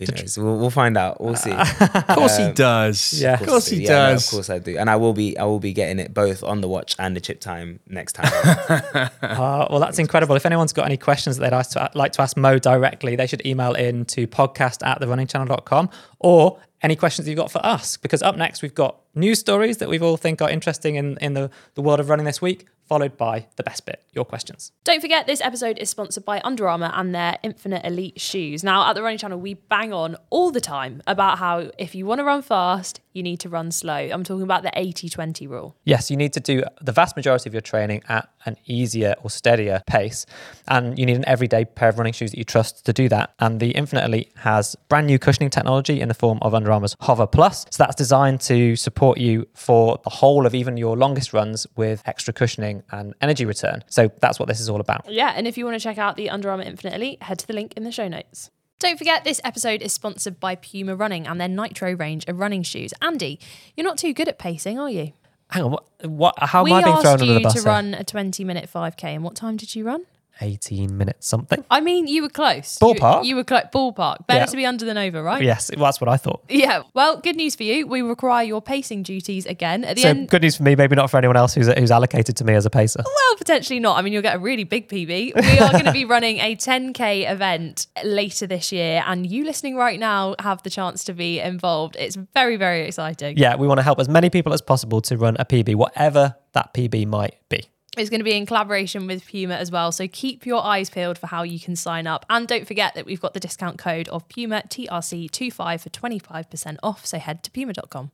Who 0.00 0.06
knows? 0.16 0.38
We'll, 0.38 0.56
we'll 0.58 0.70
find 0.70 0.96
out. 0.96 1.20
We'll 1.20 1.36
see. 1.36 1.50
Of 2.00 2.06
course 2.08 2.36
he 2.36 2.44
Um, 2.44 2.54
does. 2.54 3.12
yeah. 3.20 3.34
Of 3.40 3.46
course 3.46 3.68
I 3.68 3.70
do. 3.70 3.76
he 3.76 3.82
Yeah, 3.84 3.88
no, 3.90 4.12
does. 4.14 4.26
of 4.26 4.30
course 4.30 4.50
I 4.50 4.58
do, 4.58 4.76
and 4.78 4.88
I 4.90 4.96
will 4.96 5.12
be. 5.12 5.36
I 5.38 5.44
will 5.44 5.60
be 5.60 5.72
getting 5.72 5.98
it 5.98 6.12
both 6.14 6.42
on 6.42 6.60
the 6.60 6.68
watch 6.68 6.96
and 6.98 7.14
the 7.14 7.20
chip 7.20 7.40
time 7.40 7.80
next 7.86 8.12
time. 8.14 8.30
Uh, 9.22 9.66
well, 9.70 9.80
that's 9.80 9.98
incredible. 9.98 10.34
If 10.36 10.44
anyone's 10.46 10.72
got 10.72 10.86
any 10.86 10.96
questions 10.96 11.36
that 11.36 11.50
they'd 11.50 11.56
ask 11.56 11.72
to, 11.72 11.90
like 11.94 12.12
to 12.12 12.22
ask 12.22 12.36
Mo 12.36 12.58
directly, 12.58 13.16
they 13.16 13.26
should 13.26 13.44
email 13.46 13.72
in 13.74 14.04
to 14.06 14.26
podcast 14.26 14.84
at 14.86 15.00
therunningchannel.com 15.00 15.88
or 16.18 16.58
any 16.82 16.96
questions 16.96 17.28
you've 17.28 17.36
got 17.36 17.50
for 17.50 17.64
us. 17.64 17.96
Because 17.96 18.22
up 18.22 18.36
next, 18.36 18.62
we've 18.62 18.74
got 18.74 18.96
news 19.14 19.38
stories 19.38 19.78
that 19.78 19.88
we've 19.88 20.02
all 20.02 20.16
think 20.16 20.40
are 20.42 20.50
interesting 20.50 20.96
in, 20.96 21.16
in 21.20 21.34
the, 21.34 21.50
the 21.74 21.82
world 21.82 22.00
of 22.00 22.08
running 22.08 22.26
this 22.26 22.40
week, 22.42 22.66
followed 22.90 23.16
by 23.16 23.46
the 23.54 23.62
best 23.62 23.86
bit, 23.86 24.02
your 24.10 24.24
questions. 24.24 24.72
Don't 24.82 25.00
forget, 25.00 25.24
this 25.28 25.40
episode 25.42 25.78
is 25.78 25.88
sponsored 25.88 26.24
by 26.24 26.40
Under 26.42 26.68
Armour 26.68 26.90
and 26.92 27.14
their 27.14 27.38
Infinite 27.44 27.86
Elite 27.86 28.20
shoes. 28.20 28.64
Now, 28.64 28.90
at 28.90 28.94
the 28.94 29.02
Running 29.04 29.16
Channel, 29.16 29.38
we 29.38 29.54
bang 29.54 29.92
on 29.92 30.16
all 30.28 30.50
the 30.50 30.60
time 30.60 31.00
about 31.06 31.38
how 31.38 31.70
if 31.78 31.94
you 31.94 32.04
want 32.04 32.18
to 32.18 32.24
run 32.24 32.42
fast, 32.42 33.00
you 33.12 33.22
need 33.22 33.38
to 33.40 33.48
run 33.48 33.70
slow. 33.70 33.94
I'm 33.94 34.24
talking 34.24 34.42
about 34.42 34.64
the 34.64 34.72
80 34.74 35.08
20 35.08 35.46
rule. 35.46 35.76
Yes, 35.84 36.10
you 36.10 36.16
need 36.16 36.32
to 36.32 36.40
do 36.40 36.64
the 36.80 36.90
vast 36.90 37.14
majority 37.14 37.48
of 37.48 37.54
your 37.54 37.60
training 37.60 38.02
at 38.08 38.28
an 38.46 38.56
easier 38.66 39.14
or 39.22 39.30
steadier 39.30 39.82
pace. 39.86 40.26
And 40.68 40.98
you 40.98 41.06
need 41.06 41.16
an 41.16 41.24
everyday 41.26 41.64
pair 41.64 41.88
of 41.88 41.98
running 41.98 42.12
shoes 42.12 42.30
that 42.30 42.38
you 42.38 42.44
trust 42.44 42.84
to 42.86 42.92
do 42.92 43.08
that. 43.08 43.34
And 43.38 43.60
the 43.60 43.70
Infinite 43.72 44.04
Elite 44.04 44.32
has 44.36 44.76
brand 44.88 45.06
new 45.06 45.18
cushioning 45.18 45.50
technology 45.50 46.00
in 46.00 46.08
the 46.08 46.14
form 46.14 46.38
of 46.42 46.54
Under 46.54 46.72
Armour's 46.72 46.96
Hover 47.00 47.26
Plus. 47.26 47.66
So 47.70 47.82
that's 47.82 47.96
designed 47.96 48.40
to 48.42 48.76
support 48.76 49.18
you 49.18 49.46
for 49.54 49.98
the 50.04 50.10
whole 50.10 50.46
of 50.46 50.54
even 50.54 50.76
your 50.76 50.96
longest 50.96 51.32
runs 51.32 51.66
with 51.76 52.02
extra 52.06 52.32
cushioning 52.32 52.82
and 52.90 53.14
energy 53.20 53.44
return. 53.44 53.84
So 53.88 54.10
that's 54.20 54.38
what 54.38 54.48
this 54.48 54.60
is 54.60 54.68
all 54.68 54.80
about. 54.80 55.10
Yeah, 55.10 55.32
and 55.36 55.46
if 55.46 55.58
you 55.58 55.64
want 55.64 55.76
to 55.76 55.82
check 55.82 55.98
out 55.98 56.16
the 56.16 56.30
Under 56.30 56.50
Armour 56.50 56.64
Infinite 56.64 56.94
Elite, 56.94 57.22
head 57.22 57.38
to 57.40 57.46
the 57.46 57.52
link 57.52 57.74
in 57.76 57.84
the 57.84 57.92
show 57.92 58.08
notes. 58.08 58.50
Don't 58.78 58.96
forget, 58.96 59.24
this 59.24 59.42
episode 59.44 59.82
is 59.82 59.92
sponsored 59.92 60.40
by 60.40 60.54
Puma 60.54 60.96
Running 60.96 61.26
and 61.26 61.38
their 61.38 61.48
Nitro 61.48 61.94
range 61.94 62.24
of 62.26 62.38
running 62.38 62.62
shoes. 62.62 62.94
Andy, 63.02 63.38
you're 63.76 63.84
not 63.84 63.98
too 63.98 64.14
good 64.14 64.26
at 64.26 64.38
pacing, 64.38 64.78
are 64.78 64.88
you? 64.88 65.12
Hang 65.50 65.64
on, 65.64 65.70
what? 65.72 65.84
what 66.02 66.34
how 66.38 66.64
we 66.64 66.72
am 66.72 66.78
I 66.78 66.84
being 66.84 66.96
thrown 66.98 67.20
under 67.20 67.26
the 67.26 67.40
bus? 67.40 67.42
We 67.42 67.46
asked 67.46 67.56
you 67.56 67.62
to 67.62 67.68
here? 67.68 67.74
run 67.74 67.94
a 67.94 68.04
20 68.04 68.44
minute 68.44 68.70
5K, 68.72 69.04
and 69.04 69.24
what 69.24 69.34
time 69.34 69.56
did 69.56 69.74
you 69.74 69.84
run? 69.84 70.06
18 70.40 70.96
minutes 70.96 71.26
something. 71.26 71.64
I 71.70 71.80
mean, 71.80 72.06
you 72.06 72.22
were 72.22 72.28
close. 72.28 72.78
You- 72.80 72.86
Ballpark? 72.88 73.24
You, 73.24 73.36
were 73.36 73.44
close. 73.44 73.64
Ballpark. 73.74 74.26
Better 74.26 74.40
Yeah. 74.40 74.46
to 74.46 74.56
be 74.56 74.66
under 74.66 74.84
than 74.84 74.96
over, 74.98 75.22
right? 75.22 75.42
Yes, 75.42 75.70
well, 75.76 75.84
that's 75.86 76.00
what 76.00 76.08
I 76.08 76.16
thought. 76.16 76.42
Yeah. 76.48 76.82
Well, 76.94 77.18
good 77.20 77.36
news 77.36 77.54
for 77.56 77.62
you. 77.62 77.86
We 77.86 78.02
require 78.02 78.44
your 78.44 78.62
pacing 78.62 79.02
duties 79.02 79.46
again 79.46 79.84
at 79.84 79.96
the 79.96 80.02
So 80.02 80.08
end. 80.08 80.28
good 80.28 80.42
news 80.42 80.56
for 80.56 80.62
me, 80.62 80.74
maybe 80.76 80.96
not 80.96 81.10
for 81.10 81.18
anyone 81.18 81.36
else 81.36 81.54
who's, 81.54 81.68
who's 81.68 81.90
allocated 81.90 82.36
to 82.38 82.44
me 82.44 82.54
as 82.54 82.66
a 82.66 82.70
pacer. 82.70 83.02
Well, 83.04 83.36
potentially 83.38 83.80
not. 83.80 83.98
I 83.98 84.02
mean, 84.02 84.12
you'll 84.12 84.22
get 84.22 84.36
a 84.36 84.38
really 84.38 84.64
big 84.64 84.88
PB. 84.88 85.32
We 85.34 85.58
are 85.58 85.72
going 85.72 85.84
to 85.84 85.92
be 85.92 86.04
running 86.04 86.38
a 86.38 86.56
10K 86.56 87.30
event 87.30 87.86
later 88.04 88.46
this 88.46 88.72
year, 88.72 89.02
and 89.06 89.26
you 89.26 89.44
listening 89.44 89.76
right 89.76 89.98
now 90.00 90.34
have 90.38 90.62
the 90.62 90.70
chance 90.70 91.04
to 91.04 91.12
be 91.12 91.40
involved. 91.40 91.96
It's 91.98 92.16
very, 92.34 92.56
very 92.56 92.86
exciting. 92.86 93.36
Yeah, 93.36 93.56
we 93.56 93.66
want 93.66 93.78
to 93.78 93.82
help 93.84 93.98
as 94.00 94.08
many 94.08 94.30
people 94.30 94.52
as 94.52 94.60
possible 94.62 95.00
to 95.02 95.16
run 95.16 95.36
a 95.38 95.44
PB, 95.44 95.74
whatever 95.74 96.36
that 96.52 96.72
PB 96.74 97.06
might 97.06 97.36
be. 97.48 97.64
It's 98.00 98.08
going 98.08 98.20
to 98.20 98.24
be 98.24 98.32
in 98.32 98.46
collaboration 98.46 99.06
with 99.06 99.26
Puma 99.26 99.56
as 99.56 99.70
well. 99.70 99.92
So 99.92 100.08
keep 100.08 100.46
your 100.46 100.64
eyes 100.64 100.88
peeled 100.88 101.18
for 101.18 101.26
how 101.26 101.42
you 101.42 101.60
can 101.60 101.76
sign 101.76 102.06
up. 102.06 102.24
And 102.30 102.48
don't 102.48 102.66
forget 102.66 102.94
that 102.94 103.04
we've 103.04 103.20
got 103.20 103.34
the 103.34 103.40
discount 103.40 103.76
code 103.76 104.08
of 104.08 104.26
Puma 104.30 104.62
TRC25 104.70 105.80
for 105.80 105.90
25% 105.90 106.78
off. 106.82 107.04
So 107.04 107.18
head 107.18 107.42
to 107.42 107.50
puma.com. 107.50 108.10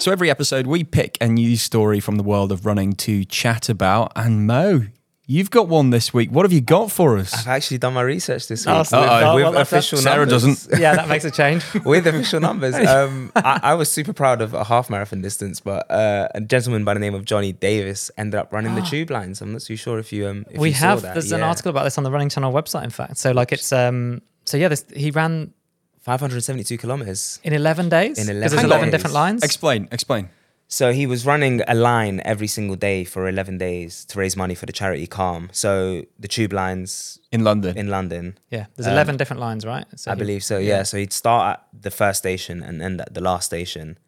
So 0.00 0.10
every 0.10 0.30
episode, 0.30 0.66
we 0.66 0.82
pick 0.82 1.16
a 1.20 1.28
news 1.28 1.62
story 1.62 2.00
from 2.00 2.16
the 2.16 2.24
world 2.24 2.50
of 2.50 2.66
running 2.66 2.94
to 2.94 3.24
chat 3.24 3.68
about. 3.68 4.10
And 4.16 4.48
Mo, 4.48 4.86
You've 5.30 5.50
got 5.50 5.68
one 5.68 5.90
this 5.90 6.14
week. 6.14 6.30
What 6.30 6.46
have 6.46 6.54
you 6.54 6.62
got 6.62 6.90
for 6.90 7.18
us? 7.18 7.34
I've 7.34 7.48
actually 7.48 7.76
done 7.76 7.92
my 7.92 8.00
research 8.00 8.48
this 8.48 8.64
week 8.64 8.74
Oh, 8.74 8.78
with, 8.78 8.88
so- 8.88 8.98
oh, 8.98 9.34
with 9.34 9.44
well, 9.44 9.56
official 9.58 9.98
Sarah 9.98 10.24
numbers. 10.24 10.42
doesn't. 10.42 10.80
yeah, 10.80 10.96
that 10.96 11.06
makes 11.06 11.26
a 11.26 11.30
change. 11.30 11.62
with 11.84 12.06
official 12.06 12.40
numbers. 12.40 12.74
Um, 12.88 13.30
I, 13.36 13.60
I 13.62 13.74
was 13.74 13.92
super 13.92 14.14
proud 14.14 14.40
of 14.40 14.54
a 14.54 14.64
half 14.64 14.88
marathon 14.88 15.20
distance, 15.20 15.60
but 15.60 15.90
uh, 15.90 16.28
a 16.34 16.40
gentleman 16.40 16.82
by 16.84 16.94
the 16.94 17.00
name 17.00 17.14
of 17.14 17.26
Johnny 17.26 17.52
Davis 17.52 18.10
ended 18.16 18.36
up 18.40 18.54
running 18.54 18.74
the 18.74 18.80
tube 18.80 19.10
lines. 19.10 19.42
I'm 19.42 19.52
not 19.52 19.60
too 19.60 19.76
sure 19.76 19.98
if 19.98 20.10
you 20.14 20.26
um 20.28 20.46
if 20.50 20.58
we 20.58 20.70
you 20.70 20.74
saw 20.74 20.86
have. 20.86 21.02
that. 21.02 21.12
There's 21.12 21.30
an 21.32 21.42
article 21.42 21.68
about 21.70 21.84
this 21.84 21.98
on 21.98 22.04
the 22.04 22.10
Running 22.10 22.30
Channel 22.30 22.50
website. 22.52 22.84
In 22.84 22.90
fact, 22.90 23.18
so 23.18 23.32
like 23.32 23.52
it's 23.52 23.70
um. 23.70 24.22
So 24.46 24.56
yeah, 24.56 24.68
this, 24.68 24.86
he 24.96 25.10
ran 25.10 25.52
572 26.00 26.78
kilometers. 26.78 27.38
in 27.44 27.52
11 27.52 27.90
days. 27.90 28.18
In 28.18 28.30
11 28.34 28.40
there's 28.40 28.64
11 28.64 28.84
on. 28.86 28.90
different 28.90 29.12
lines. 29.12 29.42
Explain, 29.42 29.88
explain. 29.92 30.30
So 30.70 30.92
he 30.92 31.06
was 31.06 31.24
running 31.24 31.62
a 31.66 31.74
line 31.74 32.20
every 32.26 32.46
single 32.46 32.76
day 32.76 33.02
for 33.04 33.26
11 33.26 33.56
days 33.56 34.04
to 34.06 34.18
raise 34.18 34.36
money 34.36 34.54
for 34.54 34.66
the 34.66 34.72
charity 34.72 35.06
Calm. 35.06 35.48
So 35.50 36.04
the 36.18 36.28
tube 36.28 36.52
lines 36.52 37.18
In 37.32 37.42
London. 37.42 37.76
in 37.78 37.88
London, 37.88 38.36
yeah, 38.50 38.66
there's 38.76 38.86
Um, 38.86 38.92
11 38.92 39.16
different 39.16 39.40
lines, 39.40 39.64
right? 39.64 39.86
So 39.96 40.10
I 40.10 40.14
he- 40.14 40.18
believe 40.18 40.44
so. 40.44 40.58
Yeah. 40.58 40.82
So 40.82 40.98
he'd 40.98 41.12
start 41.14 41.58
at 41.58 41.82
the 41.82 41.90
first 41.90 42.18
station 42.18 42.62
and 42.62 42.82
end 42.82 43.00
at 43.00 43.14
the 43.14 43.22
last 43.22 43.46
station 43.46 43.98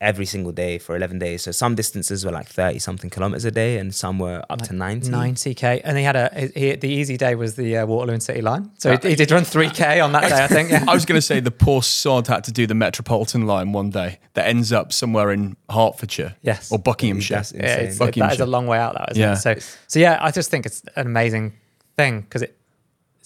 every 0.00 0.26
single 0.26 0.52
day 0.52 0.78
for 0.78 0.94
11 0.94 1.18
days. 1.18 1.42
So 1.42 1.50
some 1.50 1.74
distances 1.74 2.24
were 2.24 2.30
like 2.30 2.46
30 2.48 2.78
something 2.78 3.10
kilometers 3.10 3.44
a 3.44 3.50
day 3.50 3.78
and 3.78 3.94
some 3.94 4.18
were 4.18 4.44
up 4.48 4.62
to 4.62 4.72
90. 4.72 5.10
90k, 5.10 5.80
and 5.84 5.98
he 5.98 6.04
had 6.04 6.16
a 6.16 6.50
he, 6.54 6.74
the 6.76 6.88
easy 6.88 7.16
day 7.16 7.34
was 7.34 7.56
the 7.56 7.78
uh, 7.78 7.86
Waterloo 7.86 8.14
and 8.14 8.22
City 8.22 8.40
line. 8.40 8.70
So 8.78 8.96
he, 8.96 9.10
he 9.10 9.14
did 9.16 9.30
run 9.30 9.42
3k 9.42 10.02
on 10.04 10.12
that 10.12 10.28
day, 10.28 10.44
I 10.44 10.46
think. 10.46 10.70
Yeah. 10.70 10.84
I 10.88 10.94
was 10.94 11.04
going 11.04 11.18
to 11.18 11.22
say 11.22 11.40
the 11.40 11.50
poor 11.50 11.82
sod 11.82 12.26
had 12.28 12.44
to 12.44 12.52
do 12.52 12.66
the 12.66 12.74
Metropolitan 12.74 13.46
line 13.46 13.72
one 13.72 13.90
day 13.90 14.20
that 14.34 14.46
ends 14.46 14.72
up 14.72 14.92
somewhere 14.92 15.32
in 15.32 15.56
Hertfordshire. 15.70 16.36
Yes. 16.42 16.70
Or 16.70 16.78
Buckinghamshire. 16.78 17.38
That's 17.38 17.52
yeah, 17.52 17.80
insane. 17.80 18.08
it's, 18.08 18.16
that 18.18 18.32
is 18.32 18.40
a 18.40 18.46
long 18.46 18.66
way 18.66 18.78
out. 18.78 18.94
That 18.94 19.12
isn't 19.12 19.20
Yeah. 19.20 19.32
it? 19.32 19.36
So, 19.62 19.74
so 19.88 19.98
yeah, 19.98 20.18
I 20.20 20.30
just 20.30 20.50
think 20.50 20.66
it's 20.66 20.82
an 20.96 21.06
amazing 21.06 21.54
thing 21.96 22.20
because 22.20 22.42
it 22.42 22.57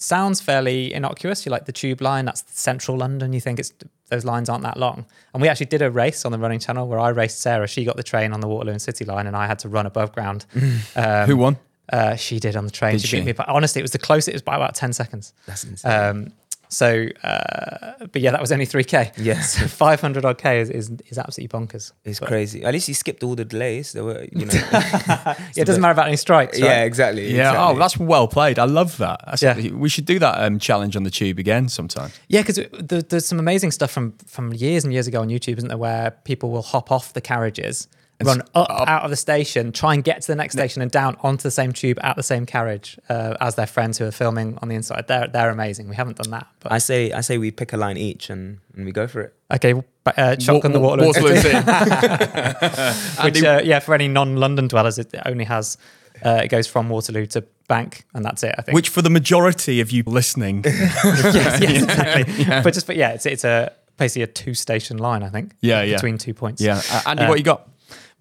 sounds 0.03 0.41
fairly 0.41 0.93
innocuous. 0.93 1.45
You 1.45 1.51
like 1.51 1.65
the 1.65 1.71
tube 1.71 2.01
line, 2.01 2.25
that's 2.25 2.43
central 2.47 2.97
London. 2.97 3.33
You 3.33 3.39
think 3.39 3.59
it's 3.59 3.73
those 4.09 4.25
lines 4.25 4.49
aren't 4.49 4.63
that 4.63 4.77
long. 4.77 5.05
And 5.33 5.41
we 5.41 5.47
actually 5.47 5.67
did 5.67 5.81
a 5.81 5.89
race 5.89 6.25
on 6.25 6.31
the 6.31 6.37
running 6.37 6.59
channel 6.59 6.87
where 6.87 6.99
I 6.99 7.09
raced 7.09 7.41
Sarah. 7.41 7.67
She 7.67 7.83
got 7.83 7.97
the 7.97 8.03
train 8.03 8.33
on 8.33 8.41
the 8.41 8.47
Waterloo 8.47 8.73
and 8.73 8.81
City 8.81 9.05
line, 9.05 9.27
and 9.27 9.35
I 9.35 9.47
had 9.47 9.59
to 9.59 9.69
run 9.69 9.85
above 9.85 10.11
ground. 10.13 10.45
Um, 10.95 11.27
Who 11.27 11.37
won? 11.37 11.57
Uh, 11.91 12.15
she 12.15 12.39
did 12.39 12.55
on 12.55 12.65
the 12.65 12.71
train. 12.71 12.93
Did 12.93 13.01
she, 13.01 13.17
beat 13.17 13.25
me, 13.25 13.31
but 13.31 13.47
honestly, 13.49 13.79
it 13.79 13.83
was 13.83 13.91
the 13.91 13.99
closest. 13.99 14.29
It 14.29 14.33
was 14.33 14.41
by 14.41 14.55
about 14.55 14.75
ten 14.75 14.93
seconds. 14.93 15.33
That's 15.45 15.63
insane. 15.63 15.91
Um, 15.91 16.33
so, 16.73 17.07
uh, 17.23 18.05
but 18.11 18.21
yeah, 18.21 18.31
that 18.31 18.41
was 18.41 18.51
only 18.51 18.65
three 18.65 18.83
k. 18.83 19.11
Yeah. 19.17 19.41
so 19.53 19.67
five 19.67 20.01
hundred 20.01 20.25
odd 20.25 20.37
k 20.37 20.59
is, 20.59 20.69
is 20.69 20.89
is 21.07 21.17
absolutely 21.17 21.57
bonkers. 21.57 21.91
it's 22.03 22.19
But- 22.19 22.29
crazy. 22.29 22.63
At 22.63 22.73
least 22.73 22.87
he 22.87 22.93
skipped 22.93 23.23
all 23.23 23.35
the 23.35 23.45
delays. 23.45 23.93
There 23.93 24.03
were, 24.03 24.25
you 24.31 24.45
know. 24.45 24.53
Yeah, 24.63 25.35
it 25.55 25.65
doesn't 25.65 25.81
matter 25.81 25.91
about 25.93 26.07
any 26.07 26.17
strikes. 26.17 26.59
Right? 26.59 26.67
yeah, 26.69 26.83
exactly. 26.83 27.23
Yeah. 27.23 27.49
exactly. 27.51 27.75
Oh, 27.75 27.79
that's 27.79 27.97
well 27.97 28.27
played. 28.27 28.57
I 28.59 28.65
love 28.65 28.97
that. 28.97 29.21
That's 29.25 29.41
Yeah. 29.43 29.71
we 29.71 29.89
should 29.89 30.05
do 30.05 30.19
that 30.19 30.43
um, 30.43 30.59
challenge 30.59 30.95
on 30.95 31.03
the 31.03 31.11
tube 31.11 31.39
again 31.39 31.69
sometime. 31.69 32.11
Yeah, 32.27 32.41
because 32.41 32.59
there, 32.79 33.01
there's 33.01 33.25
some 33.25 33.39
amazing 33.39 33.71
stuff 33.71 33.91
from 33.91 34.13
from 34.25 34.53
years 34.53 34.83
and 34.83 34.91
years 34.93 35.07
ago 35.07 35.21
on 35.21 35.29
YouTube, 35.29 35.57
isn't 35.57 35.69
there, 35.69 35.77
where 35.77 36.11
people 36.23 36.49
will 36.51 36.61
hop 36.63 36.91
off 36.91 37.13
the 37.13 37.21
carriages, 37.21 37.87
And 38.19 38.27
run 38.27 38.41
up, 38.53 38.69
up. 38.69 38.87
out 38.87 39.03
of 39.03 39.09
the 39.09 39.15
station, 39.15 39.71
try 39.71 39.93
and 39.95 40.03
get 40.03 40.21
to 40.21 40.27
the 40.27 40.35
next 40.35 40.53
station, 40.53 40.81
and 40.81 40.91
down 40.91 41.17
onto 41.21 41.41
the 41.43 41.51
same 41.51 41.71
tube 41.73 41.97
at 42.03 42.15
the 42.15 42.23
same 42.23 42.45
carriage 42.45 42.97
uh, 43.09 43.35
as 43.41 43.55
their 43.55 43.65
friends 43.67 43.97
who 43.97 44.05
are 44.05 44.11
filming 44.11 44.57
on 44.61 44.69
the 44.69 44.75
inside. 44.75 45.07
They're 45.07 45.27
they're 45.27 45.49
amazing. 45.49 45.89
We 45.89 45.95
haven't 45.95 46.17
done 46.17 46.29
that, 46.31 46.47
but 46.59 46.71
I 46.71 46.77
say, 46.77 47.11
I 47.11 47.21
say 47.21 47.37
we 47.37 47.49
pick 47.51 47.73
a 47.73 47.77
line 47.77 47.97
each 47.97 48.29
and, 48.29 48.59
and 48.75 48.85
we 48.85 48.91
go 48.91 49.07
for 49.07 49.21
it. 49.21 49.33
okay. 49.53 49.73
but, 50.03 50.17
Uh, 50.19 50.37
shotgun 50.39 50.73
the 50.73 50.79
Waterloo, 50.79 51.07
Waterloo 51.07 51.35
City, 51.37 51.57
City. 51.59 53.23
which 53.23 53.43
uh, 53.43 53.61
yeah, 53.63 53.79
for 53.79 53.93
any 53.95 54.07
non-London 54.07 54.67
dwellers, 54.67 54.99
it 54.99 55.13
only 55.25 55.45
has 55.45 55.77
uh, 56.23 56.41
it 56.43 56.47
goes 56.49 56.67
from 56.67 56.89
Waterloo 56.89 57.25
to 57.27 57.43
Bank, 57.67 58.05
and 58.13 58.23
that's 58.23 58.43
it. 58.43 58.53
I 58.57 58.61
think. 58.61 58.75
Which, 58.75 58.89
for 58.89 59.01
the 59.01 59.09
majority 59.09 59.79
of 59.81 59.91
you 59.91 60.03
listening, 60.05 60.63
yes, 60.65 61.61
yes, 61.61 61.83
exactly. 61.83 62.45
But 62.45 62.73
just 62.73 62.87
but 62.87 62.95
yeah, 62.95 63.09
it's 63.13 63.25
it's 63.25 63.43
a 63.43 63.73
basically 63.97 64.23
a 64.23 64.27
two-station 64.27 64.97
line. 64.97 65.23
I 65.23 65.29
think. 65.29 65.53
Yeah, 65.61 65.81
yeah. 65.81 65.95
Between 65.95 66.17
two 66.17 66.33
points. 66.33 66.61
yeah. 66.61 66.81
Uh, 66.91 67.01
Andy, 67.07 67.23
Uh, 67.23 67.29
what 67.29 67.37
you 67.39 67.43
got? 67.43 67.67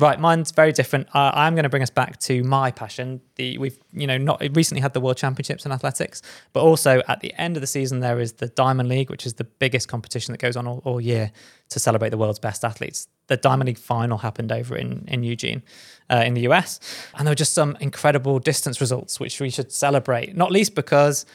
Right, 0.02 0.18
mine's 0.18 0.50
very 0.50 0.72
different. 0.72 1.06
Uh, 1.14 1.30
I'm 1.32 1.54
going 1.54 1.62
to 1.62 1.68
bring 1.68 1.84
us 1.84 1.88
back 1.88 2.18
to 2.22 2.42
my 2.42 2.72
passion. 2.72 3.20
The 3.36 3.56
we've 3.58 3.78
you 3.92 4.08
know 4.08 4.18
not 4.18 4.42
recently 4.56 4.80
had 4.80 4.94
the 4.94 5.00
World 5.00 5.16
Championships 5.16 5.64
in 5.64 5.70
athletics, 5.70 6.22
but 6.52 6.62
also 6.62 7.02
at 7.06 7.20
the 7.20 7.32
end 7.38 7.56
of 7.56 7.60
the 7.60 7.68
season 7.68 8.00
there 8.00 8.18
is 8.18 8.32
the 8.32 8.48
Diamond 8.48 8.88
League, 8.88 9.10
which 9.10 9.26
is 9.26 9.34
the 9.34 9.44
biggest 9.44 9.86
competition 9.86 10.32
that 10.32 10.38
goes 10.38 10.56
on 10.56 10.66
all, 10.66 10.82
all 10.84 11.00
year 11.00 11.30
to 11.68 11.78
celebrate 11.78 12.08
the 12.08 12.18
world's 12.18 12.40
best 12.40 12.64
athletes. 12.64 13.06
The 13.28 13.36
Diamond 13.36 13.68
League 13.68 13.78
final 13.78 14.18
happened 14.18 14.50
over 14.50 14.76
in 14.76 15.04
in 15.06 15.22
Eugene, 15.22 15.62
uh, 16.10 16.24
in 16.26 16.34
the 16.34 16.48
US, 16.48 16.80
and 17.14 17.24
there 17.24 17.30
were 17.30 17.36
just 17.36 17.54
some 17.54 17.76
incredible 17.78 18.40
distance 18.40 18.80
results 18.80 19.20
which 19.20 19.38
we 19.38 19.50
should 19.50 19.70
celebrate. 19.70 20.36
Not 20.36 20.50
least 20.50 20.74
because 20.74 21.26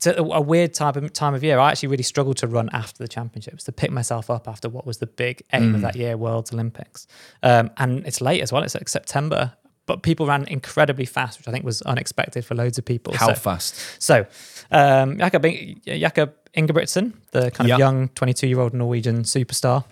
it's 0.00 0.06
a, 0.06 0.22
a 0.22 0.40
weird 0.40 0.72
type 0.72 0.96
of 0.96 1.12
time 1.12 1.34
of 1.34 1.44
year. 1.44 1.58
I 1.58 1.70
actually 1.70 1.88
really 1.90 2.02
struggled 2.02 2.38
to 2.38 2.46
run 2.46 2.70
after 2.72 3.02
the 3.02 3.08
championships 3.08 3.64
to 3.64 3.72
pick 3.72 3.90
myself 3.90 4.30
up 4.30 4.48
after 4.48 4.68
what 4.70 4.86
was 4.86 4.96
the 4.98 5.06
big 5.06 5.42
aim 5.52 5.74
of 5.74 5.82
that 5.82 5.94
year, 5.94 6.16
World's 6.16 6.52
Olympics. 6.54 7.06
Um, 7.42 7.70
and 7.76 8.06
it's 8.06 8.22
late 8.22 8.40
as 8.40 8.50
well. 8.50 8.62
It's 8.62 8.74
like 8.74 8.88
September, 8.88 9.52
but 9.84 10.02
people 10.02 10.26
ran 10.26 10.46
incredibly 10.48 11.04
fast, 11.04 11.38
which 11.38 11.48
I 11.48 11.50
think 11.52 11.66
was 11.66 11.82
unexpected 11.82 12.46
for 12.46 12.54
loads 12.54 12.78
of 12.78 12.86
people. 12.86 13.12
How 13.14 13.28
so, 13.28 13.34
fast? 13.34 14.02
so 14.02 14.26
um, 14.70 15.18
Jakob, 15.18 15.44
Jakob 15.84 16.34
Ingebrigtsen, 16.56 17.12
the 17.32 17.50
kind 17.50 17.60
of 17.60 17.66
Yeah. 17.68 17.76
young 17.78 18.08
22 18.08 18.46
year 18.48 18.60
old 18.60 18.72
Norwegian 18.72 19.24
superstar, 19.24 19.84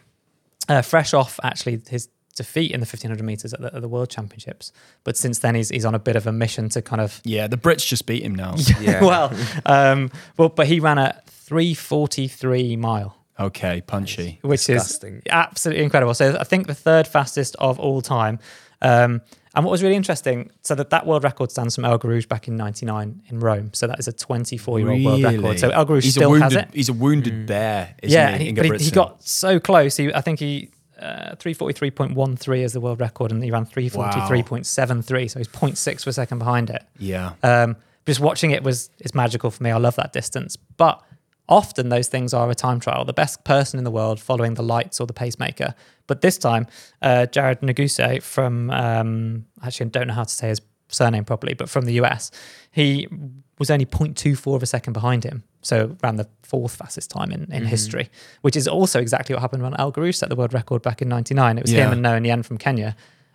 uh, 0.71 0.81
fresh 0.81 1.13
off 1.13 1.39
actually 1.43 1.83
his 1.89 2.09
defeat 2.39 2.71
in 2.73 2.81
the 2.81 2.85
1500 2.87 3.23
meters 3.23 3.53
at 3.53 3.61
the, 3.61 3.75
at 3.75 3.83
the 3.83 3.89
World 3.89 4.09
Championships. 4.09 4.73
But 5.05 5.17
since 5.17 5.41
then, 5.41 5.55
he's, 5.55 5.69
he's 5.69 5.85
on 5.85 5.95
a 5.95 5.99
bit 5.99 6.17
of 6.17 6.27
a 6.27 6.33
mission 6.33 6.71
to 6.71 6.81
kind 6.81 7.03
of 7.03 7.21
Yeah, 7.25 7.47
the 7.47 7.59
Brits 7.59 7.87
just 7.87 8.07
beat 8.07 8.23
him 8.23 8.35
now. 8.35 8.55
Yeah. 8.81 9.05
well, 9.05 9.33
um, 9.67 10.11
well, 10.39 10.49
but 10.49 10.67
he 10.69 10.81
ran 10.81 10.97
a 10.99 11.21
343 11.27 12.77
mile, 12.77 13.17
Okay, 13.39 13.81
punchy. 13.81 14.39
which 14.43 14.67
Disgusting. 14.67 15.17
is 15.17 15.23
absolutely 15.31 15.85
incredible. 15.85 16.15
So 16.15 16.37
I 16.39 16.45
think 16.45 16.67
the 16.67 16.75
third 16.75 17.07
fastest 17.07 17.57
of 17.59 17.79
all 17.79 18.01
time. 18.01 18.39
Um, 18.81 19.21
and 19.55 19.65
what 19.65 19.73
was 19.73 19.83
really 19.83 19.97
interesting, 19.97 20.51
so 20.63 20.77
that 20.77 20.91
that 20.91 21.05
world 21.07 21.25
record 21.25 21.51
stands 21.51 21.75
from 21.75 21.85
El 21.85 21.99
Guerrouj 21.99 22.29
back 22.29 22.47
in 22.47 22.57
'99 22.57 23.23
in 23.29 23.41
Rome. 23.41 23.71
So 23.73 23.89
that 23.89 23.99
is 23.99 24.07
a 24.07 24.13
24 24.13 24.79
year 24.79 24.91
old 24.91 25.05
world 25.05 25.23
record. 25.25 25.59
So 25.59 25.71
El 25.71 25.85
Guerrouj 25.87 26.05
he's 26.05 26.13
still 26.13 26.29
a 26.29 26.31
wounded, 26.31 26.53
has 26.53 26.55
it. 26.65 26.69
He's 26.73 26.89
a 26.89 26.93
wounded 26.93 27.47
bear, 27.47 27.95
isn't 28.03 28.15
yeah, 28.15 28.37
he? 28.37 28.51
and 28.51 28.59
he, 28.59 28.69
but 28.69 28.79
he, 28.79 28.87
he 28.87 28.91
got 28.93 29.25
so 29.25 29.59
close. 29.59 29.97
He, 29.97 30.13
I 30.13 30.21
think 30.21 30.39
he 30.39 30.71
uh, 30.99 31.35
343.13 31.37 32.63
is 32.63 32.73
the 32.73 32.81
world 32.81 33.01
record, 33.01 33.31
and 33.31 33.43
he 33.43 33.51
ran 33.51 33.67
343.73. 33.67 35.31
So 35.31 35.39
he's 35.39 35.49
0.6 35.49 36.05
per 36.05 36.13
second 36.13 36.39
behind 36.39 36.71
it. 36.71 36.85
Yeah. 36.99 37.35
Um, 37.43 37.77
just 38.07 38.21
watching 38.21 38.53
it 38.53 38.63
was 38.63 38.91
is 39.01 39.15
magical 39.15 39.51
for 39.51 39.63
me. 39.63 39.71
I 39.71 39.77
love 39.77 39.97
that 39.97 40.13
distance, 40.13 40.57
but 40.57 41.03
often 41.49 41.89
those 41.89 42.09
things 42.09 42.33
are 42.35 42.51
a 42.51 42.55
time 42.55 42.81
trial. 42.81 43.05
The 43.05 43.13
best 43.13 43.45
person 43.45 43.79
in 43.79 43.85
the 43.85 43.91
world 43.91 44.21
following 44.21 44.55
the 44.55 44.63
lights 44.63 45.01
or 45.01 45.07
the 45.07 45.13
pacemaker. 45.13 45.75
But 46.07 46.23
this 46.23 46.39
time, 46.39 46.67
uh, 47.03 47.27
Yared 47.31 47.61
Nuguse 47.61 48.23
from 48.23 48.71
um, 48.71 49.45
actually 49.63 49.87
I 49.87 49.91
don't 49.91 50.09
know 50.09 50.15
how 50.15 50.25
to 50.25 50.35
say 50.35 50.49
his 50.49 50.61
surname 50.89 51.25
properly, 51.25 51.55
but 51.55 51.69
from 51.69 51.85
the 51.85 51.93
US, 51.95 52.31
he 52.71 53.09
was 53.59 53.71
only 53.71 53.87
0.24 53.87 54.55
of 54.57 54.63
a 54.63 54.67
second 54.67 54.93
behind 54.93 55.25
him. 55.25 55.43
So 55.63 55.97
ran 56.03 56.17
the 56.17 56.29
fourth 56.43 56.77
fastest 56.77 57.11
time 57.11 57.33
in, 57.33 57.51
in 57.53 57.65
history, 57.67 58.09
which 58.43 58.57
is 58.57 58.69
also 58.69 59.01
exactly 59.01 59.35
what 59.35 59.41
happened 59.43 59.63
when 59.63 59.75
El 59.79 59.93
Guerrouj 59.93 60.15
set 60.15 60.29
the 60.29 60.37
world 60.37 60.55
record 60.55 60.83
back 60.83 61.03
in 61.03 61.09
99. 61.09 61.59
It 61.59 61.63
was 61.63 61.73
Yeah. 61.73 61.87
him 61.87 61.93
and 61.93 62.03
Noah 62.03 62.21
Ngeny 62.21 62.45
from 62.45 62.59
Kenya, 62.59 62.95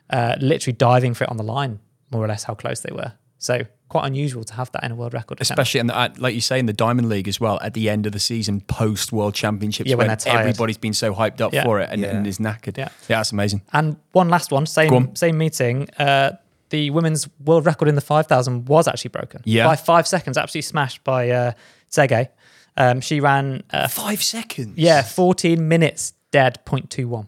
uh, 0.09 0.35
literally 0.39 0.75
diving 0.75 1.13
for 1.13 1.25
it 1.25 1.29
on 1.29 1.37
the 1.37 1.43
line, 1.43 1.79
more 2.11 2.23
or 2.23 2.27
less 2.27 2.43
how 2.45 2.53
close 2.55 2.79
they 2.79 2.93
were. 2.93 3.13
So 3.37 3.63
quite 3.89 4.05
unusual 4.07 4.43
to 4.45 4.53
have 4.55 4.71
that 4.71 4.83
in 4.85 4.91
a 4.93 4.95
world 4.95 5.13
record. 5.13 5.39
Especially 5.41 5.79
in 5.81 5.87
the, 5.87 5.95
uh, 5.95 6.09
like 6.17 6.33
you 6.33 6.41
say 6.41 6.57
in 6.57 6.65
the 6.65 6.73
Diamond 6.73 7.09
League 7.09 7.27
as 7.27 7.39
well 7.41 7.59
at 7.61 7.73
the 7.73 7.89
end 7.89 8.05
of 8.05 8.13
the 8.13 8.19
season 8.19 8.61
post 8.61 9.11
World 9.11 9.35
Championships 9.35 9.89
Yeah, 9.89 9.97
when 9.97 10.07
when, 10.07 10.17
everybody's 10.25 10.77
been 10.77 10.93
so 10.93 11.13
hyped 11.13 11.41
up 11.41 11.53
Yeah. 11.53 11.63
for 11.65 11.81
it 11.81 11.89
and, 11.91 12.01
Yeah. 12.01 12.15
and 12.15 12.25
is 12.25 12.39
knackered. 12.39 12.77
Yeah. 12.77 12.87
yeah, 13.09 13.17
that's 13.19 13.33
amazing. 13.33 13.61
And 13.73 13.97
one 14.13 14.29
last 14.29 14.51
one, 14.51 14.65
same 14.65 14.93
on. 14.93 15.15
same 15.15 15.37
meeting. 15.37 15.89
Uh, 15.99 16.31
the 16.73 16.89
women's 16.89 17.29
world 17.45 17.65
record 17.65 17.87
in 17.87 17.95
the 17.95 18.01
5,000 18.01 18.67
was 18.67 18.87
actually 18.87 19.09
broken. 19.09 19.41
Yeah. 19.45 19.65
By 19.67 19.75
five 19.75 20.07
seconds, 20.07 20.37
absolutely 20.37 20.63
smashed 20.63 21.03
by 21.03 21.29
uh, 21.29 21.51
Tsegay. 21.91 22.29
Um, 22.75 22.99
she 23.01 23.19
ran, 23.19 23.61
uh, 23.71 23.87
Five 23.87 24.23
seconds. 24.23 24.73
yeah, 24.77 25.03
14 25.03 25.67
minutes 25.67 26.13
dead, 26.31 26.59
0.21. 26.65 27.27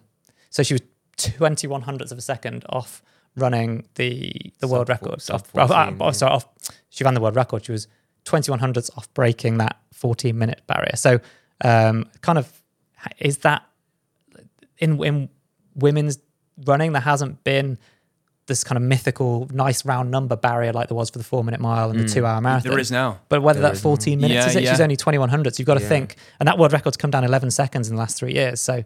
So 0.49 0.63
she 0.63 0.73
was 0.73 0.81
21 1.17 1.81
hundredths 1.83 2.11
of 2.11 2.17
a 2.17 2.21
second 2.21 2.65
off 2.69 3.01
running 3.37 3.85
the 3.95 4.33
the 4.59 4.67
world 4.67 4.87
Sub 4.87 4.99
four- 4.99 5.07
record. 5.09 5.21
sub 5.21 5.35
Off, 5.35 5.71
off, 5.71 5.87
14, 5.89 6.01
off- 6.01 6.15
sorry, 6.15 6.31
off, 6.33 6.45
she 6.89 7.03
ran 7.03 7.13
the 7.13 7.21
world 7.21 7.35
record. 7.35 7.63
She 7.65 7.71
was 7.71 7.87
21 8.23 8.59
hundredths 8.59 8.89
off 8.97 9.13
breaking 9.13 9.59
that 9.59 9.77
14 9.93 10.35
minute 10.37 10.61
barrier. 10.67 10.95
So, 10.95 11.19
um, 11.63 12.09
kind 12.21 12.37
of, 12.39 12.51
is 13.19 13.37
that 13.39 13.61
in 14.79 15.01
in 15.03 15.29
women's 15.75 16.17
running? 16.65 16.93
There 16.93 17.01
hasn't 17.01 17.43
been 17.43 17.77
this 18.47 18.63
kind 18.63 18.77
of 18.77 18.83
mythical, 18.83 19.49
nice 19.51 19.85
round 19.85 20.11
number 20.11 20.35
barrier 20.35 20.71
like 20.71 20.87
there 20.87 20.95
was 20.95 21.09
for 21.09 21.17
the 21.17 21.23
four 21.23 21.43
minute 21.43 21.59
mile 21.59 21.89
and 21.89 21.99
the 21.99 22.07
two 22.07 22.25
hour 22.25 22.39
marathon. 22.41 22.69
There 22.71 22.79
is 22.79 22.91
now. 22.91 23.19
But 23.27 23.41
whether 23.41 23.59
There 23.59 23.69
that 23.69 23.77
is 23.77 23.81
14 23.81 24.19
minutes 24.19 24.33
Yeah, 24.35 24.47
is 24.49 24.55
it, 24.55 24.59
she's 24.69 24.77
yeah. 24.79 24.83
only 24.83 24.97
2100s. 24.97 25.57
You've 25.57 25.65
got 25.65 25.75
to 25.75 25.81
Yeah. 25.83 25.89
think, 25.89 26.15
and 26.39 26.47
that 26.47 26.57
world 26.59 26.71
record's 26.73 26.97
come 26.97 27.09
down 27.09 27.23
11 27.23 27.49
seconds 27.51 27.89
in 27.89 27.95
the 27.95 27.99
last 27.99 28.17
three 28.17 28.33
years. 28.33 28.61
So 28.61 28.83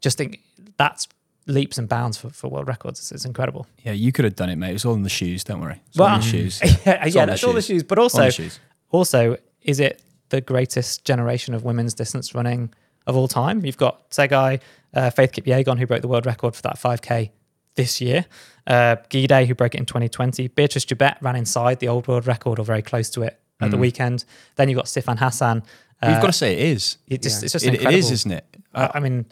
just 0.00 0.16
think 0.16 0.40
that's 0.78 1.06
leaps 1.46 1.76
and 1.76 1.86
bounds 1.88 2.16
for, 2.16 2.30
for 2.30 2.48
world 2.48 2.66
records. 2.66 2.98
It's, 2.98 3.12
it's 3.12 3.24
incredible. 3.26 3.66
Yeah, 3.84 3.92
you 3.92 4.10
could 4.10 4.24
have 4.24 4.36
done 4.36 4.48
it, 4.48 4.56
mate. 4.56 4.70
It 4.70 4.74
was 4.74 4.86
all 4.86 4.94
in 4.94 5.02
the 5.02 5.10
shoes. 5.10 5.44
Don't 5.44 5.60
worry. 5.60 5.82
It's 5.88 5.98
Well, 5.98 6.08
all 6.08 6.14
in 6.14 6.20
the 6.22 6.26
shoes. 6.26 6.60
yeah, 6.86 7.04
It's 7.04 7.14
yeah 7.14 7.26
that's 7.26 7.44
all 7.44 7.52
the 7.52 7.60
shoes. 7.62 7.82
But 7.82 7.98
also, 7.98 8.30
shoes. 8.30 8.58
also, 8.90 9.36
is 9.60 9.80
it 9.80 10.00
the 10.30 10.40
greatest 10.40 11.04
generation 11.04 11.52
of 11.52 11.62
women's 11.62 11.92
distance 11.92 12.34
running 12.34 12.72
of 13.06 13.16
all 13.16 13.28
time? 13.28 13.66
You've 13.66 13.76
got 13.76 14.10
Tsegay, 14.10 14.60
uh, 14.94 15.10
Faith 15.10 15.32
Kipyegon, 15.32 15.78
who 15.78 15.86
broke 15.86 16.00
the 16.00 16.08
world 16.08 16.24
record 16.24 16.56
for 16.56 16.62
that 16.62 16.78
5K 16.78 17.30
this 17.74 18.00
year. 18.00 18.26
Uh, 18.66 18.96
Gidey, 19.10 19.46
who 19.46 19.54
broke 19.54 19.74
it 19.74 19.78
in 19.78 19.86
2020. 19.86 20.48
Beatrice 20.48 20.84
Chebet 20.84 21.16
ran 21.20 21.36
inside 21.36 21.80
the 21.80 21.88
old 21.88 22.08
world 22.08 22.26
record 22.26 22.58
or 22.58 22.64
very 22.64 22.82
close 22.82 23.10
to 23.10 23.22
it 23.22 23.38
at 23.60 23.70
the 23.70 23.76
weekend. 23.78 24.24
Then 24.56 24.68
you've 24.68 24.76
got 24.76 24.86
Sifan 24.86 25.18
Hassan. 25.18 25.62
Uh, 26.02 26.08
You've 26.10 26.20
got 26.20 26.26
to 26.26 26.32
say 26.32 26.52
it 26.54 26.58
is. 26.60 26.98
it 27.06 27.22
just, 27.22 27.40
Yeah. 27.40 27.44
it's 27.46 27.52
just 27.52 27.64
It, 27.66 27.74
it 27.82 27.94
is, 27.94 28.10
isn't 28.10 28.30
it? 28.32 28.44
I 28.74 28.90
I 28.94 29.00
mean, 29.00 29.24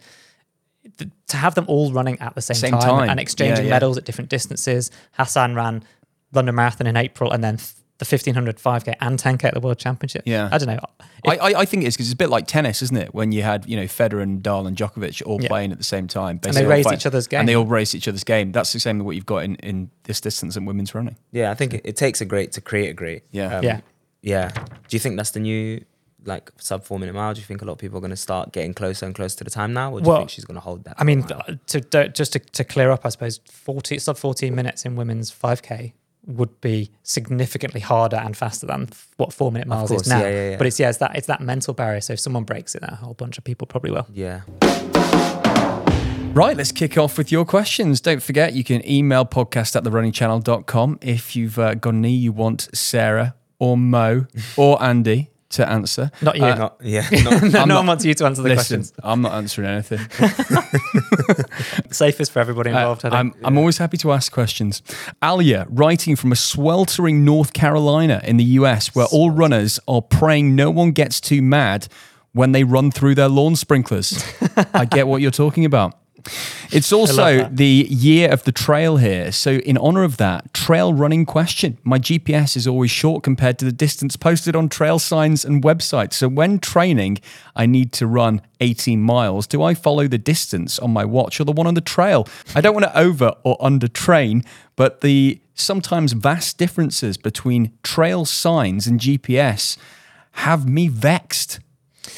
th- 0.97 1.11
to 1.27 1.37
have 1.37 1.53
them 1.55 1.65
all 1.67 1.91
running 1.91 2.19
at 2.19 2.33
the 2.35 2.41
same, 2.41 2.55
Same 2.55 2.71
time, 2.71 2.81
time. 2.81 3.09
and 3.09 3.19
exchanging 3.19 3.65
Yeah, 3.65 3.69
yeah. 3.69 3.75
medals 3.75 3.97
at 3.97 4.05
different 4.05 4.29
distances. 4.29 4.89
Hassan 5.11 5.53
ran 5.55 5.83
London 6.31 6.55
Marathon 6.55 6.87
in 6.87 6.97
April 6.97 7.31
and 7.31 7.43
then 7.43 7.57
th- 7.57 7.69
the 8.03 8.15
1500 8.15 8.57
5K 8.57 8.95
and 9.01 9.19
10K 9.19 9.43
at 9.45 9.53
the 9.53 9.59
World 9.59 9.77
Championship. 9.77 10.23
Yeah. 10.25 10.49
I 10.51 10.57
don't 10.57 10.67
know. 10.67 10.79
I, 11.25 11.37
I, 11.37 11.59
I 11.61 11.65
think 11.65 11.83
it 11.83 11.87
is 11.87 11.95
because 11.95 12.07
it's 12.07 12.13
a 12.13 12.17
bit 12.17 12.29
like 12.29 12.47
tennis, 12.47 12.81
isn't 12.81 12.97
it? 12.97 13.13
When 13.13 13.31
you 13.31 13.43
had 13.43 13.65
you 13.67 13.77
know 13.77 13.83
Federer 13.83 14.21
and 14.21 14.43
Nadal 14.43 14.67
and 14.67 14.75
Djokovic 14.75 15.21
all 15.25 15.41
Yeah. 15.41 15.47
playing 15.47 15.71
at 15.71 15.77
the 15.77 15.83
same 15.83 16.07
time, 16.07 16.31
and 16.31 16.41
they 16.41 16.49
basically 16.49 16.67
raised 16.69 16.89
fight- 16.89 16.97
each 16.99 17.05
other's 17.05 17.27
game 17.27 17.39
and 17.41 17.49
they 17.49 17.55
all 17.55 17.65
raised 17.65 17.95
each 17.95 18.07
other's 18.07 18.23
game. 18.23 18.51
That's 18.51 18.73
the 18.73 18.79
same 18.79 18.99
as 18.99 19.03
what 19.05 19.15
you've 19.15 19.25
got 19.25 19.43
in, 19.43 19.55
in 19.55 19.89
this 20.03 20.19
distance 20.19 20.55
and 20.57 20.67
women's 20.67 20.93
running. 20.93 21.15
Yeah, 21.31 21.51
I 21.51 21.55
think 21.55 21.73
it, 21.75 21.81
it 21.85 21.95
takes 21.95 22.19
a 22.21 22.25
great 22.25 22.51
to 22.53 22.61
create 22.61 22.89
a 22.89 22.93
great. 22.93 23.23
Yeah. 23.31 23.57
Um, 23.57 23.63
yeah. 23.63 23.81
Yeah. 24.21 24.49
Do 24.51 24.65
you 24.95 24.99
think 24.99 25.15
that's 25.17 25.31
the 25.31 25.39
new 25.39 25.83
like 26.25 26.51
sub 26.57 26.83
four 26.85 26.99
minute 26.99 27.13
mile? 27.15 27.33
Do 27.33 27.39
you 27.41 27.45
think 27.45 27.61
a 27.61 27.65
lot 27.65 27.73
of 27.73 27.79
people 27.79 27.97
are 27.97 28.01
going 28.01 28.09
to 28.11 28.15
start 28.15 28.53
getting 28.53 28.73
closer 28.73 29.05
and 29.05 29.13
closer 29.15 29.37
to 29.39 29.43
the 29.43 29.49
time 29.49 29.73
now, 29.73 29.91
or 29.93 29.99
do 30.01 30.07
Well, 30.09 30.17
you 30.17 30.21
think 30.21 30.29
she's 30.29 30.45
going 30.45 30.55
to 30.55 30.61
hold 30.61 30.83
that? 30.85 30.95
I 30.97 31.03
mean, 31.03 31.23
for 31.23 31.33
a 31.33 31.37
while? 31.37 31.45
th- 31.47 31.59
to, 31.67 31.81
to 31.81 32.09
just 32.09 32.33
to, 32.33 32.39
to 32.39 32.63
clear 32.63 32.91
up, 32.91 33.05
I 33.05 33.09
suppose 33.09 33.39
40 33.45 33.99
sub 33.99 34.17
14 34.17 34.53
minutes 34.55 34.85
in 34.85 34.95
women's 34.95 35.31
5K 35.31 35.93
would 36.25 36.61
be 36.61 36.89
significantly 37.03 37.81
harder 37.81 38.15
and 38.17 38.35
faster 38.35 38.65
than 38.65 38.89
what 39.17 39.33
four 39.33 39.51
minute 39.51 39.67
miles 39.67 39.89
course, 39.89 40.03
is 40.03 40.07
now. 40.07 40.19
yeah, 40.19 40.29
yeah, 40.29 40.49
yeah. 40.51 40.57
But 40.57 40.67
it's 40.67 40.79
yeah, 40.79 40.89
it's 40.89 40.99
that 40.99 41.15
it's 41.15 41.27
that 41.27 41.41
mental 41.41 41.73
barrier. 41.73 42.01
So 42.01 42.13
if 42.13 42.19
someone 42.19 42.43
breaks 42.43 42.75
it, 42.75 42.83
a 42.83 42.95
whole 42.95 43.13
bunch 43.13 43.37
of 43.37 43.43
people 43.43 43.67
probably 43.67 43.91
will. 43.91 44.07
yeah. 44.13 44.41
Right, 46.33 46.57
let's 46.57 46.71
kick 46.71 46.97
off 46.97 47.19
with 47.19 47.31
your 47.31 47.45
questions. 47.45 48.01
Don't 48.01 48.23
forget, 48.23 48.53
you 48.53 48.63
can 48.63 48.83
email 48.89 49.23
podcast 49.23 49.75
at 49.75 49.83
therunningchannel.com 49.83 50.97
if 50.99 51.35
you've 51.35 51.59
uh, 51.59 51.75
got 51.75 51.93
any 51.93 52.11
you 52.11 52.31
want 52.31 52.69
Sarah 52.73 53.35
or 53.59 53.77
Mo 53.77 54.25
or 54.57 54.81
Andy 54.81 55.29
to 55.53 55.67
answer. 55.69 56.11
Not 56.21 56.35
you. 56.37 56.43
Uh, 56.45 56.55
Not, 56.55 56.77
yeah. 56.83 57.07
no, 57.11 57.29
Not, 57.39 57.55
I'm 57.55 57.67
no 57.69 57.75
one 57.77 57.87
wants 57.87 58.05
you 58.05 58.13
to 58.13 58.25
answer 58.25 58.41
the 58.41 58.49
Listen, 58.49 58.79
questions. 58.81 58.93
I'm 59.03 59.21
not 59.21 59.33
answering 59.33 59.67
anything. 59.69 59.99
Safest 61.91 62.31
for 62.31 62.39
everybody 62.39 62.69
involved. 62.69 63.05
I 63.05 63.09
Uh, 63.09 63.11
think. 63.23 63.35
I'm, 63.37 63.45
I'm 63.45 63.57
always 63.57 63.77
happy 63.77 63.97
to 63.97 64.11
ask 64.11 64.31
questions. 64.31 64.81
Alia, 65.23 65.65
writing 65.69 66.15
from 66.15 66.31
a 66.31 66.35
sweltering 66.35 67.23
North 67.25 67.53
Carolina 67.53 68.21
in 68.23 68.37
the 68.37 68.43
US, 68.61 68.93
where 68.95 69.05
all 69.07 69.31
runners 69.31 69.79
are 69.87 70.01
praying 70.01 70.55
no 70.55 70.69
one 70.69 70.91
gets 70.91 71.19
too 71.21 71.41
mad 71.41 71.87
when 72.33 72.51
they 72.51 72.63
run 72.63 72.91
through 72.91 73.15
their 73.15 73.29
lawn 73.29 73.55
sprinklers. 73.55 74.23
I 74.73 74.85
get 74.85 75.07
what 75.07 75.21
you're 75.21 75.31
talking 75.31 75.65
about. 75.65 75.99
It's 76.71 76.91
also 76.91 77.47
the 77.49 77.87
year 77.89 78.31
of 78.31 78.43
the 78.43 78.51
trail 78.51 78.97
here. 78.97 79.31
So, 79.31 79.53
in 79.53 79.77
honor 79.77 80.03
of 80.03 80.17
that, 80.17 80.53
trail 80.53 80.93
running 80.93 81.25
question. 81.25 81.77
My 81.83 81.99
GPS 81.99 82.55
is 82.55 82.67
always 82.67 82.91
short 82.91 83.23
compared 83.23 83.59
to 83.59 83.65
the 83.65 83.71
distance 83.71 84.15
posted 84.15 84.55
on 84.55 84.69
trail 84.69 84.99
signs 84.99 85.45
and 85.45 85.63
websites. 85.63 86.13
So, 86.13 86.27
when 86.27 86.59
training, 86.59 87.19
I 87.55 87.65
need 87.65 87.91
to 87.93 88.07
run 88.07 88.41
18 88.61 89.01
miles. 89.01 89.45
Do 89.47 89.61
I 89.61 89.73
follow 89.73 90.07
the 90.07 90.17
distance 90.17 90.79
on 90.79 90.91
my 90.91 91.05
watch 91.05 91.39
or 91.39 91.43
the 91.43 91.51
one 91.51 91.67
on 91.67 91.73
the 91.73 91.81
trail? 91.81 92.27
I 92.55 92.61
don't 92.61 92.73
want 92.73 92.85
to 92.85 92.97
over 92.97 93.33
or 93.43 93.57
under 93.59 93.87
train, 93.87 94.43
but 94.75 95.01
the 95.01 95.41
sometimes 95.53 96.13
vast 96.13 96.57
differences 96.57 97.17
between 97.17 97.71
trail 97.83 98.25
signs 98.25 98.87
and 98.87 98.99
GPS 98.99 99.77
have 100.33 100.67
me 100.67 100.87
vexed. 100.87 101.59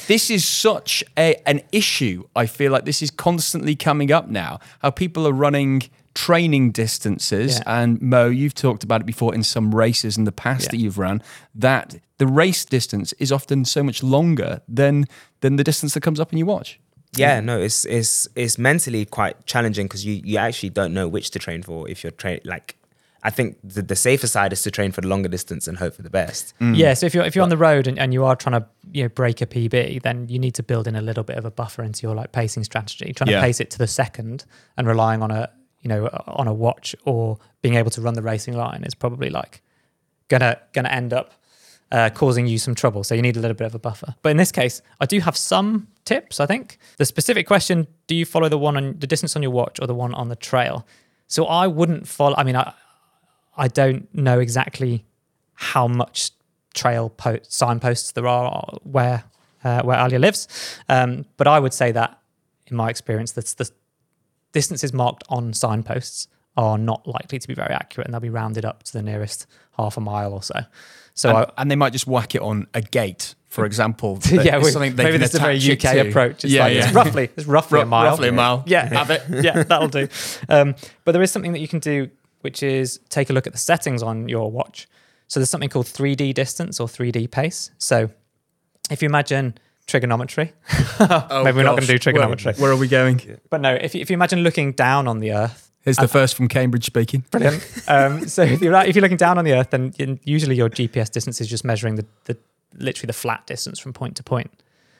This 0.06 0.30
is 0.30 0.44
such 0.46 1.02
a 1.18 1.36
an 1.48 1.60
issue. 1.72 2.24
I 2.36 2.46
feel 2.46 2.70
like 2.72 2.84
this 2.84 3.02
is 3.02 3.10
constantly 3.10 3.74
coming 3.74 4.12
up 4.12 4.28
now. 4.28 4.60
How 4.80 4.90
people 4.90 5.26
are 5.26 5.32
running 5.32 5.82
training 6.14 6.70
distances, 6.70 7.58
Yeah. 7.58 7.80
and 7.82 8.00
Mo, 8.00 8.28
you've 8.28 8.54
talked 8.54 8.82
about 8.84 9.00
it 9.02 9.06
before 9.06 9.34
in 9.34 9.42
some 9.42 9.74
races 9.74 10.16
in 10.16 10.24
the 10.24 10.32
past 10.32 10.64
Yeah. 10.64 10.70
that 10.70 10.76
you've 10.78 10.96
run. 10.98 11.22
That 11.54 11.96
the 12.18 12.26
race 12.26 12.64
distance 12.64 13.12
is 13.18 13.30
often 13.30 13.64
so 13.64 13.82
much 13.82 14.02
longer 14.02 14.60
than 14.68 15.04
than 15.42 15.56
the 15.56 15.64
distance 15.64 15.92
that 15.94 16.00
comes 16.02 16.18
up 16.20 16.32
in 16.32 16.38
your 16.38 16.46
watch. 16.46 16.78
yeah, 17.16 17.40
no, 17.40 17.60
it's 17.60 17.84
it's 17.86 18.28
it's 18.34 18.58
mentally 18.58 19.04
quite 19.06 19.34
challenging 19.46 19.86
because 19.86 20.04
you 20.04 20.20
you 20.24 20.38
actually 20.38 20.70
don't 20.70 20.92
know 20.94 21.08
which 21.08 21.30
to 21.30 21.38
train 21.38 21.62
for 21.62 21.88
if 21.88 22.02
you're 22.04 22.10
train 22.12 22.40
like. 22.44 22.76
I 23.26 23.30
think 23.30 23.56
the, 23.64 23.82
the 23.82 23.96
safer 23.96 24.28
side 24.28 24.52
is 24.52 24.62
to 24.62 24.70
train 24.70 24.92
for 24.92 25.00
the 25.00 25.08
longer 25.08 25.28
distance 25.28 25.66
and 25.68 25.76
hope 25.78 25.94
for 25.94 26.02
the 26.02 26.10
best. 26.10 26.54
Yeah, 26.60 26.94
so 26.94 27.06
if 27.06 27.14
you're 27.14 27.24
if 27.24 27.34
you're 27.34 27.42
on 27.42 27.48
the 27.56 27.56
road 27.56 27.86
and, 27.88 27.98
and 27.98 28.12
you 28.14 28.24
are 28.24 28.36
trying 28.36 28.60
to 28.60 28.66
you 28.92 29.02
know 29.02 29.08
break 29.08 29.40
a 29.42 29.46
PB, 29.46 30.02
then 30.02 30.28
you 30.28 30.38
need 30.38 30.54
to 30.54 30.62
build 30.62 30.86
in 30.86 30.94
a 30.96 31.02
little 31.02 31.24
bit 31.24 31.36
of 31.36 31.44
a 31.44 31.50
buffer 31.50 31.82
into 31.82 32.06
your 32.06 32.14
like 32.14 32.30
pacing 32.32 32.64
strategy. 32.64 33.12
Trying 33.12 33.30
Yeah. 33.30 33.40
to 33.40 33.46
pace 33.46 33.60
it 33.60 33.70
to 33.72 33.78
the 33.78 33.88
second 33.88 34.44
and 34.76 34.86
relying 34.86 35.22
on 35.22 35.30
a 35.30 35.50
you 35.82 35.88
know 35.88 36.06
on 36.26 36.46
a 36.48 36.54
watch 36.54 36.94
or 37.04 37.38
being 37.62 37.74
able 37.74 37.90
to 37.90 38.00
run 38.00 38.14
the 38.14 38.22
racing 38.22 38.54
line 38.56 38.84
is 38.84 38.94
probably 38.94 39.28
like 39.30 39.60
gonna 40.28 40.58
gonna 40.72 40.88
end 40.90 41.12
up 41.12 41.32
uh, 41.92 42.10
causing 42.14 42.46
you 42.46 42.58
some 42.58 42.74
trouble. 42.74 43.04
So 43.04 43.14
you 43.14 43.22
need 43.22 43.36
a 43.36 43.40
little 43.40 43.56
bit 43.56 43.66
of 43.66 43.74
a 43.74 43.78
buffer. 43.78 44.14
But 44.22 44.30
in 44.30 44.36
this 44.36 44.50
case, 44.52 44.82
I 45.00 45.06
do 45.06 45.20
have 45.20 45.36
some 45.36 45.86
tips. 46.04 46.40
I 46.40 46.46
think 46.46 46.78
the 46.98 47.04
specific 47.04 47.46
question: 47.46 47.86
Do 48.06 48.14
you 48.14 48.24
follow 48.24 48.48
the 48.48 48.58
one 48.58 48.76
on 48.76 48.98
the 48.98 49.06
distance 49.06 49.36
on 49.36 49.42
your 49.42 49.52
watch 49.52 49.80
or 49.80 49.86
the 49.86 49.94
one 49.94 50.14
on 50.14 50.28
the 50.28 50.36
trail? 50.36 50.86
So 51.28 51.46
I 51.46 51.66
wouldn't 51.66 52.06
follow. 52.08 52.36
I 52.36 52.44
mean, 52.44 52.56
I 52.56 52.72
I 53.56 53.68
don't 53.68 54.12
know 54.14 54.38
exactly 54.38 55.04
how 55.54 55.88
much 55.88 56.30
trail 56.74 57.08
po- 57.08 57.40
signposts 57.42 58.12
there 58.12 58.26
are 58.26 58.78
where 58.82 59.24
uh, 59.64 59.82
where 59.82 59.98
Alia 59.98 60.18
lives, 60.18 60.46
um, 60.88 61.24
but 61.36 61.46
I 61.46 61.58
would 61.58 61.72
say 61.72 61.92
that 61.92 62.20
in 62.66 62.76
my 62.76 62.90
experience, 62.90 63.32
that's 63.32 63.54
the 63.54 63.70
distances 64.52 64.92
marked 64.92 65.24
on 65.28 65.52
signposts 65.52 66.28
are 66.56 66.78
not 66.78 67.06
likely 67.06 67.38
to 67.38 67.48
be 67.48 67.54
very 67.54 67.74
accurate, 67.74 68.06
and 68.06 68.14
they'll 68.14 68.20
be 68.20 68.30
rounded 68.30 68.64
up 68.64 68.82
to 68.84 68.92
the 68.92 69.02
nearest 69.02 69.46
half 69.76 69.96
a 69.96 70.00
mile 70.00 70.32
or 70.32 70.42
so. 70.42 70.60
So 71.14 71.30
and, 71.30 71.38
I, 71.38 71.52
and 71.58 71.70
they 71.70 71.76
might 71.76 71.92
just 71.92 72.06
whack 72.06 72.34
it 72.34 72.42
on 72.42 72.66
a 72.74 72.82
gate, 72.82 73.34
for 73.48 73.64
example. 73.64 74.18
yeah, 74.30 74.58
we, 74.58 74.70
something 74.70 74.94
maybe 74.96 75.22
is 75.22 75.34
a 75.34 75.38
very 75.38 75.56
UK 75.56 75.78
to. 75.78 76.08
approach. 76.08 76.44
It's 76.44 76.52
yeah, 76.52 76.64
like 76.64 76.74
yeah. 76.74 76.86
it's 76.86 76.94
roughly 76.94 77.30
it's 77.36 77.46
roughly 77.46 77.80
a 77.80 77.86
mile. 77.94 78.10
roughly 78.10 78.28
a 78.28 78.32
mile. 78.32 78.64
Yeah, 78.66 78.86
Have 78.86 79.10
it. 79.10 79.22
yeah, 79.44 79.62
that'll 79.62 79.88
do. 79.88 80.08
Um, 80.48 80.74
but 81.04 81.12
there 81.12 81.22
is 81.22 81.30
something 81.30 81.52
that 81.52 81.60
you 81.60 81.68
can 81.68 81.80
do, 81.80 82.10
which 82.46 82.62
is 82.62 83.00
take 83.08 83.28
a 83.28 83.32
look 83.32 83.48
at 83.48 83.52
the 83.52 83.58
settings 83.58 84.04
on 84.04 84.28
your 84.28 84.48
watch. 84.52 84.86
So 85.26 85.40
there's 85.40 85.50
something 85.50 85.68
called 85.68 85.86
3D 85.86 86.32
distance 86.32 86.78
or 86.78 86.86
3D 86.86 87.28
pace. 87.28 87.72
So 87.78 88.08
if 88.88 89.02
you 89.02 89.06
imagine 89.08 89.58
trigonometry, 89.88 90.52
Oh, 91.00 91.42
Maybe 91.42 91.56
we're 91.56 91.64
not 91.64 91.74
gonna 91.74 91.88
do 91.88 91.98
trigonometry. 91.98 92.52
Where, 92.52 92.62
where 92.62 92.70
are 92.70 92.76
we 92.76 92.86
going? 92.86 93.38
but 93.50 93.60
no, 93.60 93.74
if 93.74 93.96
you, 93.96 94.00
if 94.00 94.10
you 94.10 94.14
imagine 94.14 94.44
looking 94.44 94.70
down 94.72 95.08
on 95.08 95.18
the 95.18 95.32
Earth, 95.32 95.72
Here's 95.82 95.96
the 95.96 96.08
first 96.08 96.34
from 96.36 96.46
Cambridge 96.48 96.84
speaking. 96.84 97.24
Brilliant. 97.32 97.82
um, 97.88 98.26
so 98.28 98.42
if 98.42 98.60
you're, 98.60 98.74
if 98.74 98.94
you're 98.94 99.02
looking 99.02 99.16
down 99.16 99.38
on 99.38 99.44
the 99.44 99.54
Earth, 99.54 99.70
then 99.70 99.92
usually 100.24 100.54
your 100.56 100.68
GPS 100.68 101.10
distance 101.10 101.40
is 101.40 101.48
just 101.48 101.64
measuring 101.64 101.96
the, 101.96 102.06
the 102.24 102.36
literally 102.74 103.06
the 103.08 103.12
flat 103.12 103.44
distance 103.46 103.78
from 103.80 103.92
point 103.92 104.16
to 104.16 104.22
point. 104.22 104.50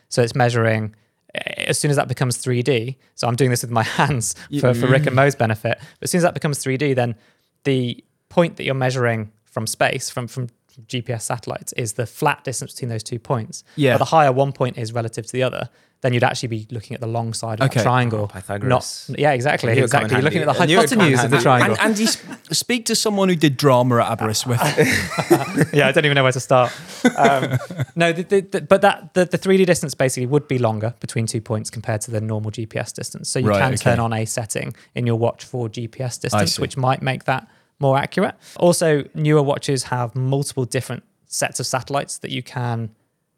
So 0.09 0.23
it's 0.23 0.35
measuring 0.35 0.95
eh, 1.35 1.65
as 1.67 1.79
soon 1.79 1.91
as 1.91 1.97
that 1.97 2.09
becomes 2.09 2.39
3D. 2.39 2.97
So 3.17 3.27
I'm 3.27 3.35
doing 3.37 3.51
this 3.51 3.63
with 3.63 3.73
my 3.73 3.83
hands 4.01 4.35
for, 4.61 4.75
for 4.75 4.87
Rick 4.87 5.07
and 5.07 5.17
Mo's 5.17 5.35
benefit. 5.35 5.79
But 5.79 6.03
as 6.03 6.11
soon 6.13 6.19
as 6.19 6.23
that 6.23 6.35
becomes 6.35 6.63
3D, 6.65 6.95
then 6.95 7.17
the 7.66 8.02
point 8.31 8.57
that 8.57 8.64
you're 8.64 8.74
measuring 8.74 9.31
from 9.44 9.66
space, 9.66 10.09
from 10.11 10.26
from 10.26 10.48
GPS 10.87 11.22
satellites, 11.22 11.72
is 11.74 11.94
the 11.94 12.07
flat 12.07 12.44
distance 12.44 12.72
between 12.74 12.88
those 12.90 13.02
two 13.02 13.18
points. 13.18 13.62
Yeah. 13.76 13.92
But 13.94 13.98
the 13.98 14.05
higher 14.16 14.33
one 14.33 14.52
point 14.52 14.76
is 14.79 14.92
relative 14.92 15.24
to 15.26 15.33
the 15.33 15.42
other, 15.42 15.68
then 16.02 16.12
you'd 16.12 16.22
actually 16.22 16.48
be 16.48 16.66
looking 16.70 16.94
at 16.94 17.00
the 17.00 17.07
long 17.07 17.33
side 17.33 17.59
of 17.61 17.66
Okay. 17.70 17.79
that 17.79 17.83
triangle. 17.85 18.24
Oh, 18.24 18.26
Pythagoras. 18.26 19.09
Not, 19.09 19.18
yeah, 19.18 19.33
exactly. 19.33 19.70
I 19.70 19.74
knew 19.74 19.79
it 19.79 19.83
would 19.85 19.90
come 19.90 20.00
in 20.00 20.05
Exactly. 20.05 20.16
You're 20.18 20.24
looking 20.24 20.42
at 20.42 20.46
the 20.52 20.59
handy. 20.59 20.74
I 20.74 20.76
knew 20.76 20.79
it 20.79 20.83
would 20.83 20.90
come 20.90 21.00
in 21.00 21.14
hypotenuse 21.14 21.24
of 21.24 21.31
the 21.31 21.40
triangle. 21.42 21.76
And 21.81 21.90
Andy, 21.92 22.07
sp- 22.12 22.52
speak 22.52 22.85
to 22.87 22.94
someone 22.94 23.31
who 23.31 23.37
did 23.37 23.57
drama 23.57 23.96
at 24.02 24.12
Aberystwyth. 24.12 24.61
yeah, 25.72 25.88
I 25.88 25.92
don't 25.92 26.05
even 26.05 26.14
know 26.14 26.22
where 26.22 26.33
to 26.33 26.40
start. 26.40 26.70
Um, 27.16 27.57
no, 27.96 28.12
the, 28.12 28.22
the, 28.24 28.40
the, 28.42 28.61
but 28.61 28.83
that 28.83 29.14
the, 29.14 29.24
the 29.24 29.38
3D 29.38 29.64
distance 29.64 29.94
basically 29.94 30.26
would 30.26 30.46
be 30.46 30.59
longer 30.59 30.94
between 31.00 31.24
two 31.26 31.40
points 31.40 31.70
compared 31.70 32.02
to 32.02 32.11
the 32.11 32.20
normal 32.20 32.50
GPS 32.50 32.92
distance. 32.92 33.31
So 33.31 33.38
you 33.38 33.48
Right, 33.48 33.61
can 33.61 33.72
okay. 33.72 33.76
turn 33.83 33.98
on 33.98 34.12
a 34.12 34.26
setting 34.26 34.74
in 34.94 35.07
your 35.07 35.16
watch 35.16 35.44
for 35.44 35.70
GPS 35.70 36.20
distance, 36.20 36.59
which 36.61 36.76
might 36.76 37.00
make 37.00 37.24
that 37.24 37.48
more 37.79 37.99
accurate. 37.99 38.35
Also, 38.57 39.05
newer 39.15 39.43
watches 39.43 39.85
have 39.85 40.15
multiple 40.15 40.65
different 40.65 41.03
sets 41.27 41.61
of 41.61 41.67
satellites 41.67 42.19
that 42.19 42.31
you 42.31 42.43
can 42.43 42.91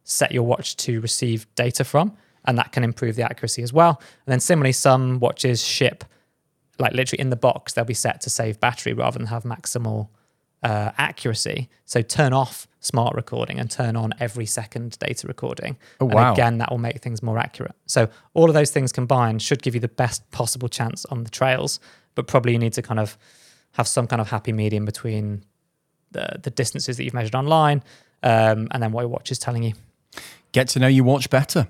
set 0.05 0.33
your 0.33 0.45
watch 0.45 0.77
to 0.77 1.01
receive 1.01 1.47
data 1.55 1.85
from, 1.85 2.17
and 2.45 2.57
that 2.59 2.73
can 2.73 2.85
improve 2.85 3.17
the 3.17 3.23
accuracy 3.23 3.62
as 3.62 3.73
well. 3.73 4.01
And 4.27 4.33
then 4.33 4.41
similarly, 4.41 4.73
some 4.73 5.19
watches 5.19 5.65
ship 5.65 6.05
like 6.79 6.93
literally 6.93 7.21
in 7.21 7.31
the 7.31 7.37
box, 7.37 7.73
they'll 7.73 7.85
be 7.85 7.95
set 7.95 8.21
to 8.23 8.31
save 8.31 8.61
battery 8.61 8.93
rather 8.93 9.19
than 9.19 9.27
have 9.27 9.43
maximal 9.43 10.09
uh, 10.62 10.93
accuracy. 10.99 11.69
So 11.85 12.03
turn 12.03 12.33
off 12.33 12.67
smart 12.81 13.15
recording 13.15 13.59
and 13.59 13.71
turn 13.71 13.97
on 13.97 14.12
every 14.21 14.47
second 14.47 14.99
data 14.99 15.27
recording. 15.27 15.77
Oh, 16.01 16.07
And 16.07 16.15
wow. 16.15 16.33
again, 16.33 16.59
that 16.59 16.71
will 16.71 16.79
make 16.79 17.01
things 17.01 17.23
more 17.23 17.39
accurate. 17.39 17.75
So 17.87 18.09
all 18.35 18.49
of 18.49 18.55
those 18.55 18.71
things 18.71 18.93
combined 18.93 19.43
should 19.43 19.62
give 19.62 19.75
you 19.75 19.81
the 19.81 19.89
best 19.89 20.29
possible 20.31 20.69
chance 20.69 21.05
on 21.07 21.25
the 21.25 21.31
trails, 21.31 21.81
but 22.15 22.27
probably 22.27 22.53
you 22.53 22.59
need 22.59 22.73
to 22.75 22.83
kind 22.83 23.01
of 23.01 23.19
have 23.73 23.89
some 23.89 24.07
kind 24.07 24.21
of 24.21 24.31
happy 24.31 24.53
medium 24.53 24.85
between 24.85 25.45
the, 26.11 26.41
the 26.43 26.51
distances 26.51 26.97
that 26.97 27.05
you've 27.05 27.14
measured 27.14 27.35
online 27.35 27.83
um, 28.23 28.69
and 28.71 28.83
then 28.83 28.93
what 28.93 29.03
your 29.03 29.09
watch 29.09 29.31
is 29.31 29.39
telling 29.39 29.62
you. 29.62 29.75
Get 30.53 30.69
to 30.69 30.79
know 30.79 30.89
your 30.89 31.05
watch 31.05 31.31
better. 31.31 31.69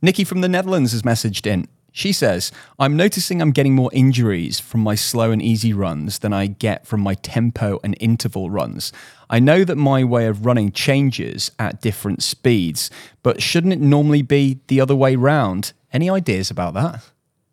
Nikki 0.00 0.24
from 0.24 0.40
the 0.40 0.48
Netherlands 0.48 0.92
has 0.92 1.02
messaged 1.02 1.46
in. 1.46 1.68
She 1.92 2.12
says, 2.12 2.52
I'm 2.78 2.96
noticing 2.96 3.42
I'm 3.42 3.50
getting 3.50 3.74
more 3.74 3.90
injuries 3.92 4.60
from 4.60 4.80
my 4.80 4.94
slow 4.94 5.32
and 5.32 5.42
easy 5.42 5.72
runs 5.72 6.20
than 6.20 6.32
I 6.32 6.46
get 6.46 6.86
from 6.86 7.00
my 7.00 7.14
tempo 7.14 7.80
and 7.82 7.96
interval 7.98 8.48
runs. 8.48 8.92
I 9.28 9.40
know 9.40 9.64
that 9.64 9.76
my 9.76 10.04
way 10.04 10.26
of 10.26 10.46
running 10.46 10.70
changes 10.70 11.50
at 11.58 11.80
different 11.80 12.22
speeds, 12.22 12.90
but 13.24 13.42
shouldn't 13.42 13.72
it 13.72 13.80
normally 13.80 14.22
be 14.22 14.60
the 14.68 14.80
other 14.80 14.94
way 14.94 15.16
round? 15.16 15.72
Any 15.92 16.08
ideas 16.08 16.48
about 16.50 16.74
that? 16.74 17.10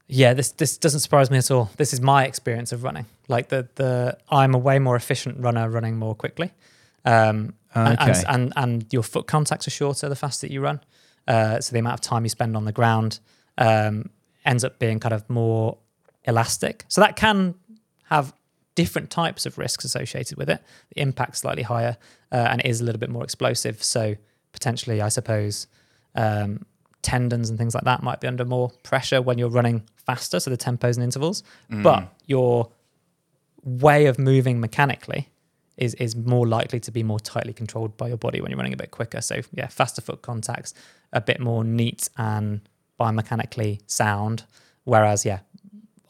Yeah, 0.07 0.33
this 0.33 0.51
this 0.51 0.77
doesn't 0.77 1.01
surprise 1.01 1.29
me 1.29 1.37
at 1.37 1.51
all. 1.51 1.69
This 1.77 1.91
is 1.93 1.99
my 2.01 2.25
experience 2.25 2.71
of 2.71 2.83
running. 2.83 3.05
Like 3.27 3.49
the 3.49 3.67
the 3.75 4.17
I'm 4.29 4.55
a 4.55 4.57
way 4.57 4.79
more 4.79 4.95
efficient 4.95 5.37
runner 5.39 5.69
running 5.69 5.97
more 5.97 6.15
quickly. 6.15 6.51
Um, 7.05 7.53
and, 7.75 7.99
Okay. 7.99 8.11
and, 8.11 8.25
and 8.27 8.53
and 8.55 8.85
your 8.93 9.03
foot 9.03 9.27
contacts 9.27 9.67
are 9.67 9.71
shorter 9.71 10.07
the 10.09 10.15
faster 10.15 10.47
that 10.47 10.53
you 10.53 10.61
run. 10.61 10.79
Uh, 11.27 11.59
so 11.59 11.73
the 11.73 11.79
amount 11.79 11.95
of 11.95 12.01
time 12.01 12.23
you 12.23 12.29
spend 12.29 12.55
on 12.55 12.63
the 12.65 12.71
ground 12.71 13.19
um, 13.57 14.09
ends 14.45 14.63
up 14.63 14.79
being 14.79 14.99
kind 14.99 15.13
of 15.13 15.29
more 15.29 15.77
elastic. 16.23 16.85
So 16.87 17.01
that 17.01 17.15
can 17.17 17.55
have 18.05 18.33
different 18.75 19.09
types 19.09 19.45
of 19.45 19.57
risks 19.57 19.83
associated 19.83 20.37
with 20.37 20.49
it. 20.49 20.61
The 20.95 21.01
impact's 21.01 21.39
slightly 21.39 21.63
higher 21.63 21.97
uh, 22.31 22.35
and 22.35 22.61
it 22.61 22.67
is 22.67 22.79
a 22.79 22.83
little 22.85 22.99
bit 22.99 23.09
more 23.09 23.23
explosive. 23.23 23.83
So 23.83 24.15
potentially, 24.53 25.01
I 25.01 25.09
suppose, 25.09 25.67
um, 26.15 26.65
tendons 27.07 27.49
and 27.49 27.57
things 27.57 27.73
like 27.73 27.85
that 27.85 28.03
might 28.03 28.19
be 28.19 28.27
under 28.27 28.43
more 28.43 28.69
pressure 28.83 29.21
when 29.21 29.37
you're 29.37 29.49
running 29.49 29.81
faster. 29.95 30.41
So 30.41 30.49
the 30.49 30.57
tempos 30.57 30.95
and 30.95 31.03
intervals, 31.03 31.41
mm. 31.71 31.81
but 31.81 32.13
your 32.25 32.69
way 33.63 34.07
of 34.07 34.19
moving 34.19 34.59
mechanically 34.59 35.29
is 35.77 35.93
is 35.95 36.17
more 36.17 36.45
likely 36.45 36.81
to 36.81 36.91
be 36.91 37.03
more 37.03 37.19
tightly 37.19 37.53
controlled 37.53 37.95
by 37.95 38.09
your 38.09 38.17
body 38.17 38.41
when 38.41 38.51
you're 38.51 38.57
running 38.57 38.73
a 38.73 38.77
bit 38.77 38.91
quicker. 38.91 39.21
So 39.21 39.39
yeah, 39.53 39.67
faster 39.67 40.01
foot 40.01 40.21
contacts, 40.21 40.73
a 41.13 41.21
bit 41.21 41.39
more 41.39 41.63
neat 41.63 42.09
and 42.17 42.59
biomechanically 42.99 43.79
sound. 43.87 44.43
Whereas 44.83 45.25
yeah, 45.25 45.39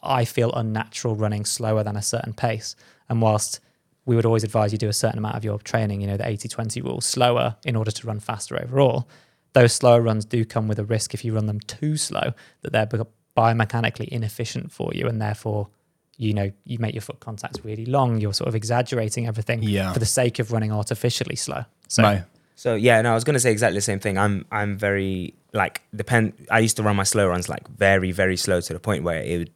I 0.02 0.24
feel 0.24 0.52
unnatural 0.52 1.14
running 1.14 1.44
slower 1.44 1.84
than 1.84 1.96
a 1.96 2.02
certain 2.02 2.32
pace. 2.32 2.74
And 3.08 3.22
whilst 3.22 3.60
we 4.04 4.16
would 4.16 4.26
always 4.26 4.42
advise 4.42 4.72
you 4.72 4.78
do 4.78 4.88
a 4.88 5.00
certain 5.04 5.18
amount 5.18 5.36
of 5.36 5.44
your 5.44 5.58
training, 5.58 6.00
you 6.00 6.08
know, 6.08 6.16
the 6.16 6.24
80-20 6.24 6.82
rule, 6.82 7.00
slower 7.00 7.56
in 7.64 7.76
order 7.76 7.92
to 7.92 8.06
run 8.06 8.18
faster 8.18 8.60
overall, 8.60 9.06
those 9.54 9.72
slower 9.72 10.00
runs 10.00 10.24
do 10.24 10.44
come 10.44 10.68
with 10.68 10.78
a 10.78 10.84
risk 10.84 11.14
if 11.14 11.24
you 11.24 11.34
run 11.34 11.46
them 11.46 11.60
too 11.60 11.96
slow 11.96 12.32
that 12.62 12.72
they're 12.72 13.04
biomechanically 13.36 14.08
inefficient 14.08 14.72
for 14.72 14.92
you 14.94 15.06
and 15.06 15.20
therefore 15.22 15.68
you 16.16 16.34
know 16.34 16.50
you 16.64 16.78
make 16.78 16.94
your 16.94 17.00
foot 17.00 17.20
contacts 17.20 17.64
really 17.64 17.86
long 17.86 18.20
you're 18.20 18.32
sort 18.34 18.48
of 18.48 18.54
exaggerating 18.54 19.26
everything 19.26 19.62
Yeah. 19.62 19.92
for 19.92 20.00
the 20.00 20.06
sake 20.06 20.38
of 20.38 20.50
running 20.52 20.72
artificially 20.72 21.36
slow 21.36 21.64
so 21.88 22.02
Mo. 22.02 22.22
So 22.56 22.74
yeah, 22.74 23.00
no, 23.02 23.12
I 23.12 23.14
was 23.14 23.22
gonna 23.22 23.38
say 23.38 23.52
exactly 23.52 23.78
the 23.78 23.82
same 23.82 24.00
thing. 24.00 24.18
I'm 24.18 24.44
I'm 24.50 24.76
very 24.76 25.34
like 25.52 25.80
depend. 25.94 26.32
I 26.50 26.58
used 26.58 26.76
to 26.78 26.82
run 26.82 26.96
my 26.96 27.04
slow 27.04 27.28
runs 27.28 27.48
like 27.48 27.68
very 27.68 28.10
very 28.10 28.36
slow 28.36 28.60
to 28.60 28.72
the 28.72 28.80
point 28.80 29.04
where 29.04 29.22
it 29.22 29.38
would 29.38 29.52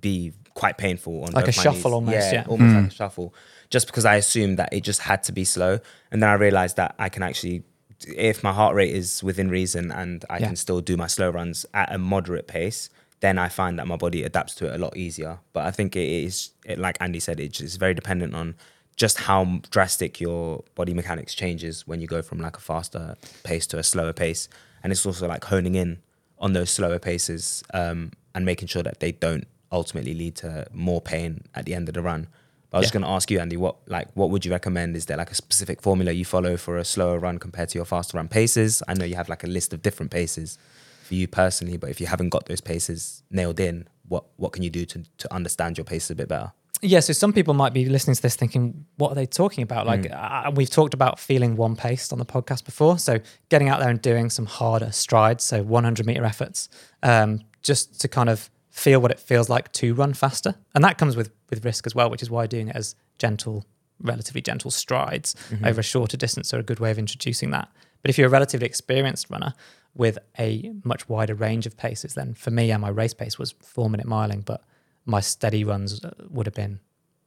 be 0.00 0.32
quite 0.54 0.78
painful 0.78 1.24
on 1.24 1.32
Like 1.32 1.44
a 1.44 1.48
my 1.48 1.52
shuffle 1.52 2.00
knees. 2.00 2.14
almost, 2.14 2.32
yeah. 2.32 2.44
almost 2.48 2.70
Hmm. 2.72 2.76
like 2.84 2.90
a 2.90 2.94
shuffle. 2.94 3.34
Just 3.68 3.86
because 3.86 4.06
I 4.06 4.14
assumed 4.16 4.58
that 4.58 4.72
it 4.72 4.82
just 4.82 5.00
had 5.00 5.22
to 5.24 5.32
be 5.32 5.44
slow, 5.44 5.78
and 6.10 6.22
then 6.22 6.30
I 6.30 6.32
realized 6.34 6.76
that 6.78 6.94
I 6.98 7.10
can 7.10 7.22
actually, 7.22 7.64
if 8.06 8.42
my 8.42 8.52
heart 8.52 8.74
rate 8.74 8.94
is 8.94 9.22
within 9.22 9.48
reason 9.48 9.90
and 9.90 10.24
I 10.30 10.38
Yeah. 10.38 10.46
can 10.48 10.56
still 10.56 10.80
do 10.80 10.96
my 10.96 11.06
slow 11.06 11.30
runs 11.30 11.66
at 11.74 11.92
a 11.92 11.98
moderate 11.98 12.46
pace, 12.46 12.90
then 13.20 13.38
I 13.38 13.48
find 13.48 13.78
that 13.78 13.86
my 13.86 13.96
body 13.96 14.24
adapts 14.24 14.54
to 14.56 14.66
it 14.66 14.74
a 14.74 14.78
lot 14.78 14.96
easier. 14.96 15.38
But 15.52 15.64
I 15.64 15.70
think 15.70 15.94
it 15.96 16.08
is, 16.08 16.50
it, 16.64 16.78
like 16.78 16.96
Andy 17.00 17.20
said, 17.20 17.38
it's 17.40 17.76
very 17.76 17.94
dependent 17.94 18.34
on 18.34 18.56
just 18.96 19.18
how 19.18 19.60
drastic 19.70 20.20
your 20.20 20.64
body 20.74 20.92
mechanics 20.92 21.34
changes 21.34 21.86
when 21.86 22.00
you 22.00 22.06
go 22.06 22.20
from 22.22 22.38
like 22.40 22.56
a 22.56 22.60
faster 22.60 23.16
pace 23.44 23.66
to 23.68 23.78
a 23.78 23.82
slower 23.82 24.12
pace. 24.12 24.48
And 24.82 24.92
it's 24.92 25.06
also 25.06 25.26
like 25.28 25.44
honing 25.44 25.74
in 25.76 26.02
on 26.38 26.52
those 26.52 26.70
slower 26.70 26.98
paces 26.98 27.62
um, 27.72 28.10
and 28.34 28.44
making 28.44 28.68
sure 28.68 28.82
that 28.82 29.00
they 29.00 29.12
don't 29.12 29.46
ultimately 29.70 30.12
lead 30.14 30.34
to 30.36 30.66
more 30.72 31.00
pain 31.00 31.42
at 31.54 31.64
the 31.64 31.74
end 31.74 31.88
of 31.88 31.94
the 31.94 32.02
run. 32.02 32.26
But 32.72 32.78
I 32.78 32.80
was 32.80 32.86
just 32.86 32.94
Yeah. 32.94 33.00
going 33.02 33.10
to 33.10 33.14
ask 33.14 33.30
you, 33.30 33.38
Andy, 33.38 33.56
what 33.56 33.76
like 33.86 34.08
what 34.14 34.30
would 34.30 34.44
you 34.44 34.50
recommend? 34.50 34.96
Is 34.96 35.06
there 35.06 35.16
like 35.18 35.30
a 35.30 35.34
specific 35.34 35.80
formula 35.82 36.10
you 36.10 36.24
follow 36.24 36.56
for 36.56 36.78
a 36.78 36.84
slower 36.84 37.18
run 37.20 37.38
compared 37.38 37.68
to 37.68 37.78
your 37.78 37.84
faster 37.84 38.16
run 38.16 38.28
paces? 38.28 38.82
I 38.88 38.94
know 38.94 39.04
you 39.04 39.14
have 39.16 39.28
like 39.28 39.44
a 39.44 39.46
list 39.46 39.72
of 39.74 39.82
different 39.82 40.10
paces 40.10 40.58
for 41.04 41.14
you 41.14 41.28
personally, 41.28 41.76
but 41.76 41.90
if 41.90 42.00
you 42.00 42.06
haven't 42.06 42.30
got 42.30 42.46
those 42.46 42.60
paces 42.62 43.22
nailed 43.30 43.60
in, 43.60 43.86
what 44.08 44.24
what 44.36 44.52
can 44.52 44.62
you 44.64 44.70
do 44.70 44.84
to 44.86 45.04
to 45.18 45.32
understand 45.32 45.76
your 45.78 45.84
paces 45.84 46.10
a 46.10 46.14
bit 46.14 46.28
better? 46.28 46.52
yeah 46.84 46.98
so 46.98 47.12
some 47.12 47.32
people 47.32 47.54
might 47.54 47.72
be 47.72 47.84
listening 47.84 48.16
to 48.16 48.22
this 48.22 48.34
thinking 48.34 48.84
what 48.96 49.12
are 49.12 49.14
they 49.14 49.24
talking 49.24 49.62
about 49.62 49.86
like 49.86 50.10
uh, 50.10 50.50
we've 50.52 50.68
talked 50.68 50.94
about 50.94 51.20
feeling 51.20 51.54
one 51.54 51.76
paced 51.76 52.12
on 52.12 52.18
the 52.18 52.24
podcast 52.26 52.64
before 52.64 52.98
so 52.98 53.20
getting 53.50 53.68
out 53.68 53.78
there 53.78 53.88
and 53.88 54.02
doing 54.02 54.28
some 54.28 54.46
harder 54.46 54.90
strides 54.90 55.44
so 55.44 55.62
100 55.62 56.04
meter 56.04 56.24
efforts 56.24 56.68
um, 57.04 57.38
just 57.62 58.00
to 58.00 58.08
kind 58.08 58.28
of 58.28 58.50
feel 58.72 59.00
what 59.00 59.10
it 59.12 59.20
feels 59.20 59.48
like 59.48 59.70
to 59.72 59.94
run 59.94 60.12
faster 60.14 60.54
and 60.74 60.82
that 60.82 60.98
comes 60.98 61.14
with 61.14 61.30
with 61.50 61.64
risk 61.64 61.86
as 61.86 61.94
well 61.94 62.10
which 62.10 62.22
is 62.22 62.30
why 62.30 62.46
doing 62.46 62.68
it 62.68 62.74
as 62.76 62.94
gentle 63.18 63.64
relatively 64.00 64.40
gentle 64.40 64.70
strides 64.70 65.34
over 65.64 65.80
a 65.80 65.84
shorter 65.84 66.16
distance 66.16 66.52
are 66.52 66.58
a 66.58 66.62
good 66.64 66.80
way 66.80 66.90
of 66.90 66.98
introducing 66.98 67.50
that 67.50 67.68
but 68.02 68.08
if 68.10 68.18
you're 68.18 68.26
a 68.26 68.30
relatively 68.30 68.66
experienced 68.66 69.28
runner 69.30 69.52
with 69.94 70.18
a 70.38 70.72
much 70.82 71.08
wider 71.08 71.34
range 71.34 71.66
of 71.66 71.76
paces 71.76 72.14
then 72.14 72.34
for 72.34 72.50
me 72.50 72.70
and 72.72 72.80
my 72.82 72.88
race 72.88 73.14
pace 73.14 73.38
was 73.38 73.54
four 73.62 73.88
minute 73.88 74.06
miling 74.06 74.44
but 74.44 74.62
my 75.04 75.20
steady 75.20 75.62
runs 75.64 76.02
uh, 76.04 76.10
would 76.30 76.46
have 76.46 76.54
been 76.54 76.80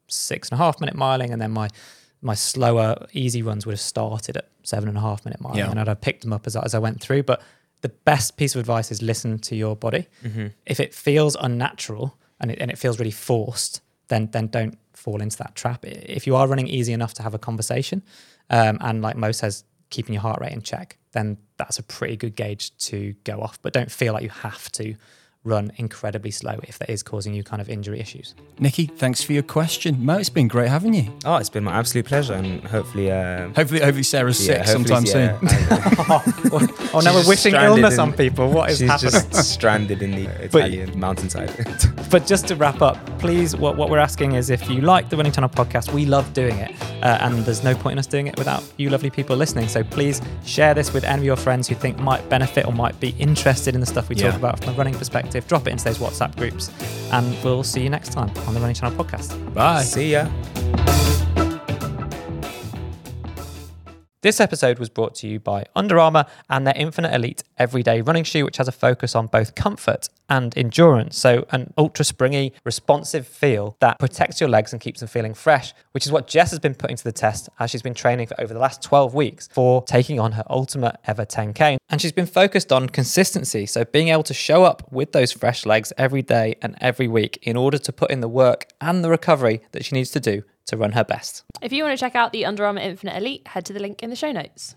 six 0.07 0.49
and 0.49 0.59
a 0.59 0.63
half 0.63 0.79
minute 0.79 0.95
miling, 0.95 1.31
and 1.31 1.41
then 1.41 1.51
my 1.51 1.67
my 2.21 2.33
slower, 2.33 2.95
easy 3.13 3.41
runs 3.41 3.65
would 3.65 3.73
have 3.73 3.79
started 3.81 4.37
at 4.37 4.47
seven 4.63 4.87
and 4.87 4.97
a 4.97 5.01
half 5.01 5.25
minute 5.25 5.39
miling, 5.41 5.57
Yeah. 5.57 5.69
and 5.71 5.79
I'd 5.79 5.87
have 5.87 5.99
picked 6.01 6.21
them 6.21 6.31
up 6.33 6.47
as, 6.47 6.55
as 6.55 6.73
I 6.73 6.79
went 6.79 7.01
through. 7.01 7.23
But 7.23 7.41
the 7.85 7.89
best 7.89 8.35
piece 8.35 8.55
of 8.55 8.59
advice 8.59 8.91
is 8.91 8.99
listen 9.03 9.37
to 9.37 9.55
your 9.55 9.75
body. 9.75 10.07
If 10.65 10.79
it 10.79 10.91
feels 10.91 11.35
unnatural 11.39 12.17
and 12.39 12.49
it, 12.51 12.57
and 12.59 12.71
it 12.71 12.79
feels 12.79 12.97
really 12.97 13.11
forced, 13.11 13.81
then 14.07 14.29
then 14.31 14.47
don't 14.47 14.75
fall 14.93 15.21
into 15.21 15.37
that 15.37 15.53
trap. 15.53 15.85
If 15.85 16.25
you 16.25 16.35
are 16.35 16.47
running 16.47 16.67
easy 16.67 16.93
enough 16.93 17.13
to 17.15 17.23
have 17.23 17.35
a 17.35 17.37
conversation, 17.49 18.01
um, 18.49 18.79
and 18.81 19.03
like 19.03 19.15
Mo 19.15 19.31
says, 19.31 19.63
keeping 19.91 20.13
your 20.13 20.23
heart 20.23 20.41
rate 20.41 20.51
in 20.51 20.63
check, 20.63 20.97
then 21.11 21.37
that's 21.57 21.77
a 21.77 21.83
pretty 21.83 22.17
good 22.17 22.35
gauge 22.35 22.75
to 22.89 23.13
go 23.23 23.39
off. 23.39 23.61
But 23.61 23.73
don't 23.73 23.91
feel 23.91 24.13
like 24.13 24.23
you 24.23 24.29
have 24.29 24.71
to 24.73 24.95
run 25.45 25.71
incredibly 25.77 26.31
slow 26.31 26.59
if 26.63 26.77
that 26.79 26.89
is 26.89 27.01
causing 27.03 27.33
you 27.33 27.43
kind 27.43 27.61
of 27.61 27.69
injury 27.69 27.99
issues. 28.01 28.35
Nikki, 28.59 28.87
thanks 28.87 29.21
for 29.23 29.31
your 29.33 29.43
question. 29.43 30.03
Mo, 30.03 30.17
it's 30.17 30.29
been 30.29 30.47
great 30.49 30.67
having 30.69 30.93
you. 30.93 31.13
Oh, 31.23 31.37
it's 31.37 31.49
been 31.49 31.63
my 31.63 31.73
absolute 31.73 32.05
pleasure, 32.05 32.33
and 32.33 32.61
hopefully, 32.63 33.11
uh, 33.11 33.47
Hopefully, 33.55 33.79
hopefully 33.79 34.03
Sarah's 34.03 34.37
sick 34.37 34.57
yeah, 34.57 34.65
hopefully- 34.65 34.87
sometime 34.87 35.05
yeah, 35.05 35.39
soon. 35.39 35.47
I- 36.09 36.85
Oh, 36.95 37.01
now 37.01 37.13
we're 37.13 37.27
wishing 37.27 37.53
illness 37.55 37.95
in- 37.95 37.99
on 37.99 38.13
people. 38.13 38.49
What 38.49 38.69
is 38.71 38.77
She's 38.79 38.89
happening? 38.89 39.11
just 39.11 39.33
stranded 39.53 40.01
in 40.01 40.11
the 40.11 40.25
Italian 40.43 40.97
mountainside. 40.99 41.51
But 42.11 42.27
just 42.27 42.47
to 42.47 42.55
wrap 42.55 42.81
up, 42.81 42.97
please, 43.19 43.57
what, 43.57 43.75
what 43.75 43.89
we're 43.89 43.97
asking 43.99 44.33
is 44.33 44.49
if 44.49 44.69
you 44.69 44.79
like 44.81 45.09
the 45.09 45.17
Running 45.17 45.31
Channel 45.33 45.49
podcast, 45.49 45.91
we 45.91 46.05
love 46.05 46.31
doing 46.33 46.55
it. 46.59 46.71
Uh, 47.03 47.17
and 47.21 47.39
there's 47.39 47.63
no 47.63 47.73
point 47.75 47.93
in 47.93 47.99
us 47.99 48.07
doing 48.07 48.27
it 48.27 48.37
without 48.37 48.63
you 48.77 48.89
lovely 48.89 49.09
people 49.09 49.35
listening. 49.35 49.67
So 49.67 49.83
please 49.83 50.21
share 50.45 50.73
this 50.73 50.93
with 50.93 51.03
any 51.03 51.19
of 51.21 51.25
your 51.25 51.35
friends 51.35 51.67
who 51.67 51.75
think 51.75 51.97
might 51.99 52.29
benefit 52.29 52.65
or 52.67 52.71
might 52.71 52.97
be 53.01 53.09
interested 53.19 53.73
in 53.73 53.81
the 53.81 53.87
stuff 53.87 54.07
we 54.07 54.15
Yeah. 54.15 54.27
talk 54.29 54.39
about 54.39 54.63
from 54.63 54.75
a 54.75 54.77
running 54.77 54.93
perspective. 54.93 55.34
Drop 55.41 55.67
it 55.67 55.71
into 55.71 55.83
those 55.83 55.97
WhatsApp 55.97 56.35
groups. 56.37 56.71
And 57.11 57.35
we'll 57.43 57.63
see 57.63 57.83
you 57.83 57.89
next 57.89 58.11
time 58.11 58.29
on 58.47 58.53
the 58.53 58.59
Running 58.59 58.75
Channel 58.75 58.97
podcast. 58.97 59.53
Bye. 59.53 59.83
See 59.83 60.11
ya. 60.13 60.27
This 64.25 64.39
episode 64.39 64.79
was 64.79 64.89
brought 64.89 65.13
to 65.17 65.27
you 65.27 65.39
by 65.39 65.65
Under 65.75 65.99
Armour 65.99 66.25
and 66.49 66.65
their 66.65 66.73
Infinite 66.75 67.13
Elite 67.13 67.43
everyday 67.59 68.01
running 68.01 68.23
shoe, 68.23 68.43
which 68.43 68.57
has 68.57 68.67
a 68.67 68.71
focus 68.71 69.13
on 69.13 69.27
both 69.27 69.53
comfort 69.53 70.09
and 70.27 70.51
endurance. 70.57 71.15
So, 71.15 71.45
an 71.51 71.71
ultra 71.77 72.03
springy, 72.03 72.51
responsive 72.63 73.27
feel 73.27 73.77
that 73.81 73.99
protects 73.99 74.41
your 74.41 74.49
legs 74.49 74.73
and 74.73 74.81
keeps 74.81 75.01
them 75.01 75.09
feeling 75.09 75.35
fresh, 75.35 75.75
which 75.91 76.07
is 76.07 76.11
what 76.11 76.25
Jess 76.27 76.49
has 76.49 76.59
been 76.59 76.73
putting 76.73 76.95
to 76.95 77.03
the 77.03 77.11
test 77.11 77.49
as 77.59 77.69
she's 77.69 77.83
been 77.83 77.93
training 77.93 78.25
for 78.25 78.41
over 78.41 78.51
the 78.51 78.59
last 78.59 78.81
12 78.81 79.13
weeks 79.13 79.47
for 79.53 79.83
taking 79.83 80.19
on 80.19 80.31
her 80.31 80.43
ultimate 80.49 80.95
ever 81.05 81.23
10K. 81.23 81.77
And 81.89 82.01
she's 82.01 82.11
been 82.11 82.25
focused 82.25 82.71
on 82.71 82.89
consistency. 82.89 83.67
So, 83.67 83.85
being 83.85 84.07
able 84.07 84.23
to 84.23 84.33
show 84.33 84.63
up 84.63 84.91
with 84.91 85.11
those 85.11 85.31
fresh 85.33 85.67
legs 85.67 85.93
every 85.99 86.23
day 86.23 86.55
and 86.63 86.75
every 86.81 87.07
week 87.07 87.37
in 87.43 87.55
order 87.55 87.77
to 87.77 87.93
put 87.93 88.09
in 88.09 88.21
the 88.21 88.27
work 88.27 88.65
and 88.81 89.03
the 89.03 89.09
recovery 89.11 89.61
that 89.73 89.85
she 89.85 89.93
needs 89.93 90.09
to 90.09 90.19
do 90.19 90.41
to 90.67 90.77
run 90.77 90.93
her 90.93 91.03
best. 91.03 91.43
If 91.61 91.71
you 91.71 91.83
want 91.83 91.97
to 91.97 91.99
check 91.99 92.15
out 92.15 92.31
the 92.31 92.45
Under 92.45 92.65
Armour 92.65 92.81
Infinite 92.81 93.17
Elite, 93.17 93.47
head 93.47 93.65
to 93.65 93.73
the 93.73 93.79
link 93.79 94.01
in 94.01 94.09
the 94.09 94.15
show 94.15 94.31
notes. 94.31 94.73